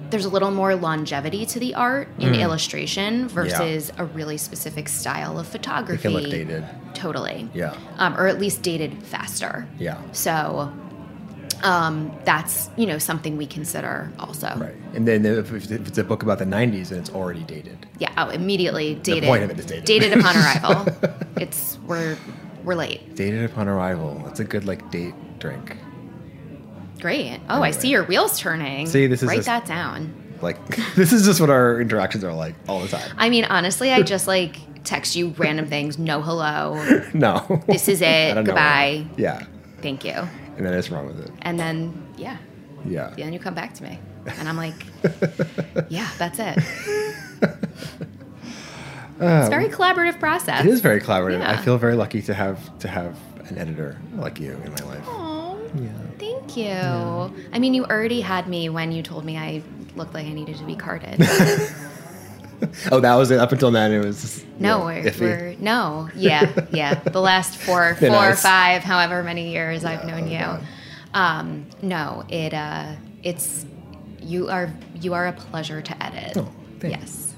there's 0.09 0.23
a 0.23 0.29
little 0.29 0.51
more 0.51 0.73
longevity 0.73 1.45
to 1.47 1.59
the 1.59 1.75
art 1.75 2.07
in 2.17 2.33
illustration 2.33 3.27
versus 3.27 3.91
a 3.97 4.05
really 4.05 4.37
specific 4.37 4.87
style 4.87 5.37
of 5.37 5.47
It 5.47 5.51
photography. 5.51 6.01
can 6.03 6.11
look 6.13 6.29
dated. 6.29 6.65
Totally. 6.93 7.49
Yeah. 7.53 7.75
Um, 7.97 8.15
or 8.17 8.27
at 8.27 8.39
least 8.39 8.61
dated 8.61 9.03
faster. 9.03 9.67
Yeah. 9.79 10.01
So 10.13 10.71
um, 11.63 12.17
that's 12.23 12.69
you 12.77 12.85
know 12.85 12.97
something 12.97 13.35
we 13.35 13.45
consider 13.45 14.11
also. 14.17 14.47
Right. 14.57 14.75
And 14.93 15.05
then 15.05 15.25
if, 15.25 15.51
if 15.53 15.69
it's 15.71 15.97
a 15.97 16.03
book 16.05 16.23
about 16.23 16.39
the 16.39 16.45
90s, 16.45 16.89
then 16.89 16.99
it's 16.99 17.09
already 17.09 17.43
dated. 17.43 17.85
Yeah. 17.99 18.13
Oh, 18.17 18.29
immediately 18.29 18.95
dated. 18.95 19.23
The 19.23 19.27
point 19.27 19.43
of 19.43 19.49
it 19.51 19.59
is 19.59 19.65
dated. 19.65 19.85
dated. 19.85 20.17
upon 20.19 20.35
arrival. 20.41 20.85
it's 21.37 21.77
we're 21.85 22.17
we're 22.63 22.75
late. 22.75 23.15
Dated 23.15 23.43
upon 23.43 23.67
arrival. 23.67 24.21
That's 24.25 24.39
a 24.39 24.45
good 24.45 24.65
like 24.65 24.89
date 24.89 25.15
drink. 25.41 25.75
Great. 27.01 27.39
Oh, 27.49 27.61
I 27.63 27.71
see 27.71 27.89
your 27.89 28.03
wheels 28.03 28.39
turning. 28.39 28.85
See, 28.87 29.07
this 29.07 29.21
is 29.23 29.27
write 29.27 29.35
just- 29.37 29.47
that 29.47 29.65
down. 29.65 30.13
Like 30.41 30.57
this 30.95 31.11
is 31.13 31.25
just 31.25 31.39
what 31.41 31.49
our 31.49 31.79
interactions 31.81 32.23
are 32.23 32.33
like 32.33 32.55
all 32.67 32.79
the 32.79 32.87
time. 32.87 33.11
I 33.17 33.29
mean, 33.29 33.43
honestly, 33.45 33.91
I 33.91 34.01
just 34.15 34.27
like 34.27 34.55
text 34.83 35.15
you 35.15 35.29
random 35.37 35.67
things. 35.67 35.99
No 35.99 36.21
hello. 36.21 36.75
No. 37.13 37.61
This 37.67 37.87
is 37.87 38.01
it. 38.01 38.33
don't 38.33 38.35
know. 38.37 38.43
Goodbye. 38.51 39.05
Yeah. 39.17 39.45
Thank 39.81 40.03
you. 40.05 40.13
And 40.57 40.65
then 40.65 40.73
it's 40.73 40.89
wrong 40.89 41.05
with 41.07 41.19
it. 41.19 41.31
And 41.43 41.59
then 41.59 42.07
yeah, 42.17 42.37
Yeah. 42.85 43.09
then 43.17 43.33
you 43.33 43.39
come 43.39 43.53
back 43.55 43.73
to 43.75 43.83
me, 43.83 43.99
and 44.25 44.47
I'm 44.49 44.57
like, 44.57 44.75
yeah, 45.89 46.09
that's 46.19 46.37
it. 46.39 46.57
it's 49.19 49.47
a 49.47 49.49
very 49.49 49.69
collaborative 49.69 50.19
process. 50.19 50.61
Um, 50.61 50.67
It 50.67 50.71
is 50.73 50.81
very 50.81 50.99
collaborative. 51.01 51.41
I 51.41 51.57
feel 51.57 51.77
very 51.77 51.95
lucky 51.95 52.21
to 52.23 52.33
have 52.33 52.77
to 52.79 52.87
have 52.87 53.17
an 53.49 53.57
editor 53.57 53.97
like 54.15 54.39
you 54.39 54.51
in 54.65 54.71
my 54.71 54.83
life. 54.83 55.07
Aw, 55.07 55.30
Yeah. 55.75 55.89
thank 56.17 56.57
you. 56.57 57.33
I 57.53 57.59
mean, 57.59 57.73
you 57.73 57.85
already 57.85 58.21
had 58.21 58.47
me 58.47 58.69
when 58.69 58.91
you 58.91 59.01
told 59.03 59.25
me 59.25 59.37
I 59.37 59.61
looked 59.95 60.13
like 60.13 60.25
I 60.25 60.33
needed 60.33 60.57
to 60.57 60.65
be 60.65 60.75
carded. 60.75 61.19
Oh, 62.91 62.99
that 62.99 63.15
was 63.15 63.31
it. 63.31 63.39
Up 63.39 63.51
until 63.51 63.71
then, 63.71 63.91
it 63.91 64.05
was 64.05 64.21
just, 64.21 64.45
no, 64.59 64.79
know, 64.79 64.85
we're, 64.85 65.13
we're 65.19 65.55
no, 65.59 66.09
yeah, 66.15 66.67
yeah. 66.71 66.93
The 66.93 67.19
last 67.21 67.57
four, 67.57 67.95
four 67.95 68.09
or 68.09 68.35
five, 68.35 68.83
however 68.83 69.23
many 69.23 69.51
years 69.51 69.83
I've 69.83 70.05
known 70.05 70.29
you. 70.29 70.45
Um, 71.13 71.65
no, 71.81 72.23
it 72.29 72.53
uh, 72.53 72.93
it's 73.23 73.65
you 74.19 74.49
are 74.49 74.71
you 74.99 75.13
are 75.13 75.27
a 75.27 75.33
pleasure 75.33 75.81
to 75.81 76.03
edit. 76.03 76.37
Oh, 76.37 76.51
yes. 76.83 77.30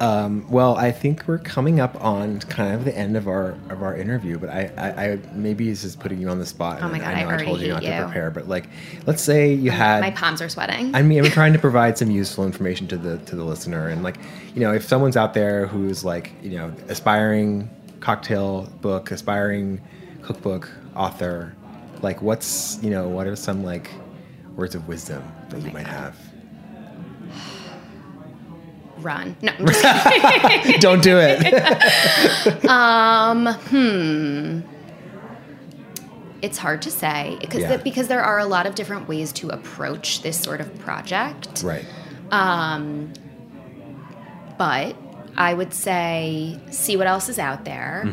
Um, 0.00 0.46
well, 0.48 0.76
I 0.76 0.92
think 0.92 1.24
we're 1.26 1.38
coming 1.38 1.78
up 1.78 2.02
on 2.02 2.40
kind 2.40 2.74
of 2.74 2.86
the 2.86 2.96
end 2.96 3.18
of 3.18 3.28
our 3.28 3.50
of 3.68 3.82
our 3.82 3.94
interview, 3.94 4.38
but 4.38 4.48
I, 4.48 4.72
I, 4.78 5.04
I 5.04 5.18
maybe 5.34 5.68
this 5.68 5.84
is 5.84 5.94
putting 5.94 6.18
you 6.18 6.30
on 6.30 6.38
the 6.38 6.46
spot. 6.46 6.78
Oh 6.80 6.88
my 6.88 6.98
God, 6.98 7.08
I 7.08 7.10
I 7.12 7.14
know 7.22 7.28
I, 7.28 7.32
already 7.32 7.44
told 7.44 7.60
you 7.60 7.68
not 7.68 7.82
to 7.82 8.04
prepare, 8.04 8.30
but 8.30 8.48
like, 8.48 8.66
let's 9.04 9.20
say 9.22 9.52
you 9.52 9.70
had. 9.70 10.00
My 10.00 10.10
palms 10.10 10.40
are 10.40 10.48
sweating. 10.48 10.94
I 10.94 11.02
mean, 11.02 11.22
I'm 11.22 11.30
trying 11.30 11.52
to 11.52 11.58
provide 11.58 11.98
some 11.98 12.10
useful 12.10 12.46
information 12.46 12.86
to 12.88 12.96
the 12.96 13.18
to 13.18 13.36
the 13.36 13.44
listener, 13.44 13.88
and 13.88 14.02
like, 14.02 14.16
you 14.54 14.62
know, 14.62 14.72
if 14.72 14.84
someone's 14.84 15.18
out 15.18 15.34
there 15.34 15.66
who's 15.66 16.02
like, 16.02 16.32
you 16.42 16.52
know, 16.52 16.72
aspiring 16.88 17.68
cocktail 18.00 18.72
book, 18.80 19.10
aspiring 19.10 19.82
cookbook 20.22 20.70
author, 20.96 21.54
like, 22.00 22.22
what's 22.22 22.82
you 22.82 22.88
know, 22.88 23.06
what 23.06 23.26
are 23.26 23.36
some 23.36 23.62
like 23.64 23.90
words 24.56 24.74
of 24.74 24.88
wisdom 24.88 25.22
that 25.50 25.60
you 25.60 25.70
might 25.72 25.84
God. 25.84 25.92
have? 25.92 26.29
Run. 29.00 29.36
No. 29.42 29.52
Don't 30.80 31.02
do 31.02 31.18
it. 31.18 31.40
Um, 32.70 33.46
hmm. 33.46 34.60
It's 36.42 36.56
hard 36.58 36.82
to 36.82 36.90
say 36.90 37.36
because 37.40 37.60
Yeah. 37.60 37.76
because 37.76 38.08
there 38.08 38.22
are 38.22 38.38
a 38.38 38.46
lot 38.46 38.66
of 38.66 38.74
different 38.74 39.08
ways 39.08 39.32
to 39.34 39.50
approach 39.50 40.22
this 40.22 40.38
sort 40.40 40.60
of 40.60 40.76
project. 40.78 41.62
right. 41.62 41.84
Um, 42.30 43.12
but 44.56 44.96
I 45.36 45.52
would 45.54 45.74
say 45.74 46.58
see 46.70 46.96
what 46.96 47.06
else 47.06 47.28
is 47.28 47.38
out 47.38 47.64
there. 47.64 48.10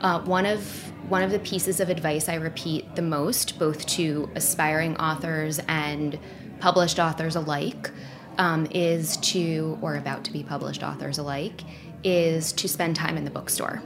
Uh, 0.00 0.20
one 0.20 0.46
of 0.46 0.92
one 1.08 1.22
of 1.22 1.30
the 1.30 1.38
pieces 1.38 1.80
of 1.80 1.88
advice 1.90 2.28
I 2.28 2.34
repeat 2.36 2.94
the 2.96 3.02
most, 3.02 3.58
both 3.58 3.86
to 3.86 4.30
aspiring 4.34 4.96
authors 4.96 5.60
and 5.68 6.18
published 6.60 6.98
authors 6.98 7.36
alike, 7.36 7.90
um, 8.38 8.66
is 8.70 9.16
to 9.18 9.78
or 9.82 9.96
about 9.96 10.24
to 10.24 10.32
be 10.32 10.42
published 10.42 10.82
authors 10.82 11.18
alike, 11.18 11.62
is 12.04 12.52
to 12.54 12.68
spend 12.68 12.96
time 12.96 13.16
in 13.16 13.24
the 13.24 13.30
bookstore. 13.30 13.82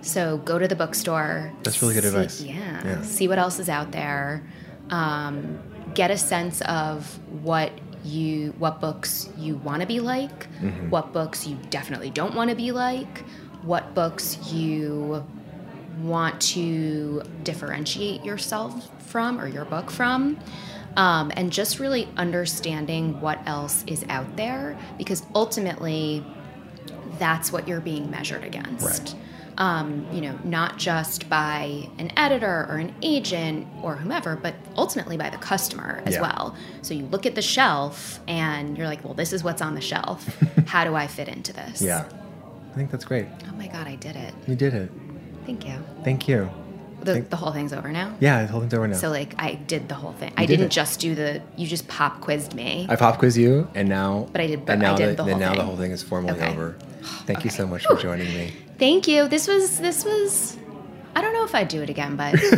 So 0.00 0.38
go 0.38 0.58
to 0.58 0.66
the 0.66 0.74
bookstore. 0.76 1.52
That's 1.62 1.82
really 1.82 1.92
good 1.94 2.04
see- 2.04 2.08
advice. 2.08 2.40
Yeah, 2.40 2.86
Yeah. 2.86 3.02
See 3.02 3.28
what 3.28 3.38
else 3.38 3.58
is 3.58 3.68
out 3.68 3.92
there. 3.92 4.42
Um, 4.88 5.58
get 5.94 6.10
a 6.10 6.16
sense 6.16 6.62
of 6.62 7.18
what 7.42 7.70
you 8.02 8.52
what 8.58 8.80
books 8.80 9.28
you 9.36 9.56
want 9.56 9.80
to 9.82 9.86
be 9.86 10.00
like, 10.00 10.50
Mm-hmm. 10.60 10.88
what 10.90 11.12
books 11.12 11.46
you 11.46 11.56
definitely 11.70 12.08
don't 12.10 12.34
want 12.34 12.48
to 12.50 12.56
be 12.56 12.72
like, 12.72 13.20
what 13.62 13.94
books 13.94 14.38
you 14.52 15.22
want 16.00 16.40
to 16.40 17.22
differentiate 17.44 18.24
yourself 18.24 18.88
from 19.06 19.38
or 19.38 19.46
your 19.46 19.66
book 19.66 19.90
from. 19.90 20.38
Um, 20.96 21.32
and 21.36 21.50
just 21.50 21.78
really 21.78 22.08
understanding 22.16 23.20
what 23.20 23.40
else 23.46 23.82
is 23.86 24.04
out 24.08 24.36
there 24.36 24.76
because 24.98 25.22
ultimately 25.34 26.24
that's 27.18 27.52
what 27.52 27.66
you're 27.66 27.80
being 27.80 28.10
measured 28.10 28.44
against. 28.44 28.84
Right. 28.84 29.14
Um, 29.58 30.06
you 30.12 30.22
know, 30.22 30.38
not 30.44 30.78
just 30.78 31.28
by 31.28 31.88
an 31.98 32.10
editor 32.16 32.66
or 32.70 32.76
an 32.78 32.94
agent 33.02 33.66
or 33.82 33.96
whomever, 33.96 34.34
but 34.34 34.54
ultimately 34.76 35.16
by 35.16 35.28
the 35.30 35.36
customer 35.36 36.02
as 36.06 36.14
Yeah. 36.14 36.22
well. 36.22 36.56
So 36.80 36.94
you 36.94 37.04
look 37.06 37.26
at 37.26 37.34
the 37.34 37.42
shelf 37.42 38.20
and 38.26 38.76
you're 38.76 38.86
like, 38.86 39.04
well, 39.04 39.14
this 39.14 39.32
is 39.32 39.44
what's 39.44 39.60
on 39.62 39.74
the 39.74 39.80
shelf. 39.80 40.26
How 40.66 40.84
do 40.84 40.94
I 40.94 41.06
fit 41.06 41.28
into 41.28 41.52
this? 41.52 41.82
Yeah. 41.82 42.04
I 42.70 42.74
think 42.74 42.90
that's 42.90 43.04
great. 43.04 43.26
Oh 43.50 43.54
my 43.56 43.66
God, 43.66 43.86
I 43.86 43.96
did 43.96 44.16
it. 44.16 44.32
You 44.46 44.56
did 44.56 44.72
it. 44.72 44.90
Thank 45.44 45.66
you. 45.66 45.74
Thank 46.02 46.28
you. 46.28 46.50
The, 47.04 47.12
Thank- 47.14 47.30
the 47.30 47.36
whole 47.36 47.52
thing's 47.52 47.72
over 47.72 47.90
now? 47.90 48.14
Yeah, 48.20 48.42
the 48.42 48.48
whole 48.52 48.60
thing's 48.60 48.74
over 48.74 48.86
now. 48.88 48.96
So, 48.96 49.10
like, 49.10 49.34
I 49.38 49.54
did 49.54 49.88
the 49.88 49.94
whole 49.94 50.12
thing. 50.12 50.32
I 50.36 50.42
did 50.46 50.56
didn't 50.58 50.66
it. 50.66 50.72
just 50.72 51.00
do 51.00 51.14
the, 51.14 51.42
you 51.56 51.66
just 51.66 51.88
pop 51.88 52.20
quizzed 52.20 52.54
me. 52.54 52.86
I 52.88 52.96
pop 52.96 53.18
quiz 53.18 53.36
you, 53.36 53.68
and 53.74 53.88
now. 53.88 54.28
But 54.32 54.40
I 54.40 54.46
did- 54.46 54.60
And 54.68 54.70
I 54.70 54.74
now 54.76 54.96
did 54.96 55.16
the 55.16 55.22
and 55.24 55.30
whole 55.32 55.40
now 55.40 55.50
the 55.50 55.56
thing. 55.56 55.66
whole 55.66 55.76
thing 55.76 55.90
is 55.90 56.02
formally 56.02 56.38
Okay. 56.40 56.50
over. 56.52 56.76
Thank 57.26 57.44
you 57.44 57.50
so 57.50 57.64
Okay. 57.64 57.70
much 57.72 57.86
for 57.86 57.96
joining 57.96 58.28
me. 58.28 58.52
Thank 58.78 59.08
you. 59.08 59.28
This 59.28 59.46
was, 59.48 59.78
this 59.78 60.04
was, 60.04 60.56
I 61.16 61.20
don't 61.20 61.32
know 61.34 61.44
if 61.44 61.54
I'd 61.54 61.68
do 61.68 61.82
it 61.82 61.90
again, 61.90 62.16
but 62.16 62.24
I 62.26 62.30
do 62.32 62.48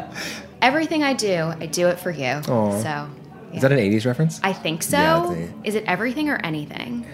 it. 0.00 0.06
everything 0.62 1.02
I 1.02 1.12
do, 1.14 1.52
I 1.60 1.66
do 1.66 1.88
it 1.88 1.98
for 2.00 2.10
you. 2.10 2.24
Aw. 2.26 2.82
So, 2.82 3.08
Is 3.54 3.62
that 3.62 3.72
an 3.72 3.78
'80s 3.78 4.06
reference? 4.06 4.40
I 4.42 4.52
think 4.52 4.82
so. 4.82 4.96
Yeah, 4.98 5.48
Is 5.64 5.74
it 5.74 5.84
everything 5.86 6.28
or 6.30 6.36
anything? 6.36 7.06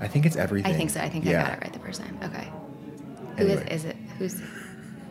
I 0.00 0.06
think 0.08 0.26
it's 0.26 0.36
everything. 0.36 0.72
I 0.72 0.76
think 0.76 0.90
so. 0.90 1.00
I 1.00 1.08
think 1.08 1.24
yeah. 1.24 1.42
I 1.42 1.48
got 1.48 1.52
it 1.58 1.62
right 1.62 1.72
the 1.72 1.78
first 1.80 2.00
time. 2.00 2.18
Okay. 2.22 2.48
Who 3.38 3.46
is 3.46 3.60
is 3.62 3.84
it? 3.84 3.96
Who's? 4.18 4.40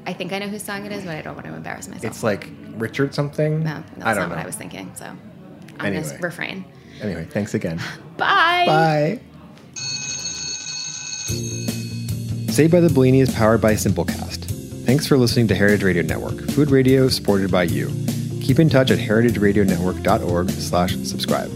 I 0.05 0.13
think 0.13 0.32
I 0.32 0.39
know 0.39 0.47
whose 0.47 0.63
song 0.63 0.86
it 0.86 0.91
is, 0.91 1.03
but 1.03 1.15
I 1.15 1.21
don't 1.21 1.36
want 1.36 1.47
to 1.47 1.53
embarrass 1.53 1.88
myself. 1.88 2.05
It's 2.05 2.23
like 2.23 2.49
Richard 2.75 3.13
something. 3.13 3.63
no, 3.63 3.84
that's 3.97 4.05
I 4.05 4.13
don't 4.13 4.23
not 4.23 4.30
know. 4.30 4.36
what 4.36 4.43
I 4.43 4.45
was 4.45 4.55
thinking. 4.55 4.91
So 4.95 5.05
I'm 5.05 5.86
Anyway. 5.88 6.03
gonna 6.07 6.19
refrain. 6.21 6.65
Anyway, 7.01 7.25
thanks 7.30 7.53
again. 7.53 7.78
Bye. 8.17 8.63
Bye. 8.65 9.19
Saved 12.51 12.71
by 12.71 12.80
the 12.80 12.89
Bellini 12.91 13.19
is 13.19 13.34
powered 13.36 13.61
by 13.61 13.73
Simplecast. 13.73 14.45
Thanks 14.86 15.05
for 15.05 15.17
listening 15.17 15.47
to 15.49 15.55
Heritage 15.55 15.84
Radio 15.84 16.01
Network, 16.03 16.39
food 16.51 16.71
radio 16.71 17.07
supported 17.09 17.51
by 17.51 17.63
you. 17.63 17.91
Keep 18.41 18.59
in 18.59 18.69
touch 18.69 18.89
at 18.89 18.97
heritageradionetwork.org 18.97 20.49
slash 20.51 20.95
subscribe. 21.03 21.51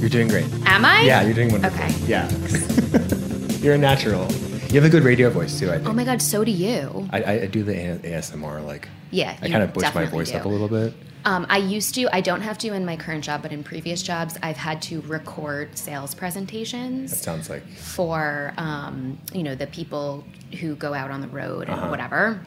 You're 0.00 0.10
doing 0.10 0.28
great. 0.28 0.44
Am 0.66 0.84
I? 0.84 1.00
Yeah, 1.00 1.22
you're 1.22 1.34
doing 1.34 1.50
wonderful. 1.50 1.82
Okay. 1.82 1.94
Yeah. 2.06 2.28
you're 3.60 3.74
a 3.74 3.78
natural. 3.78 4.30
You 4.68 4.80
have 4.80 4.84
a 4.84 4.90
good 4.90 5.02
radio 5.04 5.30
voice 5.30 5.58
too, 5.58 5.70
I 5.70 5.76
think. 5.76 5.88
Oh 5.88 5.92
my 5.92 6.04
God, 6.04 6.20
so 6.20 6.44
do 6.44 6.50
you. 6.50 7.08
I, 7.12 7.24
I, 7.24 7.46
do 7.46 7.62
the 7.62 7.72
ASMR, 7.72 8.64
like, 8.64 8.88
Yeah, 9.10 9.36
I 9.40 9.48
kind 9.48 9.62
of 9.62 9.72
push 9.72 9.92
my 9.94 10.04
voice 10.06 10.30
do. 10.30 10.36
up 10.38 10.44
a 10.44 10.48
little 10.48 10.68
bit. 10.68 10.92
Um, 11.24 11.46
I 11.48 11.58
used 11.58 11.94
to. 11.96 12.08
I 12.14 12.20
don't 12.20 12.42
have 12.42 12.58
to 12.58 12.72
in 12.72 12.84
my 12.86 12.96
current 12.96 13.24
job, 13.24 13.42
but 13.42 13.50
in 13.52 13.64
previous 13.64 14.02
jobs, 14.02 14.38
I've 14.42 14.56
had 14.56 14.80
to 14.82 15.00
record 15.02 15.76
sales 15.76 16.14
presentations. 16.14 17.10
That 17.10 17.16
sounds 17.16 17.50
like, 17.50 17.66
for 17.68 18.54
um, 18.56 19.18
you 19.32 19.42
know 19.42 19.54
the 19.54 19.66
people 19.66 20.24
who 20.60 20.76
go 20.76 20.94
out 20.94 21.10
on 21.10 21.20
the 21.20 21.28
road 21.28 21.68
Uh-huh. 21.68 21.80
and 21.82 21.90
whatever. 21.90 22.40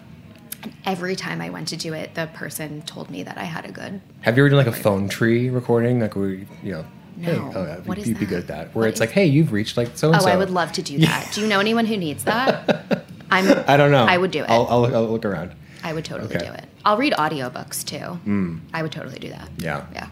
And 0.64 0.74
every 0.86 1.16
time 1.16 1.42
I 1.42 1.50
went 1.50 1.68
to 1.70 1.76
do 1.76 1.94
it, 1.94 2.14
the 2.16 2.28
person 2.34 2.82
told 2.84 3.10
me 3.10 3.24
that 3.24 3.38
I 3.38 3.44
had 3.44 3.66
a 3.66 3.72
good. 3.72 4.00
Have 4.22 4.38
you 4.38 4.44
ever 4.44 4.50
done 4.50 4.58
like 4.66 4.68
a 4.68 4.72
phone 4.72 5.10
tree 5.10 5.50
recording? 5.50 6.00
Like 6.00 6.16
we, 6.16 6.48
you 6.64 6.72
know, 6.72 6.86
hey, 7.20 7.34
No. 7.34 7.52
oh, 7.56 7.64
yeah, 7.66 7.76
What 7.80 7.98
you'd 7.98 8.08
is 8.08 8.18
be 8.18 8.26
good 8.26 8.48
that? 8.48 8.60
at 8.60 8.66
that. 8.68 8.76
Where 8.76 8.84
What 8.84 8.90
it's 8.90 9.00
like, 9.00 9.12
hey, 9.12 9.26
you've 9.26 9.52
reached 9.52 9.78
like 9.78 9.90
so 9.96 10.12
and 10.12 10.22
so. 10.22 10.30
Oh. 10.30 10.32
I 10.32 10.38
would 10.38 10.50
love 10.50 10.72
to 10.74 10.82
do 10.82 10.98
that. 11.00 11.32
Do 11.34 11.42
you 11.42 11.48
know 11.48 11.60
anyone 11.60 11.86
who 11.86 11.98
needs 11.98 12.24
that? 12.26 13.06
I'm. 13.32 13.64
I 13.68 13.78
don't 13.78 13.92
know. 13.92 14.06
I 14.06 14.18
would 14.18 14.32
do 14.32 14.44
it. 14.44 14.50
I'll, 14.50 14.68
I'll, 14.68 14.86
I'll 14.96 15.08
look 15.08 15.26
around. 15.26 15.54
I 15.84 15.94
would 15.94 16.06
totally 16.06 16.36
Okay. 16.36 16.46
do 16.46 16.52
it. 16.54 16.66
I'll 16.86 16.98
read 16.98 17.14
audiobooks 17.14 17.84
too. 17.86 17.98
Hmm. 17.98 18.58
I 18.74 18.84
would 18.84 18.92
totally 18.92 19.20
do 19.20 19.30
that. 19.30 19.50
Yeah. 19.58 19.86
Yeah. 19.94 20.08